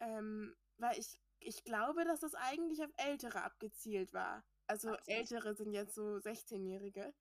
Ähm, 0.00 0.56
weil 0.78 0.98
ich, 0.98 1.20
ich 1.40 1.64
glaube, 1.64 2.04
dass 2.04 2.20
das 2.20 2.34
eigentlich 2.34 2.82
auf 2.82 2.92
Ältere 2.96 3.42
abgezielt 3.42 4.12
war. 4.12 4.44
Also. 4.66 4.94
Ältere 5.06 5.54
sind 5.54 5.72
jetzt 5.72 5.94
so 5.94 6.18
16-Jährige. 6.18 7.12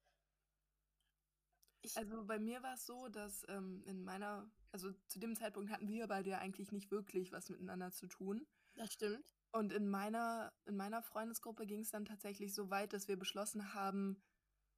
Also 1.96 2.26
bei 2.26 2.40
mir 2.40 2.64
war 2.64 2.74
es 2.74 2.86
so, 2.86 3.08
dass 3.08 3.46
ähm, 3.48 3.84
in 3.86 4.04
meiner, 4.04 4.50
also 4.72 4.92
zu 5.08 5.20
dem 5.20 5.36
Zeitpunkt 5.36 5.72
hatten 5.72 5.88
wir 5.88 6.08
beide 6.08 6.32
ja 6.32 6.40
eigentlich 6.40 6.72
nicht 6.72 6.92
wirklich 6.92 7.32
was 7.32 7.50
miteinander 7.50 7.92
zu 7.92 8.08
tun. 8.08 8.46
Das 8.76 8.94
stimmt. 8.94 9.32
Und 9.52 9.72
in 9.72 9.88
meiner, 9.88 10.54
in 10.66 10.76
meiner 10.76 11.02
Freundesgruppe 11.02 11.66
ging 11.66 11.82
es 11.82 11.92
dann 11.92 12.06
tatsächlich 12.06 12.54
so 12.54 12.70
weit, 12.70 12.94
dass 12.94 13.08
wir 13.08 13.18
beschlossen 13.18 13.74
haben, 13.74 14.22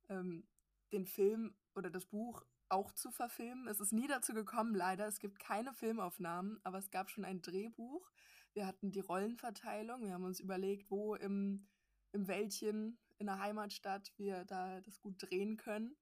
ähm, 0.10 0.48
den 0.92 1.06
Film 1.06 1.56
oder 1.76 1.90
das 1.90 2.06
Buch 2.06 2.46
auch 2.70 2.92
zu 2.92 3.12
verfilmen. 3.12 3.68
Es 3.68 3.80
ist 3.80 3.92
nie 3.92 4.08
dazu 4.08 4.34
gekommen, 4.34 4.76
leider. 4.76 5.08
Es 5.08 5.20
gibt 5.20 5.40
keine 5.40 5.74
Filmaufnahmen, 5.74 6.60
aber 6.64 6.78
es 6.78 6.92
gab 6.92 7.10
schon 7.10 7.26
ein 7.26 7.42
Drehbuch. 7.42 8.10
Wir 8.54 8.68
hatten 8.68 8.92
die 8.92 9.00
Rollenverteilung. 9.00 10.02
Wir 10.02 10.14
haben 10.14 10.24
uns 10.24 10.40
überlegt, 10.40 10.90
wo 10.90 11.16
im, 11.16 11.68
im 12.12 12.28
Wäldchen 12.28 12.98
in 13.18 13.26
der 13.26 13.40
Heimatstadt 13.40 14.14
wir 14.18 14.46
da 14.46 14.82
das 14.82 15.00
gut 15.02 15.16
drehen 15.20 15.58
können. 15.58 15.96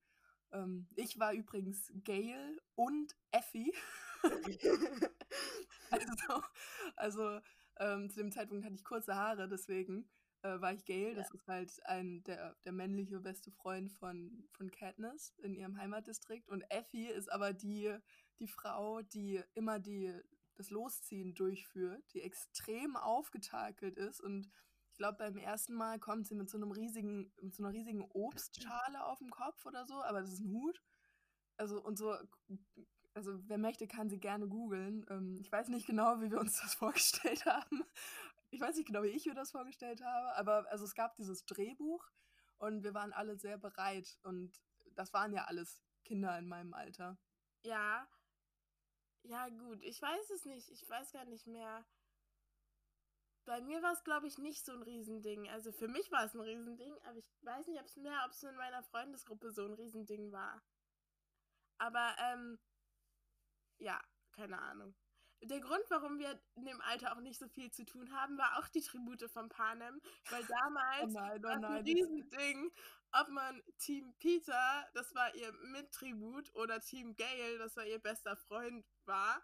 Ähm, 0.52 0.88
ich 0.96 1.20
war 1.20 1.34
übrigens 1.34 1.92
Gail 2.04 2.62
und 2.76 3.16
Effie. 3.32 3.74
also, 5.92 6.42
also 6.96 7.40
ähm, 7.80 8.10
zu 8.10 8.22
dem 8.22 8.32
Zeitpunkt 8.32 8.66
hatte 8.66 8.76
ich 8.76 8.84
kurze 8.84 9.16
Haare, 9.16 9.48
deswegen 9.48 10.10
äh, 10.42 10.60
war 10.62 10.74
ich 10.74 10.86
Gail. 10.86 11.16
Das 11.16 11.32
ist 11.32 11.48
halt 11.48 11.86
ein, 11.86 12.24
der, 12.24 12.56
der 12.66 12.72
männliche 12.72 13.20
beste 13.20 13.52
Freund 13.52 13.92
von, 13.92 14.48
von 14.52 14.72
Katniss 14.72 15.34
in 15.40 15.54
ihrem 15.54 15.78
Heimatdistrikt. 15.78 16.50
Und 16.50 16.64
Effie 16.72 17.08
ist 17.08 17.32
aber 17.32 17.54
die, 17.54 17.96
die 18.40 18.48
Frau, 18.48 19.02
die 19.02 19.42
immer 19.54 19.80
die, 19.80 20.14
das 20.56 20.70
Losziehen 20.70 21.34
durchführt, 21.34 22.04
die 22.14 22.22
extrem 22.22 22.96
aufgetakelt 22.96 23.98
ist 23.98 24.22
und 24.22 24.50
ich 24.98 25.00
glaube, 25.00 25.20
beim 25.20 25.38
ersten 25.38 25.76
Mal 25.76 26.00
kommt 26.00 26.26
sie 26.26 26.34
mit 26.34 26.50
so 26.50 26.58
einem 26.58 26.72
riesigen, 26.72 27.32
mit 27.40 27.54
so 27.54 27.62
einer 27.62 27.72
riesigen 27.72 28.02
Obstschale 28.02 29.06
auf 29.06 29.20
dem 29.20 29.30
Kopf 29.30 29.64
oder 29.68 29.86
so, 29.86 30.02
aber 30.02 30.22
das 30.22 30.34
ist 30.34 30.40
ein 30.40 30.52
Hut. 30.52 30.82
Also 31.56 31.80
und 31.84 32.00
so, 32.00 32.18
also 33.14 33.38
wer 33.48 33.60
möchte, 33.60 33.88
kann 33.88 34.10
sie 34.10 34.20
gerne 34.20 34.48
googeln. 34.48 35.06
Ähm, 35.12 35.38
ich 35.40 35.52
weiß 35.52 35.68
nicht 35.68 35.86
genau, 35.86 36.20
wie 36.20 36.32
wir 36.32 36.40
uns 36.40 36.60
das 36.60 36.74
vorgestellt 36.74 37.46
haben. 37.46 37.84
Ich 38.50 38.60
weiß 38.60 38.76
nicht 38.76 38.88
genau, 38.88 39.04
wie 39.04 39.10
ich 39.10 39.28
mir 39.28 39.36
das 39.36 39.52
vorgestellt 39.52 40.02
habe, 40.04 40.36
aber 40.36 40.66
also 40.72 40.84
es 40.84 40.96
gab 40.96 41.16
dieses 41.16 41.46
Drehbuch 41.46 42.04
und 42.58 42.84
wir 42.84 42.96
waren 42.96 43.14
alle 43.14 43.38
sehr 43.38 43.60
bereit 43.60 44.18
und 44.24 44.60
das 44.96 45.14
waren 45.14 45.32
ja 45.32 45.44
alles 45.44 45.84
Kinder 46.06 46.40
in 46.40 46.48
meinem 46.48 46.74
Alter. 46.74 47.20
Ja. 47.62 48.08
Ja, 49.22 49.48
gut. 49.50 49.84
Ich 49.84 50.02
weiß 50.02 50.32
es 50.32 50.46
nicht. 50.46 50.72
Ich 50.72 50.90
weiß 50.90 51.12
gar 51.12 51.26
nicht 51.26 51.46
mehr. 51.46 51.86
Bei 53.48 53.62
mir 53.62 53.82
war 53.82 53.94
es, 53.94 54.04
glaube 54.04 54.28
ich, 54.28 54.38
nicht 54.38 54.66
so 54.66 54.74
ein 54.74 54.84
Riesending. 54.84 55.50
Also 55.50 55.72
für 55.72 55.88
mich 55.88 56.12
war 56.12 56.26
es 56.26 56.34
ein 56.34 56.42
Riesending, 56.42 56.94
aber 57.06 57.18
ich 57.18 57.32
weiß 57.44 57.68
nicht, 57.68 57.80
ob 57.80 57.86
es 57.86 57.96
mehr, 57.96 58.22
ob 58.26 58.32
es 58.32 58.44
in 58.44 58.56
meiner 58.58 58.84
Freundesgruppe 58.84 59.52
so 59.52 59.66
ein 59.66 59.74
Riesending 59.74 60.34
war. 60.34 60.62
Aber, 61.80 62.16
ähm, 62.20 62.60
ja, 63.80 64.02
keine 64.32 64.60
Ahnung. 64.60 64.96
Der 65.44 65.60
Grund, 65.62 65.84
warum 65.90 66.18
wir 66.20 66.40
in 66.56 66.66
dem 66.66 66.82
Alter 66.82 67.14
auch 67.16 67.22
nicht 67.22 67.40
so 67.40 67.48
viel 67.48 67.72
zu 67.72 67.86
tun 67.86 68.12
haben, 68.12 68.38
war 68.38 68.58
auch 68.58 68.68
die 68.70 68.82
Tribute 68.82 69.30
von 69.32 69.50
Panem, 69.50 70.02
weil 70.30 70.44
Oh 70.52 70.56
damals 70.64 71.14
nein, 71.14 71.42
oh 71.46 71.48
war 71.48 71.58
es 71.58 71.64
ein 71.64 71.84
nein. 71.84 71.84
Riesending, 71.84 72.72
ob 73.14 73.30
man 73.30 73.62
Team 73.78 74.14
Peter, 74.20 74.90
das 74.94 75.14
war 75.16 75.34
ihr 75.36 75.54
Mittribut, 75.72 76.54
oder 76.56 76.82
Team 76.82 77.16
Gale, 77.16 77.60
das 77.60 77.76
war 77.78 77.86
ihr 77.86 78.00
bester 78.00 78.36
Freund, 78.36 78.86
war. 79.06 79.42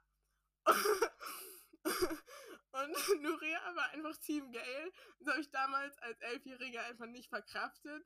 Und 2.73 2.93
Nuria 3.21 3.75
war 3.75 3.89
einfach 3.91 4.17
Team 4.17 4.51
Gale. 4.51 4.91
Das 5.19 5.27
habe 5.29 5.41
ich 5.41 5.51
damals 5.51 5.97
als 5.99 6.19
Elfjähriger 6.21 6.83
einfach 6.85 7.05
nicht 7.05 7.29
verkraftet. 7.29 8.05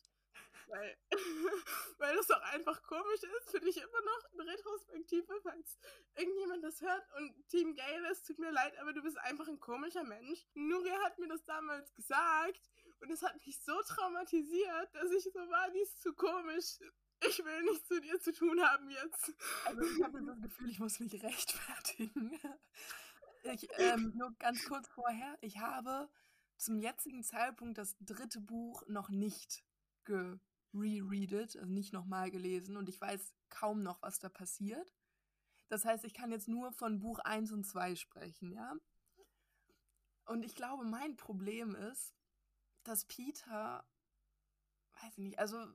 Weil, 0.68 0.98
weil 1.98 2.16
das 2.16 2.30
auch 2.30 2.42
einfach 2.54 2.84
komisch 2.84 3.24
ist, 3.40 3.52
finde 3.52 3.70
ich 3.70 3.78
immer 3.78 4.02
noch 4.02 4.34
in 4.34 4.42
Retrospektive, 4.42 5.40
falls 5.42 5.80
irgendjemand 6.16 6.64
das 6.64 6.82
hört 6.82 7.04
und 7.16 7.48
Team 7.48 7.74
Gale 7.74 8.12
ist, 8.12 8.28
tut 8.28 8.38
mir 8.38 8.52
leid, 8.52 8.78
aber 8.80 8.92
du 8.92 9.02
bist 9.02 9.18
einfach 9.20 9.48
ein 9.48 9.60
komischer 9.60 10.04
Mensch. 10.04 10.46
Nuria 10.54 11.00
hat 11.04 11.18
mir 11.20 11.30
das 11.30 11.44
damals 11.46 11.94
gesagt 11.96 12.70
und 13.00 13.10
es 13.10 13.22
hat 13.22 13.36
mich 13.46 13.60
so 13.64 13.82
traumatisiert, 13.84 14.94
dass 14.94 15.12
ich 15.12 15.24
so 15.24 15.40
war, 15.40 15.72
die 15.72 15.80
ist 15.80 16.02
zu 16.02 16.14
komisch. 16.14 16.80
Ich 17.22 17.44
will 17.44 17.64
nichts 17.64 17.88
zu 17.88 18.00
dir 18.00 18.20
zu 18.20 18.34
tun 18.34 18.62
haben 18.62 18.90
jetzt. 18.90 19.34
Also 19.66 19.82
ich 19.82 20.04
habe 20.04 20.22
das 20.22 20.42
Gefühl, 20.42 20.70
ich 20.70 20.80
muss 20.80 21.00
mich 21.00 21.24
rechtfertigen. 21.24 22.40
Ich, 23.54 23.68
ähm, 23.80 24.14
nur 24.16 24.34
ganz 24.40 24.64
kurz 24.66 24.88
vorher, 24.90 25.38
ich 25.42 25.60
habe 25.60 26.10
zum 26.58 26.80
jetzigen 26.80 27.24
Zeitpunkt 27.24 27.78
das 27.78 27.96
dritte 28.00 28.42
Buch 28.42 28.84
noch 28.88 29.10
nicht 29.10 29.64
gerereadet, 30.06 31.56
also 31.56 31.72
nicht 31.72 31.94
nochmal 31.94 32.32
gelesen 32.32 32.78
und 32.78 32.90
ich 32.90 33.00
weiß 33.00 33.34
kaum 33.50 33.84
noch, 33.84 34.02
was 34.02 34.20
da 34.20 34.30
passiert. 34.30 34.94
Das 35.70 35.86
heißt, 35.86 36.06
ich 36.06 36.14
kann 36.14 36.32
jetzt 36.32 36.48
nur 36.48 36.72
von 36.72 37.00
Buch 37.00 37.20
1 37.20 37.52
und 37.52 37.66
2 37.66 37.96
sprechen, 37.96 38.52
ja? 38.52 38.74
Und 40.26 40.44
ich 40.44 40.56
glaube, 40.56 40.86
mein 40.86 41.16
Problem 41.16 41.76
ist, 41.76 42.14
dass 42.84 43.06
Peter, 43.06 43.86
weiß 45.02 45.18
ich 45.18 45.24
nicht, 45.24 45.40
also 45.40 45.66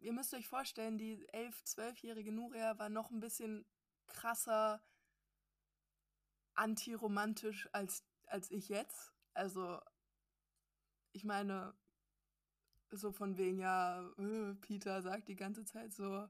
ihr 0.00 0.12
müsst 0.12 0.34
euch 0.34 0.46
vorstellen, 0.46 0.98
die 0.98 1.18
11-, 1.32 1.64
12-jährige 1.64 2.32
Nuria 2.32 2.78
war 2.78 2.88
noch 2.88 3.10
ein 3.10 3.20
bisschen 3.20 3.66
krasser 4.06 4.82
antiromantisch 6.54 7.68
als, 7.72 8.04
als 8.26 8.50
ich 8.50 8.68
jetzt. 8.68 9.12
Also, 9.34 9.80
ich 11.12 11.24
meine, 11.24 11.74
so 12.90 13.12
von 13.12 13.36
wegen, 13.36 13.58
ja, 13.58 14.02
äh, 14.18 14.54
Peter 14.56 15.02
sagt 15.02 15.28
die 15.28 15.36
ganze 15.36 15.64
Zeit 15.64 15.92
so 15.92 16.28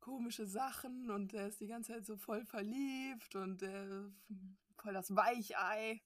komische 0.00 0.46
Sachen 0.46 1.10
und 1.10 1.32
er 1.32 1.48
ist 1.48 1.60
die 1.60 1.66
ganze 1.66 1.92
Zeit 1.92 2.06
so 2.06 2.16
voll 2.16 2.44
verliebt 2.44 3.34
und 3.36 3.62
äh, 3.62 4.04
voll 4.76 4.92
das 4.92 5.14
Weichei, 5.14 6.02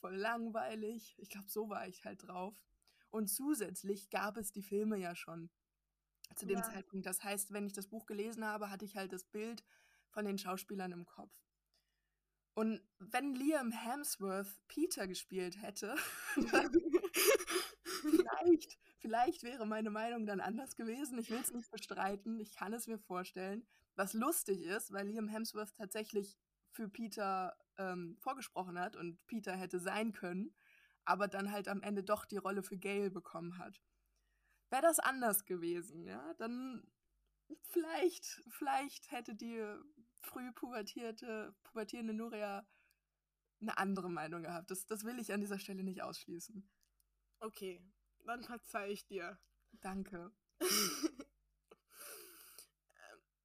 voll 0.00 0.16
langweilig. 0.16 1.16
Ich 1.18 1.28
glaube, 1.28 1.48
so 1.48 1.68
war 1.68 1.88
ich 1.88 2.04
halt 2.04 2.26
drauf. 2.26 2.54
Und 3.10 3.28
zusätzlich 3.28 4.10
gab 4.10 4.36
es 4.36 4.52
die 4.52 4.62
Filme 4.62 4.96
ja 4.96 5.16
schon 5.16 5.50
zu 6.36 6.46
dem 6.46 6.58
Ja. 6.58 6.62
Zeitpunkt. 6.62 7.06
Das 7.06 7.22
heißt, 7.24 7.52
wenn 7.52 7.66
ich 7.66 7.72
das 7.72 7.88
Buch 7.88 8.06
gelesen 8.06 8.44
habe, 8.44 8.70
hatte 8.70 8.84
ich 8.84 8.96
halt 8.96 9.12
das 9.12 9.24
Bild 9.24 9.64
von 10.10 10.24
den 10.24 10.38
Schauspielern 10.38 10.92
im 10.92 11.04
Kopf. 11.06 11.34
Und 12.54 12.80
wenn 12.98 13.34
Liam 13.34 13.70
Hemsworth 13.70 14.60
Peter 14.68 15.06
gespielt 15.06 15.62
hätte, 15.62 15.94
vielleicht, 18.00 18.78
vielleicht 18.98 19.42
wäre 19.42 19.66
meine 19.66 19.90
Meinung 19.90 20.26
dann 20.26 20.40
anders 20.40 20.76
gewesen. 20.76 21.18
Ich 21.18 21.30
will 21.30 21.40
es 21.40 21.52
nicht 21.52 21.70
bestreiten, 21.70 22.40
ich 22.40 22.54
kann 22.54 22.72
es 22.72 22.86
mir 22.86 22.98
vorstellen. 22.98 23.66
Was 23.94 24.14
lustig 24.14 24.62
ist, 24.62 24.92
weil 24.92 25.06
Liam 25.06 25.28
Hemsworth 25.28 25.74
tatsächlich 25.76 26.36
für 26.70 26.88
Peter 26.88 27.56
ähm, 27.78 28.16
vorgesprochen 28.20 28.78
hat 28.78 28.96
und 28.96 29.24
Peter 29.26 29.52
hätte 29.52 29.78
sein 29.78 30.12
können, 30.12 30.54
aber 31.04 31.28
dann 31.28 31.50
halt 31.50 31.68
am 31.68 31.82
Ende 31.82 32.02
doch 32.02 32.24
die 32.24 32.36
Rolle 32.36 32.62
für 32.62 32.76
Gail 32.76 33.10
bekommen 33.10 33.58
hat. 33.58 33.80
Wäre 34.70 34.82
das 34.82 34.98
anders 34.98 35.44
gewesen, 35.44 36.04
ja, 36.04 36.34
dann 36.34 36.86
vielleicht, 37.62 38.42
vielleicht 38.48 39.10
hätte 39.10 39.34
die 39.34 39.64
früh 40.20 40.52
pubertierte, 40.52 41.54
pubertierende 41.64 42.14
Nuria 42.14 42.66
eine 43.60 43.76
andere 43.76 44.10
Meinung 44.10 44.42
gehabt. 44.42 44.70
Das, 44.70 44.86
das 44.86 45.04
will 45.04 45.18
ich 45.18 45.32
an 45.32 45.40
dieser 45.40 45.58
Stelle 45.58 45.82
nicht 45.82 46.02
ausschließen. 46.02 46.68
Okay, 47.40 47.82
dann 48.24 48.42
verzeih 48.42 48.90
ich 48.90 49.06
dir. 49.06 49.38
Danke. 49.80 50.32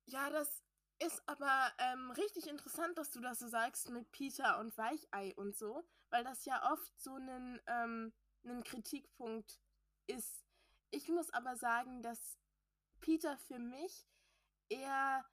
Ja, 0.07 0.29
das 0.29 0.63
ist 0.99 1.21
aber 1.25 1.73
ähm, 1.79 2.11
richtig 2.11 2.47
interessant, 2.47 2.97
dass 2.97 3.11
du 3.11 3.19
das 3.19 3.39
so 3.39 3.47
sagst 3.47 3.89
mit 3.89 4.11
Peter 4.11 4.59
und 4.59 4.77
Weichei 4.77 5.33
und 5.35 5.55
so, 5.57 5.83
weil 6.09 6.23
das 6.23 6.45
ja 6.45 6.71
oft 6.71 6.99
so 6.99 7.15
ein, 7.15 7.59
ähm, 7.67 8.13
ein 8.45 8.63
Kritikpunkt 8.63 9.59
ist. 10.07 10.45
Ich 10.91 11.09
muss 11.09 11.29
aber 11.31 11.57
sagen, 11.57 12.01
dass 12.03 12.37
Peter 13.01 13.37
für 13.37 13.59
mich 13.59 14.07
eher 14.69 15.25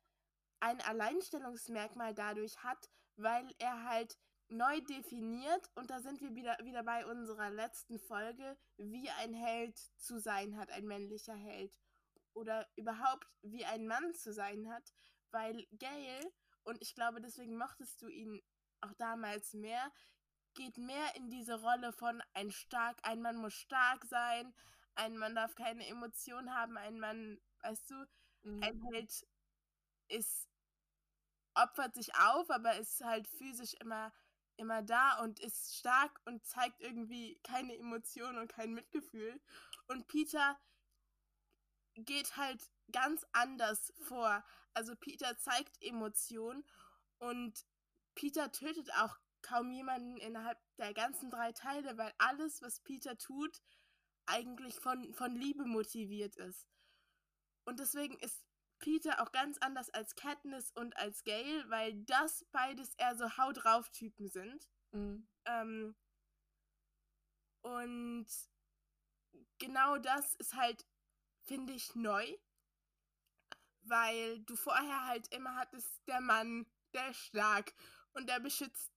ein 0.63 0.81
Alleinstellungsmerkmal 0.81 2.15
dadurch 2.15 2.63
hat, 2.63 2.89
weil 3.17 3.49
er 3.59 3.85
halt 3.85 4.17
neu 4.49 4.81
definiert 4.83 5.71
und 5.75 5.91
da 5.91 6.01
sind 6.01 6.21
wir 6.21 6.35
wieder, 6.35 6.57
wieder 6.63 6.83
bei 6.85 7.07
unserer 7.07 7.51
letzten 7.51 7.99
Folge, 7.99 8.57
wie 8.77 9.09
ein 9.11 9.35
Held 9.35 9.79
zu 9.99 10.19
sein 10.19 10.57
hat, 10.57 10.71
ein 10.71 10.87
männlicher 10.87 11.35
Held 11.35 11.77
oder 12.35 12.69
überhaupt 12.77 13.27
wie 13.43 13.65
ein 13.65 13.87
Mann 13.87 14.15
zu 14.15 14.33
sein 14.33 14.71
hat, 14.73 14.93
weil 15.31 15.67
Gail, 15.79 16.33
und 16.65 16.81
ich 16.81 16.95
glaube, 16.95 17.21
deswegen 17.21 17.57
mochtest 17.57 18.01
du 18.03 18.09
ihn 18.09 18.41
auch 18.83 18.93
damals 18.99 19.55
mehr, 19.55 19.93
geht 20.55 20.77
mehr 20.79 21.17
in 21.17 21.31
diese 21.31 21.61
Rolle 21.61 21.93
von 21.93 22.23
ein 22.35 22.51
stark, 22.53 22.99
ein 23.03 23.23
Mann 23.23 23.37
muss 23.37 23.55
stark 23.55 24.05
sein, 24.05 24.55
ein 24.95 25.17
Mann 25.17 25.35
darf 25.35 25.55
keine 25.55 25.87
Emotionen 25.89 26.55
haben, 26.55 26.77
ein 26.77 27.01
Mann, 27.01 27.41
weißt 27.63 27.91
du, 27.91 28.07
Mhm. 28.45 28.63
ein 28.65 28.83
Held 28.93 29.27
ist, 30.09 30.49
opfert 31.55 31.95
sich 31.95 32.15
auf, 32.17 32.51
aber 32.51 32.77
ist 32.77 33.03
halt 33.05 33.29
physisch 33.29 33.75
immer 33.81 34.13
immer 34.57 34.83
da 34.83 35.19
und 35.23 35.41
ist 35.41 35.77
stark 35.77 36.21
und 36.25 36.45
zeigt 36.47 36.81
irgendwie 36.81 37.39
keine 37.43 37.77
Emotionen 37.77 38.39
und 38.39 38.53
kein 38.53 38.73
Mitgefühl. 38.73 39.41
Und 39.89 40.07
Peter 40.09 40.59
geht 41.95 42.37
halt 42.37 42.71
ganz 42.91 43.27
anders 43.33 43.93
vor. 44.03 44.45
Also 44.75 44.95
Peter 44.97 45.37
zeigt 45.39 45.83
Emotionen 45.83 46.65
und 47.19 47.67
Peter 48.15 48.51
tötet 48.53 48.93
auch 48.95 49.19
kaum 49.43 49.71
jemanden 49.71 50.17
innerhalb 50.19 50.59
der 50.79 50.95
ganzen 50.95 51.31
drei 51.31 51.53
Teile, 51.53 51.99
weil 51.99 52.13
alles, 52.19 52.63
was 52.63 52.81
Peter 52.81 53.19
tut, 53.19 53.61
eigentlich 54.27 54.79
von, 54.79 55.13
von 55.15 55.35
Liebe 55.35 55.65
motiviert 55.65 56.37
ist. 56.37 56.69
Und 57.65 57.81
deswegen 57.81 58.17
ist 58.21 58.47
Peter 58.83 59.23
auch 59.23 59.31
ganz 59.31 59.59
anders 59.59 59.91
als 59.91 60.17
Katniss 60.17 60.73
und 60.73 60.97
als 60.97 61.23
Gail, 61.23 61.65
weil 61.71 61.95
das 62.05 62.45
beides 62.51 62.95
eher 62.97 63.17
so 63.17 63.39
Hau 63.39 63.53
drauf 63.53 63.89
Typen 63.91 64.29
sind. 64.29 64.69
Mhm. 64.91 65.27
Ähm, 65.47 65.97
und 67.63 68.27
genau 69.59 69.99
das 69.99 70.35
ist 70.35 70.55
halt, 70.55 70.85
finde 71.45 71.73
ich, 71.73 71.95
neu. 71.95 72.27
Weil 73.85 74.41
du 74.41 74.57
vorher 74.57 75.07
halt 75.07 75.33
immer 75.33 75.55
hattest, 75.55 76.03
der 76.09 76.21
Mann, 76.21 76.67
der 76.93 77.11
ist 77.11 77.19
stark 77.19 77.73
und 78.15 78.29
der 78.29 78.41
beschützt 78.41 78.93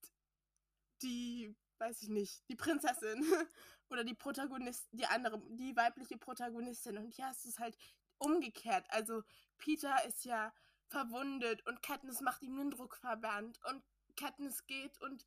die, 1.03 1.55
weiß 1.77 2.01
ich 2.01 2.09
nicht, 2.09 2.47
die 2.49 2.55
Prinzessin 2.55 3.23
oder 3.89 4.03
die 4.03 4.15
Protagonistin, 4.15 4.97
die 4.97 5.05
andere, 5.05 5.41
die 5.51 5.75
weibliche 5.75 6.17
Protagonistin. 6.17 6.97
Und 6.97 7.13
hier 7.13 7.27
hast 7.27 7.45
du 7.45 7.49
es 7.49 7.59
halt 7.59 7.77
umgekehrt. 8.17 8.85
Also 8.89 9.23
Peter 9.57 10.05
ist 10.05 10.25
ja 10.25 10.53
verwundet 10.87 11.65
und 11.65 11.81
Katniss 11.81 12.21
macht 12.21 12.41
ihm 12.43 12.59
einen 12.59 12.71
Druckverband 12.71 13.59
und 13.65 13.83
Katniss 14.15 14.65
geht 14.67 14.99
und 15.01 15.25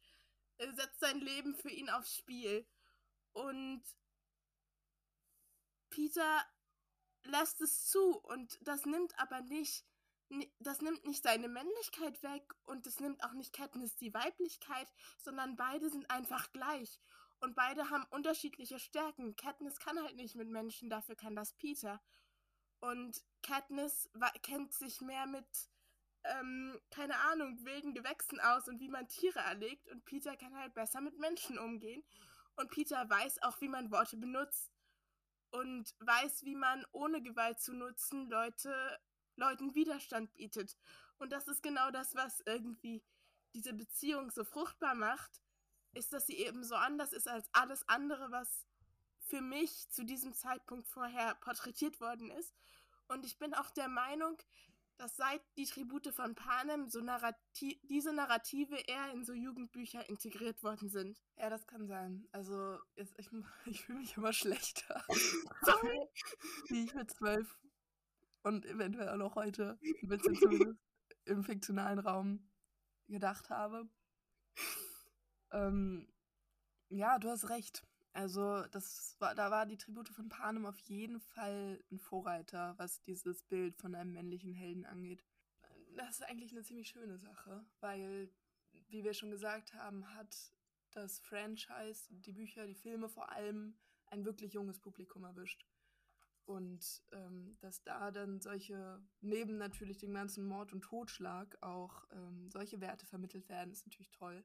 äh, 0.59 0.73
setzt 0.73 1.01
sein 1.01 1.21
Leben 1.21 1.55
für 1.55 1.71
ihn 1.71 1.91
aufs 1.91 2.15
Spiel. 2.17 2.67
Und 3.33 3.83
Peter 5.91 6.45
lässt 7.25 7.61
es 7.61 7.87
zu 7.87 8.19
und 8.19 8.59
das 8.63 8.87
nimmt 8.87 9.19
aber 9.19 9.41
nicht 9.41 9.85
das 10.59 10.83
nimmt 10.83 11.07
nicht 11.07 11.23
seine 11.23 11.49
Männlichkeit 11.49 12.23
weg 12.23 12.55
und 12.65 12.87
das 12.87 13.01
nimmt 13.01 13.25
auch 13.25 13.33
nicht 13.33 13.53
Katniss 13.55 13.97
die 13.97 14.13
Weiblichkeit, 14.13 14.89
sondern 15.19 15.57
beide 15.57 15.89
sind 15.89 16.11
einfach 16.11 16.53
gleich. 16.53 17.01
Und 17.41 17.55
beide 17.55 17.89
haben 17.89 18.05
unterschiedliche 18.11 18.79
Stärken. 18.79 19.37
Katniss 19.37 19.79
kann 19.79 19.99
halt 20.03 20.17
nicht 20.17 20.35
mit 20.35 20.49
Menschen, 20.49 20.91
dafür 20.91 21.15
kann 21.15 21.37
das 21.37 21.55
Peter. 21.55 22.01
Und 22.81 23.23
Katniss 23.43 24.11
kennt 24.43 24.73
sich 24.73 25.01
mehr 25.01 25.27
mit, 25.27 25.47
ähm, 26.25 26.81
keine 26.91 27.19
Ahnung, 27.31 27.65
wilden 27.65 27.95
Gewächsen 27.95 28.41
aus 28.41 28.69
und 28.69 28.81
wie 28.81 28.89
man 28.89 29.09
Tiere 29.09 29.41
erlegt. 29.41 29.89
Und 29.89 30.05
Peter 30.05 30.37
kann 30.37 30.57
halt 30.57 30.75
besser 30.75 31.01
mit 31.01 31.19
Menschen 31.19 31.59
umgehen. 31.59 32.05
Und 32.57 32.71
Peter 32.71 33.09
weiß 33.09 33.43
auch, 33.43 33.61
wie 33.61 33.69
man 33.69 33.91
Worte 33.91 34.17
benutzt. 34.17 34.71
Und 35.51 35.95
weiß, 36.01 36.45
wie 36.45 36.57
man 36.57 36.85
ohne 36.93 37.23
Gewalt 37.23 37.61
zu 37.61 37.73
nutzen 37.73 38.29
Leute 38.29 38.99
Leuten 39.39 39.75
Widerstand 39.75 40.35
bietet. 40.35 40.77
Und 41.19 41.33
das 41.33 41.49
ist 41.49 41.63
genau 41.63 41.91
das, 41.91 42.15
was 42.15 42.41
irgendwie 42.45 43.03
diese 43.55 43.73
Beziehung 43.73 44.31
so 44.31 44.45
fruchtbar 44.45 44.95
macht, 44.95 45.43
ist, 45.95 46.13
dass 46.13 46.27
sie 46.27 46.37
eben 46.37 46.65
so 46.65 46.75
anders 46.75 47.13
ist 47.13 47.29
als 47.29 47.49
alles 47.53 47.89
andere, 47.89 48.31
was 48.31 48.67
für 49.29 49.41
mich 49.41 49.89
zu 49.91 50.05
diesem 50.05 50.33
Zeitpunkt 50.33 50.89
vorher 50.89 51.35
porträtiert 51.37 52.01
worden 52.01 52.31
ist. 52.31 52.55
Und 53.09 53.25
ich 53.25 53.39
bin 53.39 53.55
auch 53.55 53.71
der 53.71 53.89
Meinung, 53.89 54.37
dass 54.97 55.17
seit 55.17 55.41
die 55.57 55.65
Tribute 55.65 56.09
von 56.09 56.35
Panem 56.35 56.89
so 56.89 57.01
Narrati 57.01 57.81
diese 57.85 58.13
Narrative 58.13 58.77
eher 58.87 59.13
in 59.13 59.25
so 59.25 59.33
Jugendbücher 59.33 60.09
integriert 60.09 60.63
worden 60.63 60.89
sind. 60.89 61.23
Ja, 61.37 61.51
das 61.51 61.67
kann 61.67 61.87
sein. 61.87 62.27
Also 62.33 62.79
ich, 62.97 63.09
ich 63.67 63.83
fühle 63.83 64.01
mich 64.01 64.17
immer 64.17 64.33
schlechter. 64.33 65.05
Wie 66.69 66.85
ich 66.85 66.95
mit 66.95 67.11
zwölf 67.11 67.59
und 68.43 68.67
eventuell 68.67 69.11
auch 69.11 69.17
noch 69.17 69.35
heute 69.37 69.79
ein 69.83 70.09
bisschen 70.09 70.35
zumindest 70.35 70.81
im 71.27 71.45
fiktionalen 71.45 71.99
Raum 71.99 72.51
gedacht 73.07 73.51
habe. 73.51 73.89
Ähm, 75.53 76.13
ja, 76.89 77.19
du 77.19 77.29
hast 77.29 77.49
recht. 77.51 77.87
Also, 78.19 78.65
das 78.73 79.15
war, 79.21 79.37
da 79.37 79.53
war 79.53 79.65
die 79.65 79.77
Tribute 79.77 80.09
von 80.09 80.29
Panem 80.29 80.67
auf 80.67 80.81
jeden 80.81 81.21
Fall 81.21 81.81
ein 81.93 82.01
Vorreiter, 82.01 82.75
was 82.77 83.01
dieses 83.01 83.45
Bild 83.45 83.77
von 83.77 83.95
einem 83.95 84.13
männlichen 84.13 84.53
Helden 84.53 84.85
angeht. 84.87 85.25
Das 85.95 86.17
ist 86.17 86.23
eigentlich 86.23 86.51
eine 86.51 86.65
ziemlich 86.65 86.89
schöne 86.89 87.17
Sache, 87.17 87.65
weil, 87.79 88.29
wie 88.89 89.05
wir 89.05 89.15
schon 89.15 89.31
gesagt 89.31 89.73
haben, 89.75 90.05
hat 90.17 90.35
das 90.91 91.21
Franchise, 91.21 92.09
die 92.11 92.33
Bücher, 92.33 92.67
die 92.67 92.75
Filme 92.75 93.09
vor 93.09 93.31
allem 93.31 93.79
ein 94.07 94.25
wirklich 94.25 94.53
junges 94.53 94.81
Publikum 94.81 95.23
erwischt. 95.23 95.65
Und 96.45 97.05
ähm, 97.13 97.57
dass 97.61 97.85
da 97.85 98.11
dann 98.11 98.41
solche, 98.41 99.01
neben 99.21 99.59
natürlich 99.59 99.99
dem 99.99 100.13
ganzen 100.13 100.45
Mord 100.45 100.73
und 100.73 100.81
Totschlag, 100.81 101.57
auch 101.61 102.05
ähm, 102.11 102.51
solche 102.51 102.81
Werte 102.81 103.07
vermittelt 103.07 103.49
werden, 103.49 103.71
ist 103.71 103.87
natürlich 103.87 104.11
toll. 104.11 104.45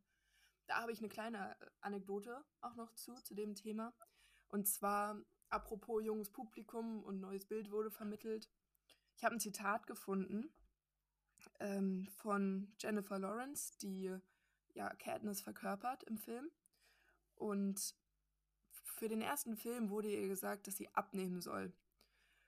Da 0.67 0.82
habe 0.82 0.91
ich 0.91 0.99
eine 0.99 1.10
kleine 1.10 1.56
äh, 1.60 1.65
Anekdote 1.82 2.43
auch 2.62 2.76
noch 2.76 2.93
zu, 2.93 3.15
zu 3.21 3.34
dem 3.34 3.56
Thema. 3.56 3.93
Und 4.47 4.67
zwar, 4.67 5.19
apropos 5.49 6.04
junges 6.04 6.32
Publikum 6.32 7.04
und 7.04 7.19
neues 7.19 7.45
Bild 7.45 7.71
wurde 7.71 7.91
vermittelt. 7.91 8.49
Ich 9.15 9.23
habe 9.23 9.36
ein 9.36 9.39
Zitat 9.39 9.88
gefunden 9.88 10.54
ähm, 11.60 12.08
von 12.15 12.73
Jennifer 12.80 13.19
Lawrence, 13.19 13.78
die 13.80 14.15
ja 14.73 14.89
Katniss 14.95 15.41
verkörpert 15.41 16.04
im 16.04 16.17
Film. 16.17 16.49
Und 17.36 17.95
für 18.84 19.08
den 19.08 19.21
ersten 19.21 19.58
Film 19.58 19.89
wurde 19.89 20.10
ihr 20.10 20.28
gesagt, 20.28 20.67
dass 20.67 20.78
sie 20.78 20.93
abnehmen 20.93 21.41
soll 21.41 21.73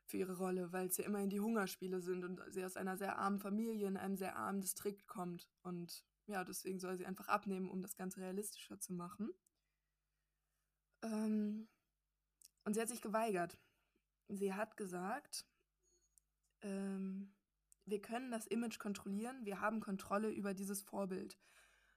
für 0.06 0.18
ihre 0.18 0.38
Rolle, 0.38 0.72
weil 0.72 0.88
es 0.88 0.98
ja 0.98 1.06
immerhin 1.06 1.30
die 1.30 1.40
Hungerspiele 1.40 2.00
sind 2.02 2.24
und 2.24 2.42
sie 2.50 2.64
aus 2.64 2.78
einer 2.78 2.98
sehr 2.98 3.18
armen 3.18 3.40
Familie 3.40 3.88
in 3.88 3.98
einem 3.98 4.16
sehr 4.16 4.36
armen 4.36 4.62
Distrikt 4.62 5.08
kommt. 5.08 5.50
Und 5.64 6.04
ja, 6.28 6.44
deswegen 6.44 6.80
soll 6.80 6.98
sie 6.98 7.06
einfach 7.06 7.28
abnehmen, 7.28 7.70
um 7.70 7.82
das 7.82 7.96
Ganze 7.96 8.22
realistischer 8.22 8.80
zu 8.80 8.94
machen. 8.94 9.34
Ähm, 11.04 11.68
und 12.64 12.74
sie 12.74 12.82
hat 12.82 12.90
sich 12.90 13.02
geweigert. 13.02 13.58
Sie 14.28 14.54
hat 14.54 14.76
gesagt, 14.76 15.46
ähm, 16.62 17.34
wir 17.86 18.02
können 18.02 18.32
das 18.32 18.48
Image 18.48 18.80
kontrollieren, 18.80 19.46
wir 19.46 19.62
haben 19.62 19.80
Kontrolle 19.80 20.32
über 20.32 20.56
dieses 20.56 20.82
Vorbild. 20.82 21.38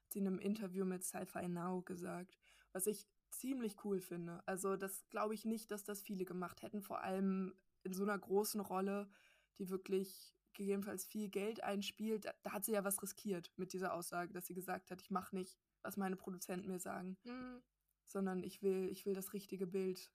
Hat 0.02 0.12
sie 0.12 0.18
in 0.18 0.26
einem 0.26 0.38
Interview 0.38 0.84
mit 0.84 1.04
Sci-Fi 1.04 1.48
Now 1.48 1.82
gesagt. 1.82 2.36
Was 2.72 2.86
ich 2.86 3.08
ziemlich 3.30 3.82
cool 3.84 4.00
finde. 4.00 4.42
Also 4.46 4.76
das 4.76 5.08
glaube 5.08 5.34
ich 5.34 5.44
nicht, 5.44 5.70
dass 5.70 5.84
das 5.84 6.02
viele 6.02 6.24
gemacht 6.24 6.62
hätten, 6.62 6.82
vor 6.82 7.02
allem 7.02 7.54
in 7.82 7.92
so 7.92 8.02
einer 8.02 8.18
großen 8.18 8.60
Rolle, 8.60 9.10
die 9.58 9.70
wirklich 9.70 10.37
gegebenenfalls 10.58 11.06
viel 11.06 11.28
Geld 11.30 11.62
einspielt, 11.62 12.26
da, 12.26 12.34
da 12.42 12.52
hat 12.52 12.64
sie 12.64 12.72
ja 12.72 12.84
was 12.84 13.02
riskiert 13.02 13.50
mit 13.56 13.72
dieser 13.72 13.94
Aussage, 13.94 14.32
dass 14.32 14.46
sie 14.46 14.54
gesagt 14.54 14.90
hat, 14.90 15.00
ich 15.00 15.10
mache 15.10 15.34
nicht, 15.34 15.56
was 15.82 15.96
meine 15.96 16.16
Produzenten 16.16 16.68
mir 16.68 16.80
sagen, 16.80 17.16
mhm. 17.24 17.62
sondern 18.04 18.42
ich 18.42 18.62
will, 18.62 18.88
ich 18.90 19.06
will 19.06 19.14
das 19.14 19.32
richtige 19.32 19.66
Bild. 19.66 20.10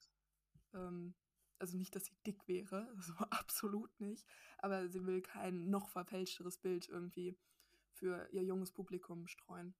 Ähm, 0.72 1.14
also 1.58 1.76
nicht, 1.76 1.96
dass 1.96 2.04
sie 2.04 2.16
dick 2.26 2.46
wäre, 2.46 2.88
also 2.96 3.12
absolut 3.30 3.98
nicht, 4.00 4.26
aber 4.58 4.88
sie 4.88 5.04
will 5.06 5.22
kein 5.22 5.70
noch 5.70 5.88
verfälschteres 5.88 6.58
Bild 6.58 6.88
irgendwie 6.88 7.36
für 7.90 8.28
ihr 8.30 8.44
junges 8.44 8.70
Publikum 8.70 9.26
streuen. 9.26 9.74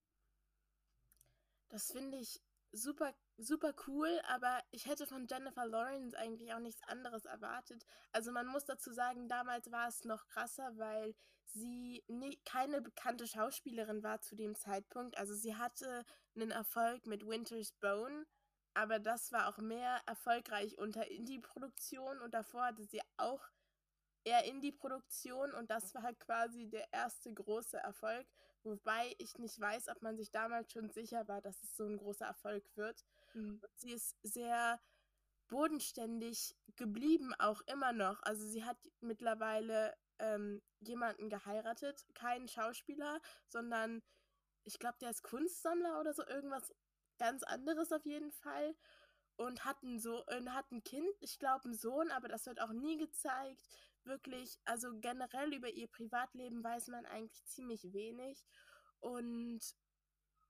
Das 1.68 1.90
finde 1.90 2.18
ich 2.18 2.40
super, 2.74 3.14
super 3.38 3.74
cool, 3.86 4.20
aber 4.28 4.62
ich 4.70 4.86
hätte 4.86 5.06
von 5.06 5.26
Jennifer 5.26 5.66
Lawrence 5.66 6.16
eigentlich 6.16 6.52
auch 6.52 6.58
nichts 6.58 6.82
anderes 6.84 7.24
erwartet. 7.24 7.84
Also 8.12 8.32
man 8.32 8.46
muss 8.46 8.64
dazu 8.64 8.92
sagen, 8.92 9.28
damals 9.28 9.70
war 9.70 9.88
es 9.88 10.04
noch 10.04 10.26
krasser, 10.26 10.76
weil 10.76 11.14
sie 11.54 12.04
nie, 12.08 12.38
keine 12.44 12.82
bekannte 12.82 13.26
Schauspielerin 13.26 14.02
war 14.02 14.20
zu 14.20 14.34
dem 14.34 14.54
Zeitpunkt. 14.54 15.16
Also 15.18 15.34
sie 15.34 15.56
hatte 15.56 16.04
einen 16.34 16.50
Erfolg 16.50 17.06
mit 17.06 17.26
Winter's 17.26 17.72
Bone, 17.72 18.26
aber 18.74 18.98
das 18.98 19.30
war 19.32 19.48
auch 19.48 19.58
mehr 19.58 20.00
erfolgreich 20.06 20.78
unter 20.78 21.08
Indie-Produktion 21.08 22.20
und 22.20 22.34
davor 22.34 22.66
hatte 22.66 22.84
sie 22.84 23.00
auch 23.16 23.42
eher 24.24 24.44
Indie-Produktion 24.44 25.52
und 25.52 25.70
das 25.70 25.94
war 25.94 26.12
quasi 26.14 26.68
der 26.68 26.92
erste 26.92 27.32
große 27.32 27.76
Erfolg. 27.76 28.26
Wobei 28.64 29.14
ich 29.18 29.38
nicht 29.38 29.60
weiß, 29.60 29.88
ob 29.88 30.00
man 30.02 30.16
sich 30.16 30.30
damals 30.30 30.72
schon 30.72 30.90
sicher 30.90 31.28
war, 31.28 31.42
dass 31.42 31.62
es 31.62 31.76
so 31.76 31.84
ein 31.84 31.98
großer 31.98 32.24
Erfolg 32.24 32.64
wird. 32.76 33.04
Mhm. 33.34 33.60
Sie 33.76 33.92
ist 33.92 34.16
sehr 34.22 34.80
bodenständig 35.48 36.56
geblieben, 36.76 37.34
auch 37.38 37.60
immer 37.66 37.92
noch. 37.92 38.22
Also 38.22 38.46
sie 38.46 38.64
hat 38.64 38.78
mittlerweile 39.00 39.94
ähm, 40.18 40.62
jemanden 40.80 41.28
geheiratet, 41.28 42.06
keinen 42.14 42.48
Schauspieler, 42.48 43.20
sondern 43.48 44.02
ich 44.64 44.78
glaube, 44.78 44.96
der 45.00 45.10
ist 45.10 45.22
Kunstsammler 45.22 46.00
oder 46.00 46.14
so, 46.14 46.26
irgendwas 46.26 46.74
ganz 47.18 47.42
anderes 47.42 47.92
auf 47.92 48.06
jeden 48.06 48.32
Fall. 48.32 48.74
Und 49.36 49.64
hat 49.64 49.82
ein, 49.82 49.98
so 49.98 50.24
äh, 50.28 50.40
hat 50.48 50.70
ein 50.70 50.84
Kind, 50.84 51.10
ich 51.20 51.38
glaube, 51.38 51.64
einen 51.64 51.74
Sohn, 51.74 52.10
aber 52.12 52.28
das 52.28 52.46
wird 52.46 52.60
auch 52.60 52.72
nie 52.72 52.96
gezeigt 52.96 53.68
wirklich, 54.06 54.58
also 54.64 54.88
generell 55.00 55.52
über 55.54 55.68
ihr 55.68 55.88
Privatleben 55.88 56.62
weiß 56.62 56.88
man 56.88 57.06
eigentlich 57.06 57.44
ziemlich 57.46 57.92
wenig. 57.92 58.44
Und 59.00 59.60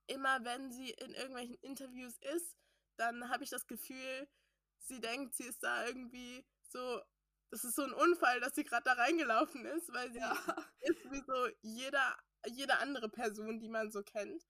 immer 0.06 0.44
wenn 0.44 0.70
sie 0.70 0.90
in 0.90 1.14
irgendwelchen 1.14 1.56
Interviews 1.62 2.18
ist, 2.34 2.56
dann 2.96 3.28
habe 3.28 3.44
ich 3.44 3.50
das 3.50 3.66
Gefühl, 3.66 4.28
sie 4.78 5.00
denkt, 5.00 5.34
sie 5.34 5.44
ist 5.44 5.62
da 5.62 5.86
irgendwie 5.86 6.46
so, 6.68 7.00
das 7.50 7.64
ist 7.64 7.76
so 7.76 7.82
ein 7.82 7.92
Unfall, 7.92 8.40
dass 8.40 8.54
sie 8.54 8.64
gerade 8.64 8.84
da 8.84 8.92
reingelaufen 8.92 9.64
ist, 9.66 9.92
weil 9.92 10.12
sie 10.12 10.18
ja. 10.18 10.32
ist 10.80 11.10
wie 11.10 11.22
so 11.26 11.48
jeder, 11.62 12.16
jede 12.46 12.78
andere 12.78 13.08
Person, 13.08 13.60
die 13.60 13.68
man 13.68 13.90
so 13.90 14.02
kennt. 14.02 14.44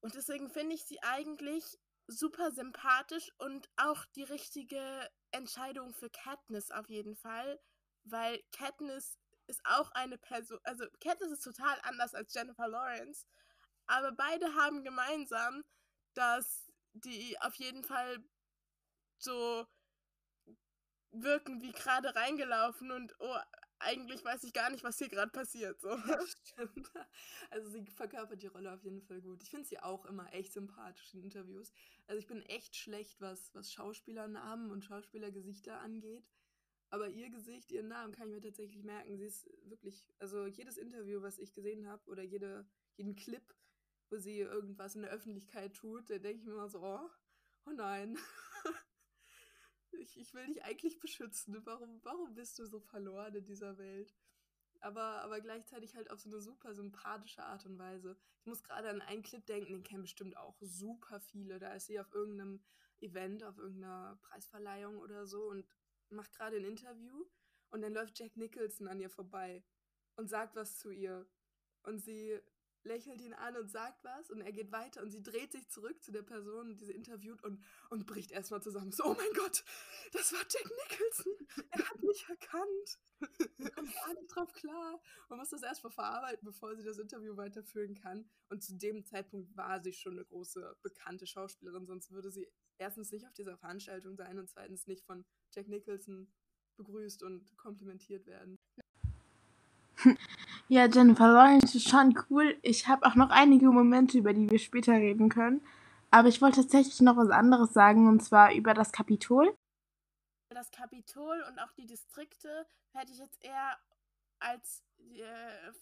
Und 0.00 0.14
deswegen 0.14 0.50
finde 0.50 0.74
ich 0.74 0.84
sie 0.84 1.02
eigentlich 1.02 1.78
super 2.06 2.50
sympathisch 2.50 3.30
und 3.38 3.68
auch 3.76 4.04
die 4.16 4.24
richtige 4.24 5.08
Entscheidung 5.30 5.94
für 5.94 6.10
Katniss 6.10 6.70
auf 6.70 6.88
jeden 6.88 7.14
Fall, 7.14 7.60
weil 8.04 8.42
Katniss 8.52 9.18
ist 9.46 9.60
auch 9.64 9.90
eine 9.92 10.18
Person, 10.18 10.58
also 10.64 10.84
Katniss 11.00 11.32
ist 11.32 11.44
total 11.44 11.78
anders 11.82 12.14
als 12.14 12.32
Jennifer 12.32 12.68
Lawrence, 12.68 13.26
aber 13.86 14.12
beide 14.12 14.54
haben 14.54 14.84
gemeinsam, 14.84 15.64
dass 16.14 16.70
die 16.92 17.36
auf 17.40 17.54
jeden 17.56 17.84
Fall 17.84 18.18
so 19.18 19.66
wirken 21.12 21.60
wie 21.60 21.72
gerade 21.72 22.14
reingelaufen 22.14 22.92
und 22.92 23.14
oh, 23.18 23.36
eigentlich 23.80 24.22
weiß 24.24 24.44
ich 24.44 24.52
gar 24.52 24.70
nicht, 24.70 24.84
was 24.84 24.98
hier 24.98 25.08
gerade 25.08 25.30
passiert. 25.30 25.80
So. 25.80 25.88
Ja, 25.88 26.20
stimmt. 26.26 26.90
Also 27.50 27.70
sie 27.70 27.84
verkörpert 27.86 28.42
die 28.42 28.46
Rolle 28.46 28.72
auf 28.72 28.84
jeden 28.84 29.02
Fall 29.02 29.20
gut. 29.20 29.42
Ich 29.42 29.50
finde 29.50 29.66
sie 29.66 29.80
auch 29.80 30.04
immer 30.06 30.32
echt 30.32 30.52
sympathisch 30.52 31.14
in 31.14 31.22
Interviews. 31.22 31.72
Also 32.06 32.18
ich 32.18 32.26
bin 32.26 32.42
echt 32.42 32.76
schlecht, 32.76 33.20
was, 33.20 33.54
was 33.54 33.72
Schauspielernamen 33.72 34.70
und 34.70 34.84
Schauspielergesichter 34.84 35.80
angeht. 35.80 36.24
Aber 36.90 37.08
ihr 37.08 37.30
Gesicht, 37.30 37.70
ihren 37.70 37.88
Namen 37.88 38.12
kann 38.12 38.28
ich 38.28 38.34
mir 38.34 38.40
tatsächlich 38.40 38.82
merken. 38.82 39.16
Sie 39.16 39.24
ist 39.24 39.48
wirklich, 39.62 40.04
also 40.18 40.46
jedes 40.46 40.76
Interview, 40.76 41.22
was 41.22 41.38
ich 41.38 41.52
gesehen 41.52 41.88
habe, 41.88 42.04
oder 42.10 42.22
jede, 42.22 42.68
jeden 42.96 43.14
Clip, 43.14 43.54
wo 44.10 44.18
sie 44.18 44.40
irgendwas 44.40 44.96
in 44.96 45.02
der 45.02 45.12
Öffentlichkeit 45.12 45.74
tut, 45.74 46.10
da 46.10 46.18
denke 46.18 46.40
ich 46.40 46.46
mir 46.46 46.54
immer 46.54 46.68
so, 46.68 46.82
oh, 46.82 47.08
oh 47.66 47.70
nein. 47.70 48.18
ich, 49.92 50.18
ich 50.18 50.34
will 50.34 50.46
dich 50.46 50.64
eigentlich 50.64 50.98
beschützen. 50.98 51.64
Warum, 51.64 52.00
warum 52.02 52.34
bist 52.34 52.58
du 52.58 52.66
so 52.66 52.80
verloren 52.80 53.36
in 53.36 53.44
dieser 53.44 53.78
Welt? 53.78 54.12
Aber, 54.80 55.22
aber 55.22 55.40
gleichzeitig 55.40 55.94
halt 55.94 56.10
auf 56.10 56.18
so 56.18 56.28
eine 56.28 56.40
super 56.40 56.74
sympathische 56.74 57.44
Art 57.44 57.66
und 57.66 57.78
Weise. 57.78 58.16
Ich 58.40 58.46
muss 58.46 58.64
gerade 58.64 58.88
an 58.88 59.02
einen 59.02 59.22
Clip 59.22 59.44
denken, 59.46 59.74
den 59.74 59.82
kennen 59.84 60.02
bestimmt 60.02 60.36
auch 60.36 60.56
super 60.60 61.20
viele. 61.20 61.60
Da 61.60 61.74
ist 61.74 61.86
sie 61.86 62.00
auf 62.00 62.10
irgendeinem 62.12 62.64
Event, 63.00 63.44
auf 63.44 63.58
irgendeiner 63.58 64.18
Preisverleihung 64.22 64.98
oder 64.98 65.26
so 65.26 65.50
und 65.50 65.64
macht 66.10 66.32
gerade 66.32 66.56
ein 66.56 66.64
Interview 66.64 67.24
und 67.70 67.82
dann 67.82 67.94
läuft 67.94 68.18
Jack 68.18 68.36
Nicholson 68.36 68.88
an 68.88 69.00
ihr 69.00 69.10
vorbei 69.10 69.64
und 70.16 70.28
sagt 70.28 70.56
was 70.56 70.78
zu 70.78 70.90
ihr. 70.90 71.26
Und 71.82 71.98
sie 71.98 72.40
lächelt 72.82 73.20
ihn 73.20 73.34
an 73.34 73.56
und 73.56 73.70
sagt 73.70 74.02
was 74.04 74.30
und 74.30 74.40
er 74.40 74.52
geht 74.52 74.72
weiter 74.72 75.02
und 75.02 75.10
sie 75.10 75.22
dreht 75.22 75.52
sich 75.52 75.68
zurück 75.68 76.02
zu 76.02 76.12
der 76.12 76.22
Person, 76.22 76.76
die 76.76 76.84
sie 76.84 76.92
interviewt 76.92 77.42
und, 77.42 77.62
und 77.90 78.06
bricht 78.06 78.30
erstmal 78.30 78.62
zusammen. 78.62 78.92
So, 78.92 79.04
oh 79.04 79.14
mein 79.14 79.32
Gott, 79.34 79.64
das 80.12 80.32
war 80.32 80.40
Jack 80.40 80.64
Nicholson. 80.64 81.32
Er 81.70 81.88
hat 81.88 82.02
mich 82.02 82.26
erkannt. 82.28 82.98
Er 83.58 83.70
kommt 83.70 83.94
gar 83.94 84.14
nicht 84.14 84.34
drauf 84.34 84.52
klar. 84.54 85.00
Man 85.28 85.38
muss 85.38 85.50
das 85.50 85.62
erstmal 85.62 85.92
verarbeiten, 85.92 86.44
bevor 86.44 86.74
sie 86.76 86.84
das 86.84 86.98
Interview 86.98 87.36
weiterführen 87.36 87.94
kann. 87.94 88.28
Und 88.48 88.62
zu 88.62 88.74
dem 88.76 89.04
Zeitpunkt 89.04 89.54
war 89.56 89.82
sie 89.82 89.92
schon 89.92 90.14
eine 90.14 90.24
große, 90.24 90.78
bekannte 90.82 91.26
Schauspielerin, 91.26 91.86
sonst 91.86 92.10
würde 92.10 92.30
sie 92.30 92.50
erstens 92.80 93.12
nicht 93.12 93.26
auf 93.26 93.32
dieser 93.34 93.56
Veranstaltung 93.56 94.16
sein 94.16 94.38
und 94.38 94.48
zweitens 94.48 94.86
nicht 94.86 95.04
von 95.04 95.24
Jack 95.52 95.68
Nicholson 95.68 96.32
begrüßt 96.76 97.22
und 97.22 97.56
komplimentiert 97.56 98.26
werden. 98.26 98.56
Ja, 100.68 100.86
Jennifer 100.86 101.26
Lawrence 101.26 101.76
ist 101.76 101.88
schon 101.88 102.16
cool. 102.30 102.56
Ich 102.62 102.86
habe 102.86 103.04
auch 103.04 103.16
noch 103.16 103.30
einige 103.30 103.66
Momente, 103.66 104.18
über 104.18 104.32
die 104.32 104.48
wir 104.48 104.60
später 104.60 104.92
reden 104.92 105.28
können. 105.28 105.66
Aber 106.12 106.28
ich 106.28 106.40
wollte 106.40 106.60
tatsächlich 106.60 107.00
noch 107.00 107.16
was 107.16 107.30
anderes 107.30 107.72
sagen, 107.72 108.08
und 108.08 108.20
zwar 108.22 108.54
über 108.54 108.72
das 108.72 108.92
Kapitol. 108.92 109.52
Das 110.48 110.70
Kapitol 110.70 111.44
und 111.48 111.58
auch 111.58 111.72
die 111.72 111.86
Distrikte 111.86 112.66
hätte 112.92 113.12
ich 113.12 113.18
jetzt 113.18 113.44
eher 113.44 113.78
als 114.38 114.84
äh, 114.98 115.72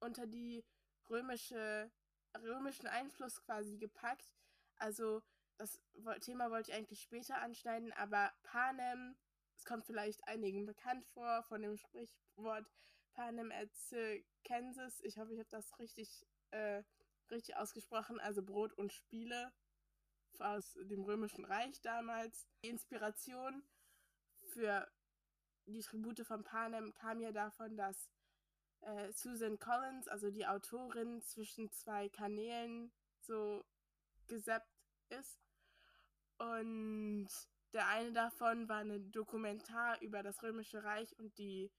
unter 0.00 0.26
die 0.26 0.62
römische, 1.08 1.90
römischen 2.42 2.86
Einfluss 2.86 3.42
quasi 3.44 3.78
gepackt. 3.78 4.30
Also 4.76 5.22
das 5.58 5.80
Thema 6.20 6.50
wollte 6.50 6.70
ich 6.70 6.76
eigentlich 6.76 7.02
später 7.02 7.40
anschneiden, 7.40 7.92
aber 7.92 8.32
Panem, 8.42 9.16
es 9.56 9.64
kommt 9.64 9.84
vielleicht 9.84 10.26
einigen 10.26 10.66
bekannt 10.66 11.06
vor, 11.06 11.42
von 11.44 11.62
dem 11.62 11.76
Sprichwort 11.76 12.66
Panem 13.14 13.50
et 13.50 13.72
Kansas. 14.44 15.00
Ich 15.02 15.18
hoffe, 15.18 15.32
ich 15.32 15.38
habe 15.38 15.50
das 15.50 15.78
richtig, 15.78 16.26
äh, 16.50 16.82
richtig 17.30 17.56
ausgesprochen. 17.56 18.20
Also 18.20 18.42
Brot 18.42 18.72
und 18.72 18.92
Spiele 18.92 19.52
aus 20.40 20.76
dem 20.82 21.04
Römischen 21.04 21.44
Reich 21.44 21.80
damals. 21.80 22.48
Die 22.62 22.68
Inspiration 22.68 23.62
für 24.52 24.90
die 25.66 25.80
Tribute 25.80 26.26
von 26.26 26.44
Panem 26.44 26.92
kam 26.94 27.20
ja 27.20 27.32
davon, 27.32 27.76
dass 27.76 28.10
äh, 28.80 29.12
Susan 29.12 29.58
Collins, 29.58 30.08
also 30.08 30.30
die 30.30 30.46
Autorin, 30.46 31.22
zwischen 31.22 31.70
zwei 31.70 32.08
Kanälen 32.08 32.92
so 33.20 33.64
gesappt 34.26 34.68
ist. 35.08 35.43
Und 36.44 37.28
der 37.72 37.88
eine 37.88 38.12
davon 38.12 38.68
war 38.68 38.78
ein 38.78 39.10
Dokumentar 39.10 40.00
über 40.00 40.22
das 40.22 40.42
Römische 40.42 40.84
Reich 40.84 41.18
und 41.18 41.36
die 41.38 41.70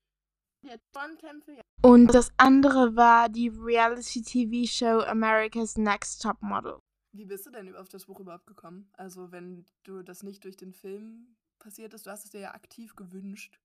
Bonkämpfe. 0.92 1.62
Und 1.82 2.08
das 2.14 2.32
andere 2.38 2.96
war 2.96 3.30
die 3.30 3.50
Reality-TV-Show 3.50 5.02
America's 5.02 5.78
Next 5.78 6.22
Top 6.22 6.42
Model. 6.42 6.80
Wie 7.12 7.26
bist 7.26 7.46
du 7.46 7.52
denn 7.52 7.76
auf 7.76 7.88
das 7.90 8.06
Buch 8.06 8.20
überhaupt 8.20 8.48
gekommen? 8.48 8.90
Also, 8.94 9.32
wenn 9.32 9.66
du 9.84 10.02
das 10.02 10.24
nicht 10.24 10.44
durch 10.44 10.58
den 10.58 10.74
Film 10.74 11.36
passiert 11.60 11.94
ist, 11.94 12.06
du 12.06 12.12
hast 12.12 12.26
es 12.26 12.32
dir 12.32 12.42
ja 12.42 12.54
aktiv 12.54 12.96
gewünscht. 12.96 13.60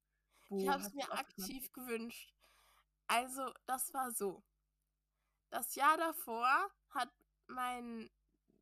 Wo 0.48 0.58
ich 0.58 0.68
habe 0.68 0.82
es 0.82 0.92
mir 0.92 1.10
aktiv 1.12 1.72
gewünscht. 1.72 2.34
Also, 3.06 3.50
das 3.66 3.92
war 3.94 4.12
so. 4.12 4.42
Das 5.48 5.74
Jahr 5.74 5.96
davor 5.96 6.70
hat 6.90 7.10
mein 7.48 8.08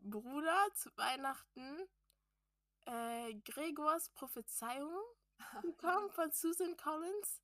Bruder 0.00 0.68
zu 0.74 0.90
Weihnachten 0.96 1.86
äh, 2.88 3.34
Gregors 3.44 4.08
Prophezeiung 4.10 5.00
bekommen 5.62 6.10
von 6.10 6.30
Susan 6.32 6.76
Collins. 6.76 7.40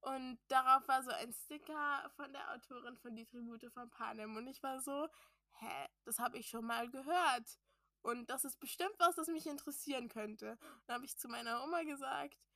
Und 0.00 0.38
darauf 0.48 0.86
war 0.86 1.02
so 1.02 1.10
ein 1.10 1.32
Sticker 1.32 2.10
von 2.16 2.30
der 2.32 2.52
Autorin 2.52 2.96
von 2.98 3.16
Die 3.16 3.24
Tribute 3.24 3.72
von 3.72 3.88
Panem. 3.90 4.36
Und 4.36 4.46
ich 4.46 4.62
war 4.62 4.80
so, 4.82 5.08
hä, 5.52 5.86
das 6.04 6.18
habe 6.18 6.36
ich 6.36 6.48
schon 6.48 6.66
mal 6.66 6.90
gehört. 6.90 7.58
Und 8.02 8.28
das 8.28 8.44
ist 8.44 8.60
bestimmt 8.60 8.94
was, 8.98 9.16
das 9.16 9.28
mich 9.28 9.46
interessieren 9.46 10.08
könnte. 10.08 10.52
Und 10.52 10.82
dann 10.86 10.96
habe 10.96 11.06
ich 11.06 11.16
zu 11.16 11.28
meiner 11.28 11.64
Oma 11.64 11.82
gesagt, 11.84 12.46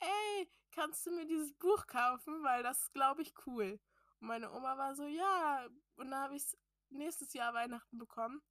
ey, 0.00 0.52
kannst 0.72 1.06
du 1.06 1.10
mir 1.10 1.24
dieses 1.24 1.54
Buch 1.54 1.86
kaufen? 1.86 2.42
Weil 2.44 2.62
das 2.62 2.82
ist, 2.82 2.92
glaube 2.92 3.22
ich, 3.22 3.32
cool. 3.46 3.80
Und 4.20 4.28
meine 4.28 4.52
Oma 4.52 4.76
war 4.76 4.94
so, 4.94 5.04
ja. 5.04 5.66
Und 5.96 6.10
dann 6.10 6.20
habe 6.20 6.36
ich 6.36 6.42
es 6.42 6.58
nächstes 6.90 7.32
Jahr 7.32 7.54
Weihnachten 7.54 7.96
bekommen. 7.96 8.42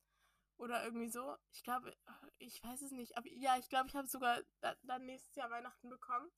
Oder 0.58 0.84
irgendwie 0.84 1.10
so. 1.10 1.38
Ich 1.52 1.64
glaube, 1.64 1.96
ich 2.40 2.64
weiß 2.64 2.82
es 2.82 2.92
nicht. 2.92 3.16
Aber 3.18 3.28
ja, 3.30 3.58
ich 3.58 3.70
glaube, 3.70 3.88
ich 3.90 3.96
habe 3.96 4.08
sogar 4.08 4.42
dann 4.84 5.06
nächstes 5.06 5.36
Jahr 5.36 5.52
Weihnachten 5.52 5.90
bekommen. 5.90 6.32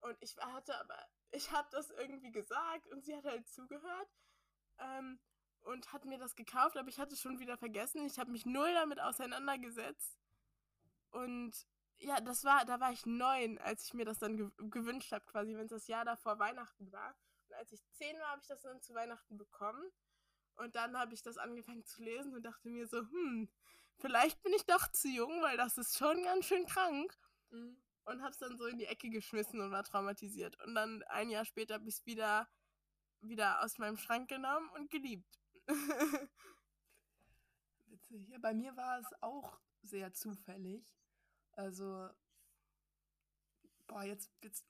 Und 0.00 0.16
ich 0.20 0.36
hatte 0.36 0.78
aber, 0.78 0.98
ich 1.30 1.50
habe 1.50 1.68
das 1.72 1.90
irgendwie 1.90 2.30
gesagt 2.30 2.86
und 2.88 3.04
sie 3.04 3.16
hat 3.16 3.24
halt 3.24 3.48
zugehört 3.48 4.08
ähm, 4.78 5.18
und 5.62 5.92
hat 5.92 6.04
mir 6.04 6.18
das 6.18 6.36
gekauft, 6.36 6.76
aber 6.76 6.88
ich 6.88 6.98
hatte 6.98 7.14
es 7.14 7.20
schon 7.20 7.40
wieder 7.40 7.58
vergessen. 7.58 8.06
Ich 8.06 8.18
habe 8.18 8.30
mich 8.30 8.46
null 8.46 8.72
damit 8.74 9.00
auseinandergesetzt. 9.00 10.18
Und 11.10 11.66
ja, 11.98 12.20
das 12.20 12.44
war, 12.44 12.64
da 12.64 12.78
war 12.80 12.92
ich 12.92 13.06
neun, 13.06 13.58
als 13.58 13.86
ich 13.86 13.94
mir 13.94 14.04
das 14.04 14.18
dann 14.18 14.36
ge 14.36 14.50
gewünscht 14.70 15.10
habe, 15.12 15.24
quasi, 15.26 15.56
wenn 15.56 15.66
es 15.66 15.70
das 15.70 15.88
Jahr 15.88 16.04
davor 16.04 16.38
Weihnachten 16.38 16.92
war. 16.92 17.16
Und 17.48 17.54
als 17.54 17.72
ich 17.72 17.84
zehn 17.92 18.18
war, 18.18 18.28
habe 18.28 18.40
ich 18.42 18.48
das 18.48 18.62
dann 18.62 18.80
zu 18.80 18.94
Weihnachten 18.94 19.36
bekommen. 19.36 19.90
Und 20.58 20.76
dann 20.76 20.98
habe 20.98 21.14
ich 21.14 21.22
das 21.22 21.38
angefangen 21.38 21.84
zu 21.84 22.02
lesen 22.02 22.34
und 22.34 22.42
dachte 22.42 22.68
mir 22.68 22.86
so, 22.86 22.98
hm, 22.98 23.48
vielleicht 23.96 24.42
bin 24.42 24.52
ich 24.52 24.66
doch 24.66 24.88
zu 24.92 25.08
jung, 25.08 25.42
weil 25.42 25.56
das 25.56 25.78
ist 25.78 25.96
schon 25.96 26.22
ganz 26.22 26.44
schön 26.46 26.66
krank. 26.66 27.16
Mhm 27.50 27.76
und 28.08 28.22
hab's 28.22 28.38
dann 28.38 28.56
so 28.56 28.66
in 28.66 28.78
die 28.78 28.86
Ecke 28.86 29.10
geschmissen 29.10 29.60
und 29.60 29.70
war 29.70 29.84
traumatisiert. 29.84 30.58
Und 30.64 30.74
dann 30.74 31.02
ein 31.04 31.30
Jahr 31.30 31.44
später 31.44 31.74
habe 31.74 31.88
ich 31.88 31.96
es 31.96 32.06
wieder, 32.06 32.48
wieder 33.20 33.62
aus 33.62 33.78
meinem 33.78 33.98
Schrank 33.98 34.28
genommen 34.28 34.68
und 34.70 34.90
geliebt. 34.90 35.38
Witzig. 37.86 38.28
Ja, 38.28 38.38
bei 38.38 38.54
mir 38.54 38.76
war 38.76 38.98
es 38.98 39.06
auch 39.20 39.60
sehr 39.82 40.12
zufällig. 40.14 40.82
Also, 41.52 42.08
boah, 43.86 44.02
jetzt, 44.04 44.30
jetzt. 44.42 44.64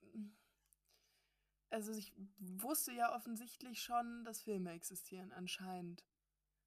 Also 1.71 1.93
ich 1.93 2.13
wusste 2.39 2.93
ja 2.93 3.15
offensichtlich 3.15 3.83
schon, 3.83 4.25
dass 4.25 4.43
Filme 4.43 4.73
existieren, 4.73 5.33
anscheinend. 5.33 6.05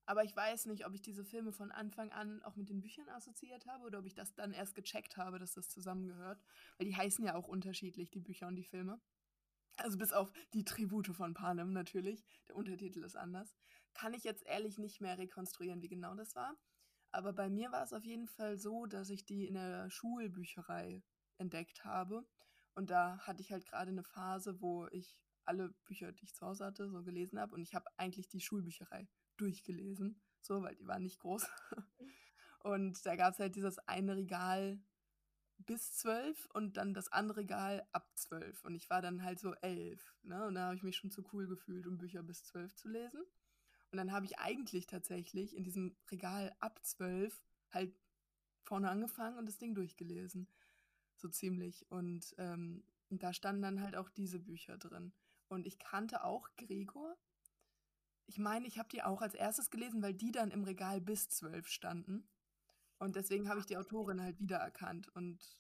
Aber 0.06 0.24
ich 0.24 0.36
weiß 0.36 0.66
nicht, 0.66 0.86
ob 0.86 0.94
ich 0.94 1.02
diese 1.02 1.24
Filme 1.24 1.52
von 1.52 1.72
Anfang 1.72 2.12
an 2.12 2.42
auch 2.44 2.56
mit 2.56 2.70
den 2.70 2.82
Büchern 2.82 3.08
assoziiert 3.10 3.66
habe 3.68 3.86
oder 3.86 4.00
ob 4.00 4.06
ich 4.06 4.14
das 4.16 4.34
dann 4.34 4.52
erst 4.52 4.76
gecheckt 4.76 5.18
habe, 5.18 5.40
dass 5.40 5.54
das 5.54 5.70
zusammengehört. 5.70 6.44
Weil 6.78 6.88
die 6.88 6.96
heißen 6.96 7.24
ja 7.26 7.36
auch 7.36 7.48
unterschiedlich, 7.48 8.12
die 8.12 8.20
Bücher 8.20 8.48
und 8.48 8.56
die 8.56 8.64
Filme. 8.64 9.00
Also 9.78 9.98
bis 9.98 10.14
auf 10.14 10.32
die 10.54 10.66
Tribute 10.66 11.08
von 11.08 11.34
Panem 11.34 11.74
natürlich. 11.74 12.26
Der 12.48 12.56
Untertitel 12.56 13.04
ist 13.04 13.16
anders. 13.16 13.56
kann 13.94 14.14
ich 14.14 14.24
jetzt 14.24 14.46
ehrlich 14.46 14.78
nicht 14.78 15.02
mehr 15.02 15.18
rekonstruieren, 15.18 15.82
wie 15.82 15.90
genau 15.90 16.16
das 16.16 16.36
war. 16.36 16.56
Aber 17.12 17.34
bei 17.34 17.50
mir 17.50 17.72
war 17.72 17.84
es 17.84 17.94
auf 17.94 18.06
jeden 18.06 18.28
Fall 18.28 18.58
so, 18.58 18.86
dass 18.86 19.10
ich 19.10 19.26
die 19.26 19.48
in 19.48 19.56
der 19.56 19.90
Schulbücherei 19.90 21.04
entdeckt 21.38 21.84
habe. 21.84 22.26
Und 22.74 22.90
da 22.90 23.20
hatte 23.20 23.42
ich 23.42 23.52
halt 23.52 23.66
gerade 23.66 23.92
eine 23.92 24.04
Phase, 24.04 24.62
wo 24.62 24.88
ich 24.88 25.18
alle 25.46 25.70
Bücher, 25.86 26.12
die 26.12 26.26
ich 26.26 26.36
zu 26.36 26.46
Hause 26.46 26.66
hatte, 26.66 26.90
so 26.90 27.04
gelesen 27.04 27.40
habe. 27.40 27.56
Und 27.56 27.62
ich 27.62 27.76
habe 27.76 27.90
eigentlich 27.98 28.28
die 28.28 28.42
Schulbücherei 28.42 29.08
durchgelesen, 29.38 30.22
so, 30.42 30.62
weil 30.62 30.76
die 30.76 30.88
waren 30.88 31.04
nicht 31.04 31.20
groß. 31.20 31.48
Und 32.64 33.06
da 33.06 33.16
gab 33.16 33.34
es 33.34 33.40
halt 33.40 33.56
dieses 33.56 33.80
eine 33.80 34.16
Regal 34.16 34.80
bis 35.66 35.94
zwölf 35.94 36.48
und 36.54 36.78
dann 36.78 36.94
das 36.94 37.12
andere 37.12 37.40
Regal 37.40 37.88
ab 37.92 38.10
zwölf. 38.16 38.64
Und 38.64 38.76
ich 38.76 38.90
war 38.90 39.02
dann 39.02 39.24
halt 39.24 39.40
so 39.40 39.54
elf. 39.56 40.16
Ne? 40.24 40.46
Und 40.46 40.56
da 40.56 40.66
habe 40.66 40.76
ich 40.76 40.84
mich 40.84 40.98
schon 40.98 41.12
zu 41.12 41.24
cool 41.34 41.48
gefühlt, 41.48 41.88
um 41.88 41.98
Bücher 41.98 42.24
bis 42.24 42.44
zwölf 42.44 42.76
zu 42.76 42.88
lesen. 42.88 43.22
Und 43.92 43.98
dann 43.98 44.12
habe 44.12 44.26
ich 44.26 44.40
eigentlich 44.40 44.88
tatsächlich 44.88 45.56
in 45.56 45.64
diesem 45.64 45.96
Regal 46.10 46.56
ab 46.60 46.80
zwölf 46.84 47.44
halt 47.72 47.94
vorne 48.64 48.90
angefangen 48.90 49.38
und 49.38 49.48
das 49.48 49.58
Ding 49.58 49.76
durchgelesen. 49.76 50.48
So 51.22 51.30
ziemlich. 51.30 51.86
Und 51.92 52.34
ähm, 52.40 52.84
da 53.10 53.32
standen 53.32 53.62
dann 53.62 53.82
halt 53.82 53.96
auch 53.96 54.10
diese 54.10 54.40
Bücher 54.40 54.80
drin. 54.80 55.14
Und 55.50 55.68
ich 55.68 55.78
kannte 55.78 56.24
auch 56.24 56.50
Gregor. 56.58 57.16
Ich 58.26 58.40
meine, 58.40 58.66
ich 58.66 58.80
habe 58.80 58.90
die 58.90 59.04
auch 59.04 59.22
als 59.22 59.36
erstes 59.36 59.70
gelesen, 59.70 60.02
weil 60.02 60.16
die 60.16 60.32
dann 60.32 60.50
im 60.50 60.64
Regal 60.64 61.00
bis 61.00 61.30
zwölf 61.30 61.68
standen. 61.68 62.28
Und 62.98 63.16
deswegen 63.16 63.50
habe 63.50 63.60
ich 63.60 63.68
die 63.68 63.78
Autorin 63.78 64.20
halt 64.20 64.40
wiedererkannt 64.40 65.10
und 65.10 65.60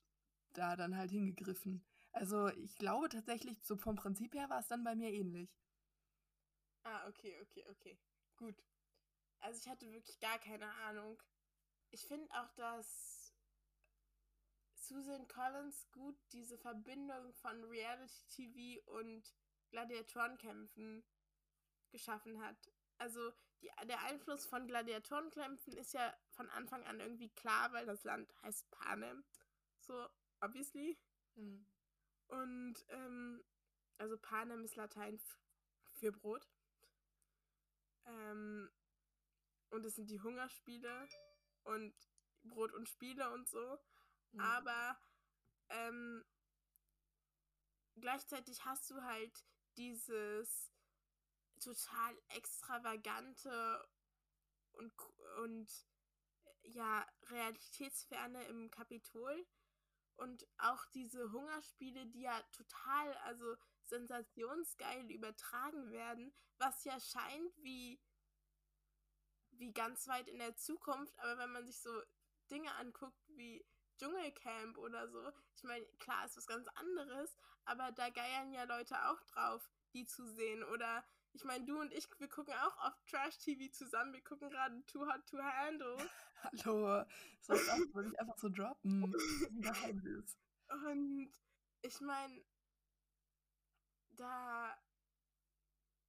da 0.54 0.76
dann 0.76 0.98
halt 0.98 1.12
hingegriffen. 1.12 1.86
Also 2.12 2.48
ich 2.48 2.76
glaube 2.78 3.10
tatsächlich, 3.10 3.64
so 3.64 3.78
vom 3.78 3.96
Prinzip 3.96 4.34
her 4.34 4.50
war 4.50 4.62
es 4.62 4.68
dann 4.68 4.84
bei 4.84 4.96
mir 4.96 5.12
ähnlich. 5.12 5.56
Ah, 6.84 7.08
okay, 7.08 7.40
okay, 7.44 7.66
okay. 7.70 8.00
Gut. 8.36 8.56
Also 9.42 9.60
ich 9.60 9.70
hatte 9.70 9.92
wirklich 9.92 10.20
gar 10.20 10.40
keine 10.40 10.72
Ahnung. 10.88 11.22
Ich 11.92 12.08
finde 12.08 12.28
auch, 12.34 12.52
dass 12.54 13.21
Susan 14.82 15.28
Collins 15.28 15.88
gut 15.92 16.18
diese 16.32 16.58
Verbindung 16.58 17.34
von 17.34 17.64
Reality 17.66 18.26
TV 18.30 18.92
und 18.92 19.34
Gladiatorenkämpfen 19.70 21.04
geschaffen 21.92 22.42
hat. 22.42 22.72
Also 22.98 23.32
die, 23.62 23.70
der 23.88 24.02
Einfluss 24.04 24.46
von 24.46 24.68
Gladiatorenkämpfen 24.68 25.74
ist 25.74 25.94
ja 25.94 26.16
von 26.32 26.50
Anfang 26.50 26.84
an 26.86 27.00
irgendwie 27.00 27.30
klar, 27.30 27.72
weil 27.74 27.86
das 27.86 28.04
Land 28.04 28.34
heißt 28.42 28.70
Panem. 28.72 29.24
So, 29.80 30.08
obviously. 30.42 30.98
Mhm. 31.36 31.66
Und, 32.28 32.86
ähm, 32.90 33.44
also 33.98 34.18
Panem 34.18 34.64
ist 34.64 34.76
Latein 34.76 35.20
für 36.00 36.12
Brot. 36.12 36.50
Ähm, 38.06 38.72
und 39.70 39.86
es 39.86 39.96
sind 39.96 40.10
die 40.10 40.22
Hungerspiele 40.22 41.08
und 41.64 41.94
Brot 42.44 42.74
und 42.74 42.90
Spiele 42.90 43.32
und 43.32 43.48
so. 43.48 43.80
Mhm. 44.32 44.40
Aber 44.40 44.98
ähm, 45.70 46.26
gleichzeitig 47.96 48.64
hast 48.66 48.90
du 48.90 49.02
halt 49.02 49.46
dieses 49.78 50.72
total 51.60 52.18
extravagante 52.30 53.88
und, 54.74 54.94
und 55.44 55.70
ja, 56.64 57.06
realitätsferne 57.24 58.44
im 58.46 58.70
Kapitol. 58.72 59.46
Und 60.16 60.46
auch 60.60 60.86
diese 60.94 61.32
Hungerspiele, 61.32 62.06
die 62.08 62.22
ja 62.22 62.42
total, 62.52 63.14
also 63.24 63.56
sensationsgeil 63.84 65.10
übertragen 65.10 65.92
werden, 65.92 66.34
was 66.58 66.84
ja 66.84 67.00
scheint 67.00 67.58
wie, 67.64 68.00
wie 69.52 69.74
ganz 69.74 70.08
weit 70.08 70.28
in 70.28 70.38
der 70.38 70.56
Zukunft, 70.56 71.18
aber 71.20 71.40
wenn 71.40 71.52
man 71.52 71.66
sich 71.66 71.80
so 71.80 71.90
Dinge 72.52 72.72
anguckt 72.76 73.20
wie 73.30 73.66
Dschungelcamp 74.02 74.78
oder 74.80 75.08
so, 75.10 75.32
ich 75.56 75.64
meine, 75.64 75.86
klar 76.00 76.26
ist 76.26 76.36
was 76.36 76.48
ganz 76.48 76.68
anderes, 76.70 77.38
aber 77.66 77.92
da 77.92 78.10
geiern 78.10 78.52
ja 78.52 78.64
Leute 78.64 78.96
auch 79.10 79.22
drauf, 79.26 79.70
die 79.94 80.06
zu 80.06 80.26
sehen. 80.26 80.64
Oder 80.64 81.04
ich 81.34 81.44
meine, 81.44 81.66
du 81.66 81.80
und 81.80 81.94
ich, 81.94 82.08
wir 82.20 82.28
gucken 82.28 82.54
auch 82.56 82.78
oft 82.88 83.08
Trash-TV 83.08 83.72
zusammen. 83.72 84.14
Wir 84.14 84.24
gucken 84.24 84.50
gerade 84.50 84.84
Too 84.88 85.06
Hot 85.06 85.28
to 85.28 85.38
Handle. 85.38 85.98
Hallo, 86.66 87.06
soll 87.42 87.58
ich 87.58 87.72
auch 87.72 87.94
würde 87.94 88.10
ich 88.10 88.20
einfach 88.20 88.38
so 88.38 88.50
droppen? 88.50 89.14
Geheimnis. 89.62 90.36
Und 90.70 91.32
ich 91.84 92.02
meine, 92.02 92.44
da, 94.18 94.76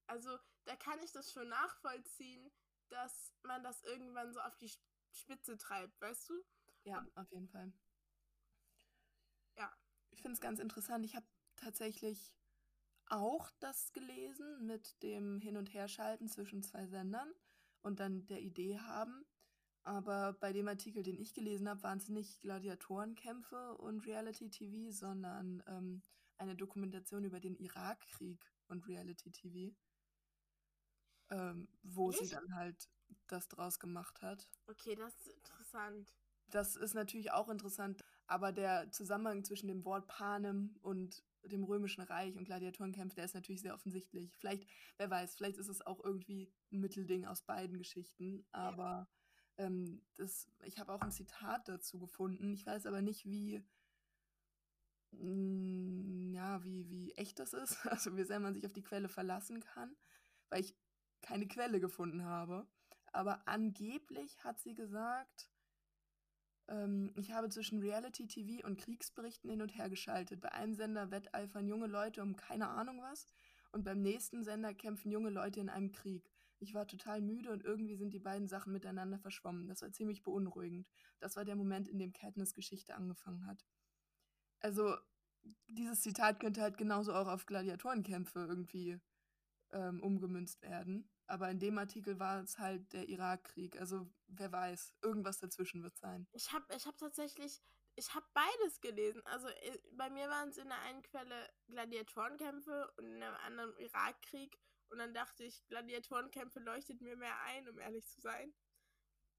also 0.07 0.39
da 0.65 0.77
kann 0.77 0.99
ich 1.03 1.13
das 1.13 1.31
schon 1.31 1.49
nachvollziehen, 1.49 2.51
dass 2.89 3.35
man 3.43 3.63
das 3.63 3.83
irgendwann 3.83 4.33
so 4.33 4.41
auf 4.41 4.57
die 4.57 4.73
Spitze 5.13 5.59
treibt, 5.59 6.01
weißt 6.01 6.31
du? 6.31 6.43
Ja, 6.85 7.07
auf 7.15 7.31
jeden 7.33 7.49
Fall. 7.49 7.73
Ja. 9.57 9.73
Ich 10.11 10.21
finde 10.23 10.35
es 10.35 10.41
ganz 10.41 10.59
interessant. 10.59 11.05
Ich 11.05 11.15
habe 11.17 11.27
tatsächlich 11.57 12.33
auch 13.07 13.51
das 13.61 13.93
gelesen 13.93 14.67
mit 14.67 15.03
dem 15.03 15.41
Hin- 15.41 15.57
und 15.57 15.73
Herschalten 15.75 16.29
zwischen 16.29 16.63
zwei 16.63 16.87
Sendern 16.87 17.33
und 17.83 18.01
dann 18.01 18.27
der 18.27 18.41
Idee 18.41 18.79
haben. 18.79 19.25
Aber 19.85 20.35
bei 20.35 20.53
dem 20.53 20.69
Artikel, 20.69 21.03
den 21.03 21.19
ich 21.19 21.35
gelesen 21.35 21.69
habe, 21.69 21.83
waren 21.83 21.99
es 21.99 22.09
nicht 22.09 22.41
Gladiatorenkämpfe 22.41 23.77
und 23.79 24.07
Reality-TV, 24.07 24.93
sondern 24.93 25.63
ähm, 25.67 26.03
eine 26.39 26.55
Dokumentation 26.55 27.25
über 27.25 27.41
den 27.41 27.57
Irakkrieg 27.57 28.45
und 28.69 28.87
Reality-TV, 28.87 29.75
ähm, 31.31 31.69
wo 31.83 32.11
Echt? 32.11 32.21
sie 32.21 32.29
dann 32.29 32.55
halt 32.55 32.89
das 33.27 33.49
draus 33.49 33.81
gemacht 33.81 34.23
hat. 34.23 34.49
Okay, 34.67 34.95
das 34.95 35.15
ist 35.17 35.29
interessant. 35.29 36.15
Das 36.53 36.77
ist 36.77 36.95
natürlich 36.95 37.33
auch 37.33 37.49
interessant, 37.49 38.05
aber 38.27 38.53
der 38.53 38.91
Zusammenhang 38.93 39.43
zwischen 39.43 39.69
dem 39.69 39.87
Wort 39.87 40.07
Panem 40.07 40.77
und 40.83 41.25
dem 41.45 41.65
Römischen 41.65 42.03
Reich 42.03 42.37
und 42.37 42.45
Gladiatorenkämpfe, 42.45 43.17
der 43.17 43.25
ist 43.25 43.35
natürlich 43.35 43.63
sehr 43.63 43.75
offensichtlich. 43.75 44.37
Vielleicht, 44.37 44.69
wer 44.99 45.11
weiß, 45.11 45.35
vielleicht 45.35 45.57
ist 45.57 45.69
es 45.69 45.85
auch 45.85 46.05
irgendwie 46.05 46.53
ein 46.71 46.81
Mittelding 46.81 47.25
aus 47.25 47.43
beiden 47.43 47.79
Geschichten. 47.79 48.45
Aber 48.53 49.09
ja. 49.59 49.65
ähm, 49.65 50.03
das, 50.17 50.47
ich 50.65 50.79
habe 50.79 50.93
auch 50.93 51.01
ein 51.01 51.11
Zitat 51.11 51.69
dazu 51.69 51.99
gefunden. 51.99 52.53
Ich 52.53 52.67
weiß 52.67 52.85
aber 52.85 53.01
nicht, 53.01 53.25
wie, 53.25 53.65
mh, 55.13 55.23
mm, 55.23 56.35
ja, 56.35 56.63
wie, 56.65 56.91
wie 56.91 57.13
echt 57.15 57.39
das 57.39 57.55
ist. 57.55 57.85
Also 57.87 58.15
wie 58.17 58.25
sehr 58.25 58.41
man 58.41 58.55
sich 58.55 58.67
auf 58.67 58.75
die 58.75 58.85
Quelle 58.85 59.09
verlassen 59.09 59.61
kann, 59.61 59.97
weil 60.51 60.61
ich 60.61 60.77
keine 61.23 61.49
Quelle 61.49 61.81
gefunden 61.81 62.25
habe. 62.25 62.69
Aber 63.13 63.47
angeblich 63.49 64.45
hat 64.45 64.61
sie 64.61 64.75
gesagt, 64.75 65.52
ähm, 66.73 67.13
ich 67.17 67.33
habe 67.33 67.51
zwischen 67.51 67.81
Reality-TV 67.81 68.67
und 68.67 68.79
Kriegsberichten 68.79 69.51
hin 69.51 69.63
und 69.63 69.77
her 69.77 69.91
geschaltet. 69.91 70.41
Bei 70.41 70.53
einem 70.53 70.75
Sender 70.75 71.11
wetteifern 71.11 71.69
junge 71.69 71.87
Leute 71.87 72.23
um 72.23 72.35
keine 72.35 72.69
Ahnung 72.69 73.01
was 73.03 73.29
und 73.73 73.85
beim 73.85 74.01
nächsten 74.01 74.43
Sender 74.43 74.73
kämpfen 74.73 75.11
junge 75.11 75.31
Leute 75.31 75.61
in 75.61 75.69
einem 75.69 75.93
Krieg. 75.93 76.31
Ich 76.59 76.75
war 76.75 76.87
total 76.87 77.21
müde 77.21 77.51
und 77.51 77.65
irgendwie 77.65 77.97
sind 77.97 78.13
die 78.13 78.21
beiden 78.21 78.49
Sachen 78.49 78.73
miteinander 78.73 79.19
verschwommen. 79.19 79.67
Das 79.67 79.83
war 79.83 79.93
ziemlich 79.93 80.23
beunruhigend. 80.23 80.89
Das 81.19 81.37
war 81.37 81.45
der 81.45 81.57
Moment, 81.57 81.89
in 81.89 81.99
dem 81.99 82.13
Katniss 82.13 82.55
Geschichte 82.55 82.95
angefangen 82.95 83.47
hat. 83.47 83.67
Also, 84.61 84.97
dieses 85.67 86.03
Zitat 86.03 86.39
könnte 86.39 86.63
halt 86.63 86.79
genauso 86.79 87.13
auch 87.15 87.27
auf 87.27 87.47
Gladiatorenkämpfe 87.47 88.47
irgendwie 88.47 89.01
ähm, 89.73 90.03
umgemünzt 90.03 90.63
werden. 90.63 91.09
Aber 91.27 91.51
in 91.51 91.59
dem 91.59 91.79
Artikel 91.79 92.19
war 92.19 92.43
es 92.43 92.59
halt 92.59 92.93
der 92.93 93.09
Irakkrieg. 93.09 93.81
Also 93.81 94.11
wer 94.29 94.53
weiß, 94.53 94.95
irgendwas 95.03 95.39
dazwischen 95.39 95.83
wird 95.83 95.97
sein. 95.97 96.27
Ich 96.33 96.53
habe 96.53 96.65
ich 96.77 96.87
hab 96.87 96.99
tatsächlich, 96.99 97.63
ich 97.95 98.15
habe 98.15 98.27
beides 98.35 98.81
gelesen. 98.81 99.23
Also 99.25 99.49
bei 99.93 100.11
mir 100.11 100.29
waren 100.29 100.51
es 100.51 100.59
in 100.59 100.69
der 100.69 100.81
einen 100.83 101.03
Quelle 101.03 101.49
Gladiatorenkämpfe 101.69 102.93
und 102.97 103.07
in 103.07 103.21
der 103.21 103.41
anderen 103.41 103.77
Irakkrieg. 103.79 104.59
Und 104.91 104.99
dann 104.99 105.15
dachte 105.15 105.45
ich, 105.45 105.67
Gladiatorenkämpfe 105.69 106.61
leuchtet 106.61 107.01
mir 107.01 107.17
mehr 107.17 107.41
ein, 107.47 107.67
um 107.69 107.79
ehrlich 107.79 108.07
zu 108.07 108.21
sein. 108.21 108.53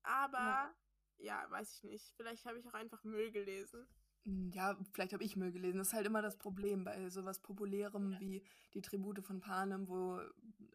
Aber 0.02 0.38
ja, 0.38 0.76
ja 1.18 1.52
weiß 1.52 1.76
ich 1.76 1.84
nicht. 1.84 2.14
Vielleicht 2.16 2.46
habe 2.46 2.58
ich 2.58 2.68
auch 2.68 2.74
einfach 2.74 3.04
Müll 3.04 3.32
gelesen. 3.32 3.88
Hm, 4.26 4.52
ja, 4.54 4.78
vielleicht 4.94 5.14
habe 5.14 5.24
ich 5.24 5.36
Müll 5.36 5.52
gelesen. 5.52 5.78
Das 5.78 5.88
ist 5.88 5.94
halt 5.94 6.08
immer 6.08 6.22
das 6.22 6.38
Problem 6.38 6.84
bei 6.84 7.10
sowas 7.10 7.42
Populärem 7.42 8.14
ja. 8.14 8.20
wie 8.20 8.44
die 8.74 8.82
Tribute 8.82 9.24
von 9.24 9.40
Panem, 9.40 9.88
wo 9.88 10.22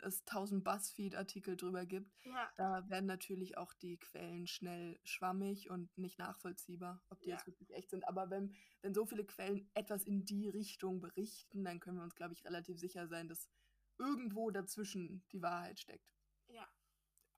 es 0.03 0.25
tausend 0.25 0.65
Buzzfeed-Artikel 0.65 1.57
drüber 1.57 1.87
gibt. 1.87 2.15
Ja. 2.25 2.51
Da 2.57 2.89
werden 2.89 3.07
natürlich 3.07 3.57
auch 3.57 3.73
die 3.75 3.99
Quellen 3.99 4.47
schnell 4.47 5.01
schwammig 5.05 5.71
und 5.71 5.97
nicht 5.97 6.19
nachvollziehbar, 6.19 7.03
ob 7.09 7.21
die 7.23 7.31
ja. 7.31 7.37
jetzt 7.37 7.47
wirklich 7.47 7.75
echt 7.75 7.91
sind. 7.91 8.07
Aber 8.07 8.31
wenn, 8.31 8.55
wenn 8.83 8.95
so 8.95 9.07
viele 9.07 9.25
Quellen 9.25 9.71
etwas 9.75 10.05
in 10.05 10.25
die 10.25 10.49
Richtung 10.49 11.01
berichten, 11.01 11.65
dann 11.65 11.81
können 11.81 11.97
wir 11.97 12.05
uns, 12.05 12.15
glaube 12.15 12.35
ich, 12.35 12.45
relativ 12.45 12.79
sicher 12.79 13.09
sein, 13.09 13.29
dass 13.29 13.51
irgendwo 13.99 14.51
dazwischen 14.51 15.25
die 15.33 15.43
Wahrheit 15.43 15.81
steckt. 15.81 16.09
Ja. 16.49 16.69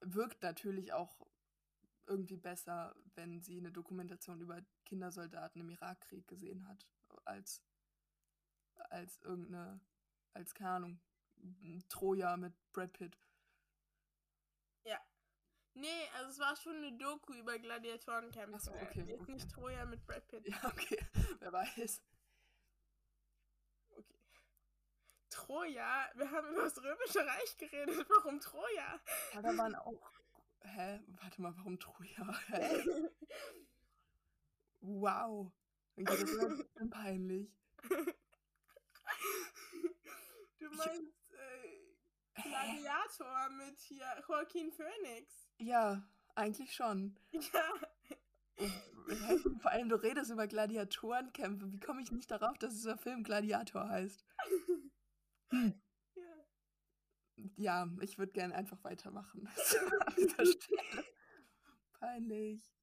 Wirkt 0.01 0.43
natürlich 0.43 0.93
auch 0.93 1.19
irgendwie 2.07 2.37
besser, 2.37 2.95
wenn 3.15 3.41
sie 3.41 3.57
eine 3.57 3.71
Dokumentation 3.71 4.41
über 4.41 4.61
Kindersoldaten 4.85 5.61
im 5.61 5.69
Irakkrieg 5.69 6.27
gesehen 6.27 6.67
hat, 6.67 6.87
als, 7.25 7.63
als 8.89 9.19
irgendeine, 9.21 9.79
als 10.33 10.53
keine 10.53 10.69
Ahnung, 10.71 10.99
Troja 11.89 12.37
mit 12.37 12.53
Brad 12.73 12.93
Pitt. 12.93 13.17
Nee, 15.73 16.09
also 16.15 16.31
es 16.31 16.39
war 16.39 16.55
schon 16.55 16.75
eine 16.77 16.97
Doku 16.97 17.33
über 17.33 17.57
Gladiatorenkämpfe. 17.57 18.55
Ach 18.55 18.59
so, 18.59 18.71
okay, 18.73 19.03
Jetzt 19.07 19.21
okay. 19.21 19.31
nicht 19.31 19.49
Troja 19.49 19.85
mit 19.85 20.05
Brad 20.05 20.27
Pitt. 20.27 20.47
Ja, 20.47 20.59
okay. 20.65 20.97
Wer 21.39 21.53
weiß. 21.53 22.01
Okay. 23.91 24.19
Troja, 25.29 26.09
wir 26.15 26.29
haben 26.29 26.49
über 26.49 26.63
das 26.63 26.77
Römische 26.77 27.25
Reich 27.25 27.57
geredet. 27.57 28.05
Warum 28.09 28.39
Troja? 28.41 28.99
Ja, 29.33 29.41
da 29.41 29.57
waren 29.57 29.75
auch. 29.75 30.11
Hä? 30.63 30.99
Warte 31.21 31.41
mal, 31.41 31.55
warum 31.57 31.79
Troja? 31.79 32.33
Wow. 34.81 35.51
Okay, 35.95 36.03
das 36.05 36.23
ist 36.23 36.69
ja 36.79 36.85
peinlich. 36.89 37.49
Du 40.59 40.69
meinst 40.77 41.13
äh, 41.31 42.41
Gladiator 42.41 43.49
mit 43.57 43.79
hier 43.79 44.05
Joaquin 44.27 44.71
Phoenix. 44.71 45.49
Ja, 45.57 46.07
eigentlich 46.35 46.73
schon. 46.73 47.19
Ja, 47.31 47.41
Und, 48.57 48.71
hä, 49.07 49.37
vor 49.59 49.71
allem, 49.71 49.89
du 49.89 49.95
redest 49.95 50.31
über 50.31 50.47
Gladiatorenkämpfe. 50.47 51.71
Wie 51.71 51.79
komme 51.79 52.01
ich 52.03 52.11
nicht 52.11 52.29
darauf, 52.29 52.57
dass 52.59 52.73
dieser 52.73 52.97
Film 52.97 53.23
Gladiator 53.23 53.89
heißt? 53.89 54.23
Hm. 55.49 55.81
Ja. 57.55 57.87
Ich 58.01 58.17
würde 58.17 58.31
gerne 58.31 58.55
einfach 58.55 58.83
weitermachen. 58.83 59.49
Peinlich. 61.99 62.73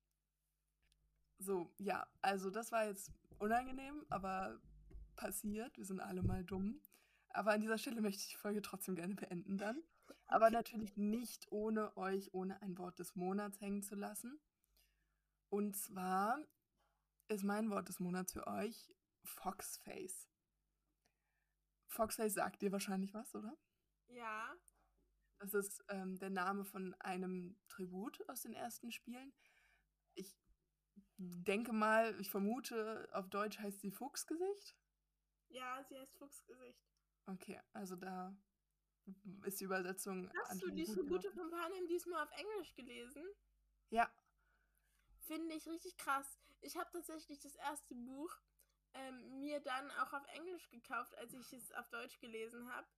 So, 1.38 1.72
ja, 1.78 2.06
also 2.20 2.50
das 2.50 2.72
war 2.72 2.86
jetzt 2.86 3.12
unangenehm, 3.38 4.04
aber 4.08 4.60
passiert. 5.16 5.76
Wir 5.76 5.84
sind 5.84 6.00
alle 6.00 6.22
mal 6.22 6.44
dumm. 6.44 6.80
Aber 7.30 7.52
an 7.52 7.60
dieser 7.60 7.78
Stelle 7.78 8.00
möchte 8.00 8.22
ich 8.22 8.30
die 8.30 8.36
Folge 8.36 8.62
trotzdem 8.62 8.96
gerne 8.96 9.14
beenden 9.14 9.58
dann. 9.58 9.82
Aber 10.26 10.50
natürlich 10.50 10.96
nicht 10.96 11.50
ohne 11.52 11.96
euch, 11.96 12.32
ohne 12.34 12.60
ein 12.62 12.76
Wort 12.78 12.98
des 12.98 13.14
Monats 13.14 13.60
hängen 13.60 13.82
zu 13.82 13.94
lassen. 13.94 14.40
Und 15.50 15.76
zwar 15.76 16.44
ist 17.28 17.44
mein 17.44 17.70
Wort 17.70 17.88
des 17.88 18.00
Monats 18.00 18.32
für 18.32 18.46
euch 18.46 18.92
Foxface. 19.24 20.28
Foxface 21.86 22.34
sagt 22.34 22.62
dir 22.62 22.72
wahrscheinlich 22.72 23.14
was, 23.14 23.34
oder? 23.34 23.56
Ja. 24.08 24.56
Das 25.38 25.54
ist 25.54 25.84
ähm, 25.88 26.18
der 26.18 26.30
Name 26.30 26.64
von 26.64 26.94
einem 26.94 27.58
Tribut 27.68 28.28
aus 28.28 28.42
den 28.42 28.54
ersten 28.54 28.90
Spielen. 28.90 29.32
Ich 30.14 30.36
denke 31.16 31.72
mal, 31.72 32.18
ich 32.20 32.30
vermute, 32.30 33.08
auf 33.12 33.28
Deutsch 33.28 33.58
heißt 33.58 33.80
sie 33.80 33.92
Fuchsgesicht. 33.92 34.76
Ja, 35.48 35.84
sie 35.84 35.98
heißt 35.98 36.16
Fuchsgesicht. 36.16 36.82
Okay, 37.26 37.60
also 37.72 37.94
da 37.96 38.36
ist 39.44 39.60
die 39.60 39.64
Übersetzung. 39.64 40.30
Hast 40.44 40.62
du 40.62 40.70
die 40.70 40.82
anscheinend 40.82 40.86
gut 40.86 40.96
Tribute 40.96 41.22
gelaufen. 41.22 41.38
von 41.38 41.50
Panem 41.50 41.86
diesmal 41.88 42.24
auf 42.24 42.32
Englisch 42.32 42.74
gelesen? 42.74 43.24
Ja, 43.90 44.10
Finde 45.28 45.54
ich 45.56 45.68
richtig 45.68 45.94
krass. 45.98 46.38
Ich 46.62 46.78
habe 46.78 46.88
tatsächlich 46.90 47.38
das 47.38 47.54
erste 47.56 47.94
Buch 47.94 48.34
ähm, 48.94 49.40
mir 49.40 49.60
dann 49.60 49.90
auch 49.90 50.14
auf 50.14 50.26
Englisch 50.28 50.70
gekauft, 50.70 51.14
als 51.16 51.34
ich 51.34 51.52
es 51.52 51.70
auf 51.72 51.86
Deutsch 51.90 52.18
gelesen 52.18 52.72
habe. 52.72 52.88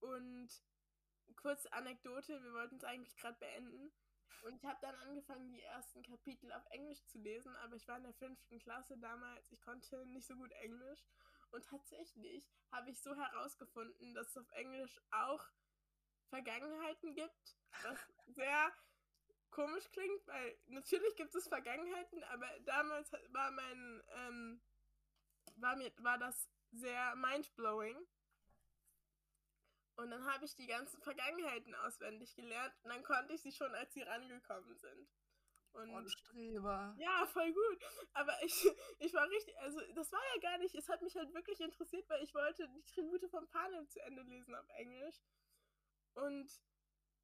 Und 0.00 0.48
kurze 1.36 1.72
Anekdote, 1.72 2.42
wir 2.42 2.52
wollten 2.52 2.76
es 2.76 2.84
eigentlich 2.84 3.16
gerade 3.16 3.38
beenden. 3.38 3.92
Und 4.42 4.54
ich 4.54 4.64
habe 4.64 4.78
dann 4.80 4.94
angefangen, 4.96 5.50
die 5.50 5.62
ersten 5.62 6.02
Kapitel 6.02 6.52
auf 6.52 6.64
Englisch 6.70 7.04
zu 7.06 7.18
lesen, 7.18 7.54
aber 7.56 7.74
ich 7.74 7.88
war 7.88 7.96
in 7.96 8.04
der 8.04 8.14
fünften 8.14 8.58
Klasse 8.60 8.96
damals. 8.98 9.50
Ich 9.50 9.60
konnte 9.60 10.06
nicht 10.06 10.26
so 10.26 10.36
gut 10.36 10.52
Englisch. 10.52 11.04
Und 11.50 11.66
tatsächlich 11.66 12.44
habe 12.70 12.90
ich 12.90 13.00
so 13.00 13.16
herausgefunden, 13.16 14.14
dass 14.14 14.28
es 14.28 14.36
auf 14.36 14.50
Englisch 14.52 15.00
auch 15.10 15.44
Vergangenheiten 16.28 17.14
gibt, 17.14 17.56
was 17.82 17.98
sehr 18.26 18.72
komisch 19.50 19.90
klingt, 19.90 20.26
weil 20.26 20.58
natürlich 20.66 21.16
gibt 21.16 21.34
es 21.34 21.48
Vergangenheiten, 21.48 22.22
aber 22.24 22.46
damals 22.60 23.10
war 23.30 23.50
mein, 23.50 24.02
ähm, 24.14 24.60
war 25.56 25.74
mir, 25.76 25.90
war 25.98 26.18
das 26.18 26.48
sehr 26.72 27.16
mindblowing. 27.16 27.96
Und 29.98 30.12
dann 30.12 30.24
habe 30.32 30.44
ich 30.44 30.54
die 30.54 30.68
ganzen 30.68 31.02
Vergangenheiten 31.02 31.74
auswendig 31.74 32.36
gelernt 32.36 32.72
und 32.84 32.90
dann 32.90 33.02
konnte 33.02 33.34
ich 33.34 33.42
sie 33.42 33.50
schon, 33.50 33.74
als 33.74 33.92
sie 33.92 34.02
rangekommen 34.02 34.76
sind. 34.76 35.08
Und 35.72 35.90
oh, 35.90 36.08
Streber. 36.08 36.94
ja, 36.98 37.26
voll 37.26 37.52
gut. 37.52 37.82
Aber 38.12 38.32
ich, 38.44 38.54
ich 39.00 39.12
war 39.12 39.28
richtig, 39.28 39.58
also 39.58 39.80
das 39.96 40.12
war 40.12 40.20
ja 40.34 40.40
gar 40.40 40.58
nicht, 40.58 40.76
es 40.76 40.88
hat 40.88 41.02
mich 41.02 41.16
halt 41.16 41.34
wirklich 41.34 41.60
interessiert, 41.60 42.08
weil 42.08 42.22
ich 42.22 42.32
wollte 42.32 42.68
die 42.68 42.84
Tribute 42.84 43.28
von 43.28 43.48
Panem 43.48 43.88
zu 43.88 44.00
Ende 44.02 44.22
lesen 44.22 44.54
auf 44.54 44.68
Englisch. 44.76 45.16
Und 46.14 46.48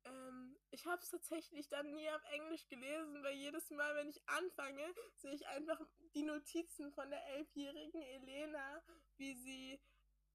ähm, 0.07 0.57
ich 0.73 0.85
habe 0.85 1.01
es 1.01 1.11
tatsächlich 1.11 1.69
dann 1.69 1.93
nie 1.93 2.11
auf 2.11 2.25
Englisch 2.33 2.67
gelesen, 2.67 3.23
weil 3.23 3.37
jedes 3.37 3.71
Mal, 3.71 3.95
wenn 3.95 4.09
ich 4.09 4.21
anfange, 4.29 4.95
sehe 5.15 5.33
ich 5.33 5.47
einfach 5.47 5.81
die 6.17 6.25
Notizen 6.25 6.93
von 6.93 7.09
der 7.09 7.25
elfjährigen 7.37 8.03
Elena, 8.03 8.83
wie 9.17 9.35
sie 9.35 9.81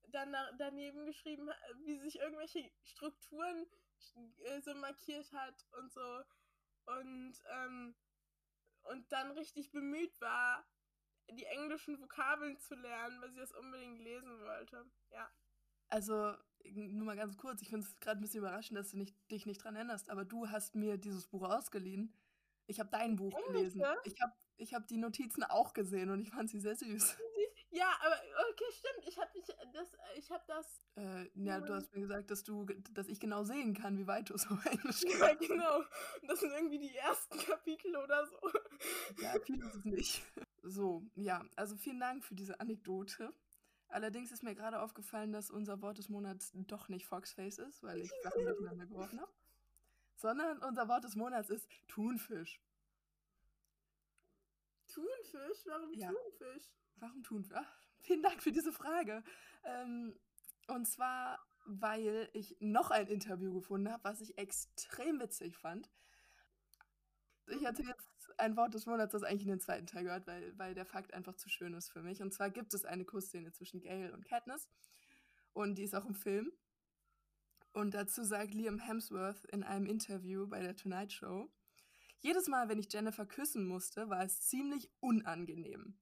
dann 0.08 0.32
da, 0.32 0.52
daneben 0.58 1.06
geschrieben 1.06 1.50
wie 1.84 2.00
sich 2.00 2.20
irgendwelche 2.20 2.72
Strukturen 2.84 3.66
äh, 4.46 4.62
so 4.62 4.74
markiert 4.76 5.32
hat 5.34 5.66
und 5.78 5.92
so. 5.92 6.22
Und, 6.86 7.34
ähm, 7.52 7.96
und 8.84 9.12
dann 9.12 9.32
richtig 9.32 9.72
bemüht 9.72 10.20
war, 10.22 10.66
die 11.32 11.46
englischen 11.46 12.00
Vokabeln 12.02 12.58
zu 12.58 12.76
lernen, 12.76 13.22
weil 13.22 13.32
sie 13.32 13.40
das 13.40 13.52
unbedingt 13.52 14.00
lesen 14.00 14.40
wollte. 14.42 14.86
Ja. 15.12 15.30
Also, 15.90 16.36
nur 16.66 17.06
mal 17.06 17.16
ganz 17.16 17.38
kurz, 17.38 17.62
ich 17.62 17.70
finde 17.70 17.86
es 17.86 18.00
gerade 18.00 18.20
ein 18.20 18.22
bisschen 18.22 18.40
überraschend, 18.40 18.78
dass 18.78 18.92
du 18.92 18.98
nicht, 18.98 19.16
dich 19.32 19.46
nicht 19.46 19.64
dran 19.64 19.76
erinnerst, 19.76 20.10
aber 20.10 20.26
du 20.26 20.50
hast 20.50 20.76
mir 20.76 20.98
dieses 20.98 21.28
Buch 21.28 21.44
ausgeliehen. 21.44 22.14
Ich 22.68 22.80
habe 22.80 22.90
dein 22.90 23.16
Buch 23.16 23.36
gelesen. 23.48 23.82
Englische? 23.82 24.02
Ich 24.06 24.22
habe 24.22 24.34
ich 24.58 24.74
hab 24.74 24.88
die 24.88 24.98
Notizen 24.98 25.44
auch 25.44 25.74
gesehen 25.74 26.10
und 26.10 26.20
ich 26.22 26.30
fand 26.32 26.50
sie 26.50 26.60
sehr 26.60 26.76
süß. 26.76 27.18
Ja, 27.72 27.96
aber 28.02 28.16
okay, 28.50 28.64
stimmt. 28.72 29.08
Ich 29.08 29.18
habe 29.18 29.30
das, 29.74 29.88
ich 30.16 30.32
habe 30.32 30.44
das. 30.48 30.82
Äh, 30.96 31.30
ja, 31.36 31.60
du 31.60 31.74
hast 31.74 31.94
mir 31.94 32.02
gesagt, 32.02 32.32
dass 32.32 32.44
du, 32.44 32.66
dass 32.94 33.08
ich 33.08 33.20
genau 33.20 33.44
sehen 33.44 33.74
kann, 33.76 33.98
wie 33.98 34.08
weit 34.08 34.30
du 34.30 34.38
so 34.38 34.50
Englisch 34.66 35.04
Ja, 35.04 35.34
genau. 35.36 35.84
Das 36.28 36.40
sind 36.40 36.52
irgendwie 36.52 36.80
die 36.80 36.96
ersten 36.96 37.38
Kapitel 37.38 37.96
oder 37.96 38.26
so. 38.28 38.40
Ja, 39.22 39.40
viel 39.40 39.64
ist 39.64 39.76
es 39.76 39.86
nicht. 39.86 40.24
So, 40.64 41.04
ja, 41.16 41.46
also 41.56 41.76
vielen 41.76 42.00
Dank 42.00 42.24
für 42.24 42.36
diese 42.36 42.60
Anekdote. 42.60 43.34
Allerdings 43.88 44.32
ist 44.32 44.44
mir 44.44 44.56
gerade 44.56 44.82
aufgefallen, 44.82 45.32
dass 45.32 45.50
unser 45.50 45.82
Wort 45.82 45.98
des 45.98 46.10
Monats 46.10 46.52
doch 46.54 46.90
nicht 46.90 47.06
Foxface 47.06 47.58
ist, 47.58 47.82
weil 47.84 48.02
ich 48.02 48.12
Sachen 48.24 48.46
durcheinander 48.46 48.86
geworfen 48.86 49.20
habe. 49.20 49.32
Sondern 50.16 50.60
unser 50.60 50.88
Wort 50.88 51.04
des 51.04 51.16
Monats 51.16 51.50
ist 51.50 51.68
Thunfisch. 51.88 52.62
Thunfisch? 54.88 55.66
Warum 55.66 55.94
Ja. 55.94 56.12
Thunfisch? 56.12 56.72
Warum 57.00 57.24
Thunfisch? 57.24 57.58
Ach, 57.60 57.78
vielen 58.00 58.22
Dank 58.22 58.42
für 58.42 58.52
diese 58.52 58.72
Frage. 58.72 59.24
Ähm, 59.64 60.18
und 60.68 60.88
zwar, 60.88 61.40
weil 61.66 62.30
ich 62.34 62.58
noch 62.60 62.92
ein 62.92 63.08
Interview 63.08 63.54
gefunden 63.54 63.92
habe, 63.92 64.04
was 64.04 64.22
ich 64.22 64.38
extrem 64.38 65.20
witzig 65.20 65.58
fand. 65.58 65.90
Ich 67.48 67.66
hatte 67.66 67.82
jetzt 67.82 68.10
ein 68.38 68.56
Wort 68.56 68.74
des 68.74 68.86
Monats, 68.86 69.12
das 69.12 69.24
eigentlich 69.24 69.44
in 69.44 69.50
den 69.50 69.60
zweiten 69.60 69.88
Teil 69.88 70.04
gehört, 70.04 70.28
weil, 70.28 70.58
weil 70.58 70.76
der 70.76 70.86
Fakt 70.86 71.14
einfach 71.14 71.36
zu 71.36 71.50
schön 71.50 71.74
ist 71.74 71.90
für 71.90 72.04
mich. 72.04 72.22
Und 72.22 72.32
zwar 72.34 72.52
gibt 72.52 72.74
es 72.74 72.86
eine 72.86 73.06
Kussszene 73.06 73.52
zwischen 73.52 73.82
Gail 73.82 74.12
und 74.12 74.26
Katniss. 74.26 74.70
Und 75.54 75.76
die 75.78 75.84
ist 75.84 75.96
auch 75.96 76.06
im 76.06 76.14
Film. 76.14 76.52
Und 77.74 77.94
dazu 77.94 78.24
sagt 78.24 78.54
Liam 78.54 78.80
Hemsworth 78.80 79.46
in 79.46 79.64
einem 79.64 79.86
Interview 79.86 80.48
bei 80.48 80.62
der 80.62 80.76
Tonight 80.76 81.12
Show, 81.12 81.52
jedes 82.22 82.48
Mal, 82.48 82.68
wenn 82.68 82.80
ich 82.80 82.92
Jennifer 82.92 83.26
küssen 83.26 83.66
musste, 83.66 84.10
war 84.10 84.24
es 84.24 84.42
ziemlich 84.42 84.92
unangenehm. 85.00 85.98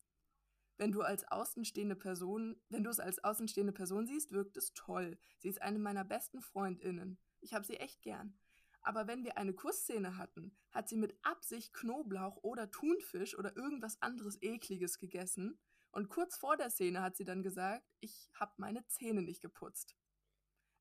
Wenn 0.78 0.92
du 0.92 1.02
als 1.02 1.24
außenstehende 1.32 1.96
Person, 1.96 2.56
wenn 2.70 2.84
du 2.84 2.90
es 2.90 3.00
als 3.00 3.24
außenstehende 3.24 3.74
Person 3.74 4.06
siehst, 4.06 4.32
wirkt 4.32 4.58
es 4.58 4.74
toll. 4.74 5.18
Sie 5.40 5.50
ist 5.50 5.62
eine 5.62 5.80
meiner 5.80 6.04
besten 6.04 6.42
Freundinnen. 6.42 7.20
Ich 7.42 7.54
habe 7.54 7.66
sie 7.66 7.78
echt 7.78 8.02
gern. 8.04 8.38
Aber 8.82 9.08
wenn 9.08 9.24
wir 9.24 9.38
eine 9.38 9.54
Kussszene 9.54 10.18
hatten, 10.18 10.56
hat 10.72 10.88
sie 10.88 10.96
mit 10.96 11.18
Absicht 11.24 11.74
Knoblauch 11.74 12.38
oder 12.44 12.72
Thunfisch 12.72 13.38
oder 13.38 13.58
irgendwas 13.58 14.02
anderes 14.02 14.42
ekliges 14.42 15.00
gegessen. 15.00 15.60
Und 15.92 16.10
kurz 16.10 16.38
vor 16.38 16.58
der 16.58 16.70
Szene 16.70 17.02
hat 17.02 17.18
sie 17.18 17.26
dann 17.26 17.44
gesagt, 17.44 17.84
ich 18.00 18.30
habe 18.34 18.54
meine 18.58 18.86
Zähne 18.88 19.24
nicht 19.24 19.42
geputzt. 19.42 19.98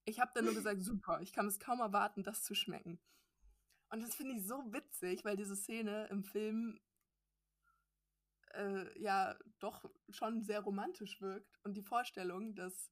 Ich 0.05 0.21
habe 0.21 0.31
dann 0.35 0.45
nur 0.45 0.55
gesagt, 0.55 0.83
super, 0.83 1.21
ich 1.23 1.33
kann 1.33 1.47
es 1.47 1.59
kaum 1.59 1.81
erwarten, 1.81 2.23
das 2.23 2.45
zu 2.45 2.55
schmecken. 2.55 3.01
Und 3.89 4.03
das 4.03 4.15
finde 4.15 4.35
ich 4.35 4.47
so 4.47 4.73
witzig, 4.73 5.25
weil 5.25 5.37
diese 5.37 5.57
Szene 5.57 6.07
im 6.09 6.23
Film 6.23 6.79
äh, 8.57 9.01
ja 9.01 9.39
doch 9.59 9.89
schon 10.09 10.43
sehr 10.43 10.61
romantisch 10.61 11.21
wirkt. 11.21 11.59
Und 11.65 11.75
die 11.75 11.83
Vorstellung, 11.83 12.55
dass, 12.55 12.91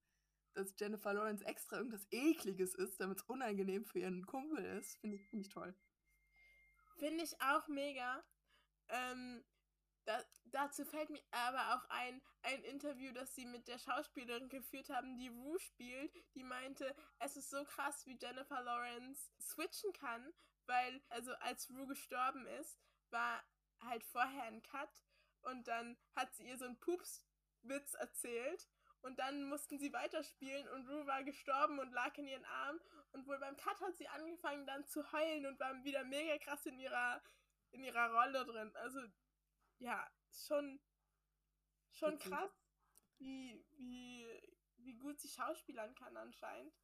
dass 0.54 0.74
Jennifer 0.78 1.14
Lawrence 1.14 1.44
extra 1.44 1.78
irgendwas 1.78 2.06
Ekliges 2.10 2.74
ist, 2.74 3.00
damit 3.00 3.18
es 3.18 3.24
unangenehm 3.24 3.84
für 3.84 4.00
ihren 4.00 4.26
Kumpel 4.26 4.64
ist, 4.64 4.96
finde 4.98 5.16
ich, 5.16 5.28
find 5.28 5.46
ich 5.46 5.52
toll. 5.52 5.74
Finde 6.98 7.24
ich 7.24 7.40
auch 7.40 7.66
mega. 7.68 8.22
Ähm, 8.88 9.44
da, 10.04 10.22
dazu 10.44 10.84
fällt 10.84 11.10
mir 11.10 11.22
aber 11.30 11.74
auch 11.74 11.88
ein, 11.88 12.20
ein 12.42 12.62
Interview, 12.64 13.12
das 13.12 13.34
sie 13.34 13.46
mit 13.46 13.66
der 13.68 13.78
Schauspielerin 13.78 14.48
geführt 14.48 14.90
haben, 14.90 15.16
die 15.16 15.28
Rue 15.28 15.58
spielt, 15.58 16.12
die 16.34 16.44
meinte, 16.44 16.94
es 17.18 17.36
ist 17.36 17.50
so 17.50 17.64
krass, 17.64 18.04
wie 18.06 18.18
Jennifer 18.20 18.62
Lawrence 18.62 19.30
switchen 19.40 19.92
kann, 19.94 20.32
weil, 20.66 21.02
also 21.08 21.32
als 21.36 21.70
Rue 21.70 21.86
gestorben 21.86 22.46
ist, 22.60 22.78
war 23.10 23.42
halt 23.80 24.04
vorher 24.04 24.44
ein 24.44 24.62
Cut 24.62 24.90
und 25.47 25.66
dann 25.68 25.97
hat 26.14 26.34
sie 26.34 26.49
ihr 26.49 26.57
so 26.57 26.64
einen 26.64 26.78
Pupswitz 26.78 27.95
erzählt 27.95 28.68
und 29.03 29.18
dann 29.18 29.45
mussten 29.45 29.78
sie 29.78 29.92
weiterspielen 29.92 30.68
und 30.68 30.88
Rue 30.88 31.07
war 31.07 31.22
gestorben 31.24 31.78
und 31.78 31.92
lag 31.92 32.16
in 32.16 32.26
ihren 32.26 32.45
Arm 32.45 32.80
und 33.12 33.26
wohl 33.26 33.38
beim 33.38 33.57
Cut 33.57 33.80
hat 33.80 33.97
sie 33.97 34.09
angefangen 34.09 34.66
dann 34.66 34.86
zu 34.86 35.12
heulen 35.12 35.47
und 35.47 35.61
war 35.61 35.84
wieder 35.84 36.05
mega 36.05 36.38
krass 36.38 36.64
in 36.66 36.78
ihrer 36.78 37.22
in 37.70 37.82
ihrer 37.82 38.11
Rolle 38.12 38.45
drin. 38.45 38.74
Also 38.76 39.01
ja, 39.78 40.09
schon 40.30 40.80
schon 41.90 42.18
krass, 42.18 42.53
wie 43.18 43.64
wie 43.76 44.26
wie 44.78 44.97
gut 44.97 45.20
sie 45.20 45.28
schauspielern 45.28 45.95
kann 45.95 46.16
anscheinend. 46.16 46.74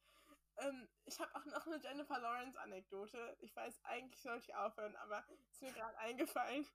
Ähm, 0.57 0.87
ich 1.05 1.19
habe 1.19 1.33
auch 1.35 1.45
noch 1.45 1.65
eine 1.65 1.77
Jennifer 1.77 2.19
Lawrence-Anekdote. 2.19 3.37
Ich 3.39 3.55
weiß, 3.55 3.83
eigentlich 3.85 4.21
sollte 4.21 4.45
ich 4.49 4.55
aufhören, 4.55 4.95
aber 4.97 5.25
ist 5.49 5.61
mir 5.61 5.71
gerade 5.71 5.97
eingefallen. 5.97 6.67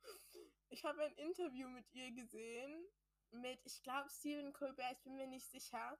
Ich 0.69 0.85
habe 0.85 1.03
ein 1.03 1.15
Interview 1.15 1.69
mit 1.69 1.87
ihr 1.95 2.11
gesehen, 2.13 2.87
mit, 3.31 3.61
ich 3.65 3.83
glaube, 3.83 4.11
Stephen 4.11 4.53
Colbert, 4.53 4.93
ich 4.93 5.03
bin 5.03 5.17
mir 5.17 5.27
nicht 5.27 5.49
sicher, 5.51 5.99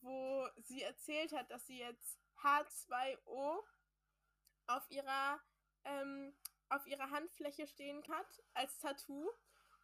wo 0.00 0.48
sie 0.56 0.82
erzählt 0.82 1.32
hat, 1.32 1.50
dass 1.50 1.66
sie 1.66 1.78
jetzt 1.78 2.18
H2O 2.42 3.62
auf 4.66 4.90
ihrer, 4.90 5.40
ähm, 5.84 6.34
auf 6.68 6.86
ihrer 6.86 7.10
Handfläche 7.10 7.66
stehen 7.66 8.02
hat, 8.08 8.42
als 8.54 8.78
Tattoo. 8.78 9.30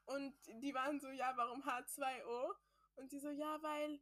Und 0.07 0.35
die 0.47 0.75
waren 0.75 0.99
so, 1.01 1.11
ja, 1.11 1.33
warum 1.37 1.63
H2O? 1.63 2.55
Und 2.97 3.11
sie 3.11 3.21
so, 3.21 3.31
ja, 3.31 3.63
weil 3.63 4.01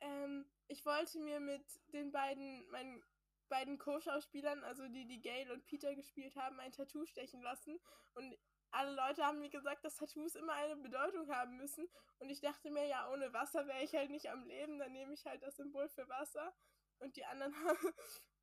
ähm, 0.00 0.44
ich 0.68 0.84
wollte 0.84 1.20
mir 1.20 1.40
mit 1.40 1.64
den 1.92 2.10
beiden, 2.10 2.68
meinen 2.70 3.02
beiden 3.48 3.78
Co-Schauspielern, 3.78 4.64
also 4.64 4.88
die, 4.88 5.06
die 5.06 5.20
Gail 5.20 5.50
und 5.52 5.64
Peter 5.66 5.94
gespielt 5.94 6.34
haben, 6.34 6.58
ein 6.58 6.72
Tattoo 6.72 7.06
stechen 7.06 7.42
lassen. 7.42 7.78
Und 8.14 8.36
alle 8.76 8.94
Leute 8.94 9.24
haben 9.24 9.40
mir 9.40 9.48
gesagt, 9.48 9.84
dass 9.84 9.96
Tattoos 9.96 10.34
immer 10.34 10.52
eine 10.52 10.76
Bedeutung 10.76 11.28
haben 11.34 11.56
müssen. 11.56 11.88
Und 12.18 12.30
ich 12.30 12.40
dachte 12.40 12.70
mir, 12.70 12.86
ja, 12.86 13.10
ohne 13.10 13.32
Wasser 13.32 13.66
wäre 13.66 13.82
ich 13.82 13.94
halt 13.94 14.10
nicht 14.10 14.30
am 14.30 14.44
Leben, 14.44 14.78
dann 14.78 14.92
nehme 14.92 15.14
ich 15.14 15.26
halt 15.26 15.42
das 15.42 15.56
Symbol 15.56 15.88
für 15.88 16.08
Wasser. 16.08 16.54
Und 16.98 17.16
die 17.16 17.24
anderen 17.24 17.54
haben, 17.64 17.78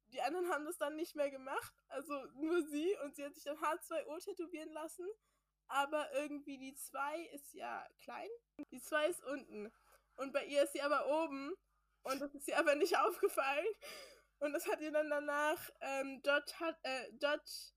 die 0.07 0.21
anderen 0.21 0.49
haben 0.49 0.65
das 0.65 0.77
dann 0.77 0.95
nicht 0.95 1.15
mehr 1.15 1.29
gemacht. 1.29 1.73
Also 1.87 2.25
nur 2.33 2.63
sie. 2.63 2.97
Und 3.03 3.15
sie 3.15 3.23
hat 3.25 3.35
sich 3.35 3.43
dann 3.43 3.57
H2O 3.57 4.23
tätowieren 4.23 4.71
lassen. 4.71 5.07
Aber 5.67 6.11
irgendwie 6.13 6.57
die 6.57 6.75
2 6.75 7.21
ist 7.33 7.53
ja 7.53 7.87
klein. 7.99 8.29
Die 8.71 8.81
2 8.81 9.07
ist 9.07 9.23
unten. 9.23 9.71
Und 10.15 10.33
bei 10.33 10.45
ihr 10.45 10.63
ist 10.63 10.73
sie 10.73 10.81
aber 10.81 11.07
oben. 11.23 11.53
Und 12.03 12.19
das 12.19 12.33
ist 12.33 12.47
ihr 12.47 12.57
aber 12.57 12.75
nicht 12.75 12.97
aufgefallen. 12.97 13.67
Und 14.39 14.51
das 14.53 14.67
hat 14.67 14.81
ihr 14.81 14.91
dann 14.91 15.09
danach 15.09 15.69
ähm, 15.79 16.21
Dodge, 16.21 16.53
äh, 16.83 17.13
Dodge 17.13 17.73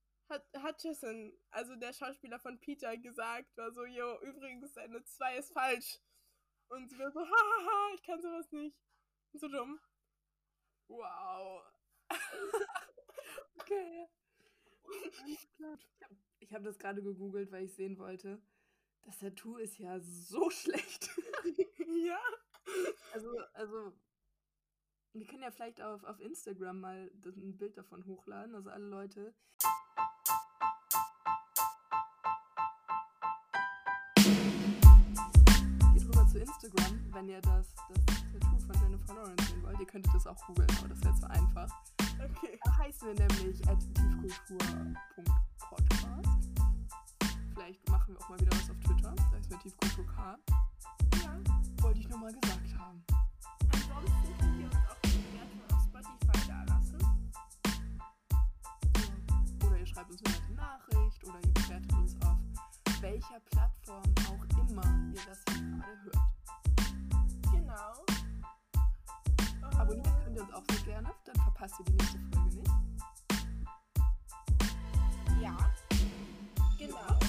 Hutchison, 0.62 1.32
also 1.50 1.76
der 1.76 1.92
Schauspieler 1.92 2.38
von 2.38 2.58
Peter, 2.60 2.96
gesagt. 2.96 3.56
War 3.56 3.72
so, 3.72 3.84
yo, 3.84 4.20
übrigens, 4.22 4.72
deine 4.74 5.02
2 5.04 5.36
ist 5.38 5.52
falsch. 5.52 6.00
Und 6.68 6.90
sie 6.90 6.98
war 6.98 7.10
so, 7.12 7.20
hahaha, 7.26 7.94
ich 7.94 8.02
kann 8.02 8.20
sowas 8.20 8.50
nicht. 8.52 8.76
Und 9.32 9.40
so 9.40 9.48
dumm. 9.48 9.78
Wow. 10.88 11.62
okay. 13.56 14.08
Ich 16.38 16.54
habe 16.54 16.64
das 16.64 16.78
gerade 16.78 17.02
gegoogelt, 17.02 17.50
weil 17.50 17.64
ich 17.64 17.74
sehen 17.74 17.98
wollte. 17.98 18.40
Das 19.02 19.18
Tattoo 19.18 19.56
ist 19.56 19.78
ja 19.78 20.00
so 20.00 20.50
schlecht. 20.50 21.10
ja. 22.06 22.20
Also, 23.12 23.30
also 23.52 23.92
wir 25.12 25.26
können 25.26 25.42
ja 25.42 25.50
vielleicht 25.50 25.80
auf, 25.80 26.04
auf 26.04 26.20
Instagram 26.20 26.80
mal 26.80 27.10
ein 27.24 27.56
Bild 27.56 27.76
davon 27.76 28.04
hochladen. 28.06 28.54
Also 28.54 28.70
alle 28.70 28.86
Leute. 28.86 29.34
Wenn 37.16 37.28
ihr 37.30 37.40
das, 37.40 37.74
das 37.88 38.04
Tattoo 38.04 38.60
von 38.60 38.76
Jennifer 38.82 39.14
Lawrence 39.14 39.46
sehen 39.46 39.62
wollt. 39.62 39.80
Ihr 39.80 39.86
könntet 39.86 40.14
das 40.14 40.26
auch 40.26 40.36
googeln, 40.46 40.68
aber 40.78 40.88
das 40.88 41.02
wäre 41.02 41.14
zu 41.14 41.30
einfach. 41.30 41.70
Okay. 42.22 42.60
Da 42.62 42.76
heißen 42.76 43.08
wir 43.08 43.14
nämlich 43.14 43.58
tiefkultur.podcast. 43.62 46.50
Vielleicht 47.54 47.88
machen 47.88 48.14
wir 48.14 48.20
auch 48.20 48.28
mal 48.28 48.38
wieder 48.38 48.52
was 48.52 48.68
auf 48.70 48.78
Twitter. 48.80 49.14
Da 49.16 49.30
heißen 49.32 49.50
wir 49.50 49.58
tiefkultur 49.60 50.06
K. 50.08 50.36
Ja. 51.22 51.40
Wollte 51.80 52.00
ich 52.00 52.08
nur 52.10 52.18
mal 52.18 52.34
gesagt 52.34 52.78
haben. 52.78 53.02
Ansonsten 53.72 54.38
könnt 54.38 54.60
ihr 54.60 54.66
uns 54.66 54.76
auch 54.76 55.00
Bewertungen 55.00 55.64
auf 55.72 55.82
Spotify 55.84 56.48
da 56.48 56.64
lassen. 56.64 56.98
Oder 59.66 59.78
ihr 59.78 59.86
schreibt 59.86 60.10
uns 60.10 60.22
eine 60.22 60.54
Nachricht 60.54 61.24
oder 61.24 61.40
ihr 61.46 61.54
bewertet 61.54 61.94
uns 61.94 62.14
auf 62.26 62.36
welcher 63.00 63.40
Plattform 63.40 64.04
auch 64.28 64.44
immer 64.68 64.84
ihr 65.14 65.22
das 65.26 65.42
gerade 65.46 65.96
hört. 66.04 66.36
Ciao. 67.76 68.06
Abonniert 69.78 70.24
könnt 70.24 70.36
ihr 70.36 70.42
uns 70.42 70.52
auch 70.54 70.62
so 70.70 70.84
gerne, 70.86 71.12
dann 71.26 71.36
verpasst 71.42 71.74
ihr 71.80 71.84
die 71.84 71.92
nächste 71.92 72.18
Folge 72.32 72.56
nicht. 72.56 72.70
Ja, 75.42 75.56
genau. 76.78 77.25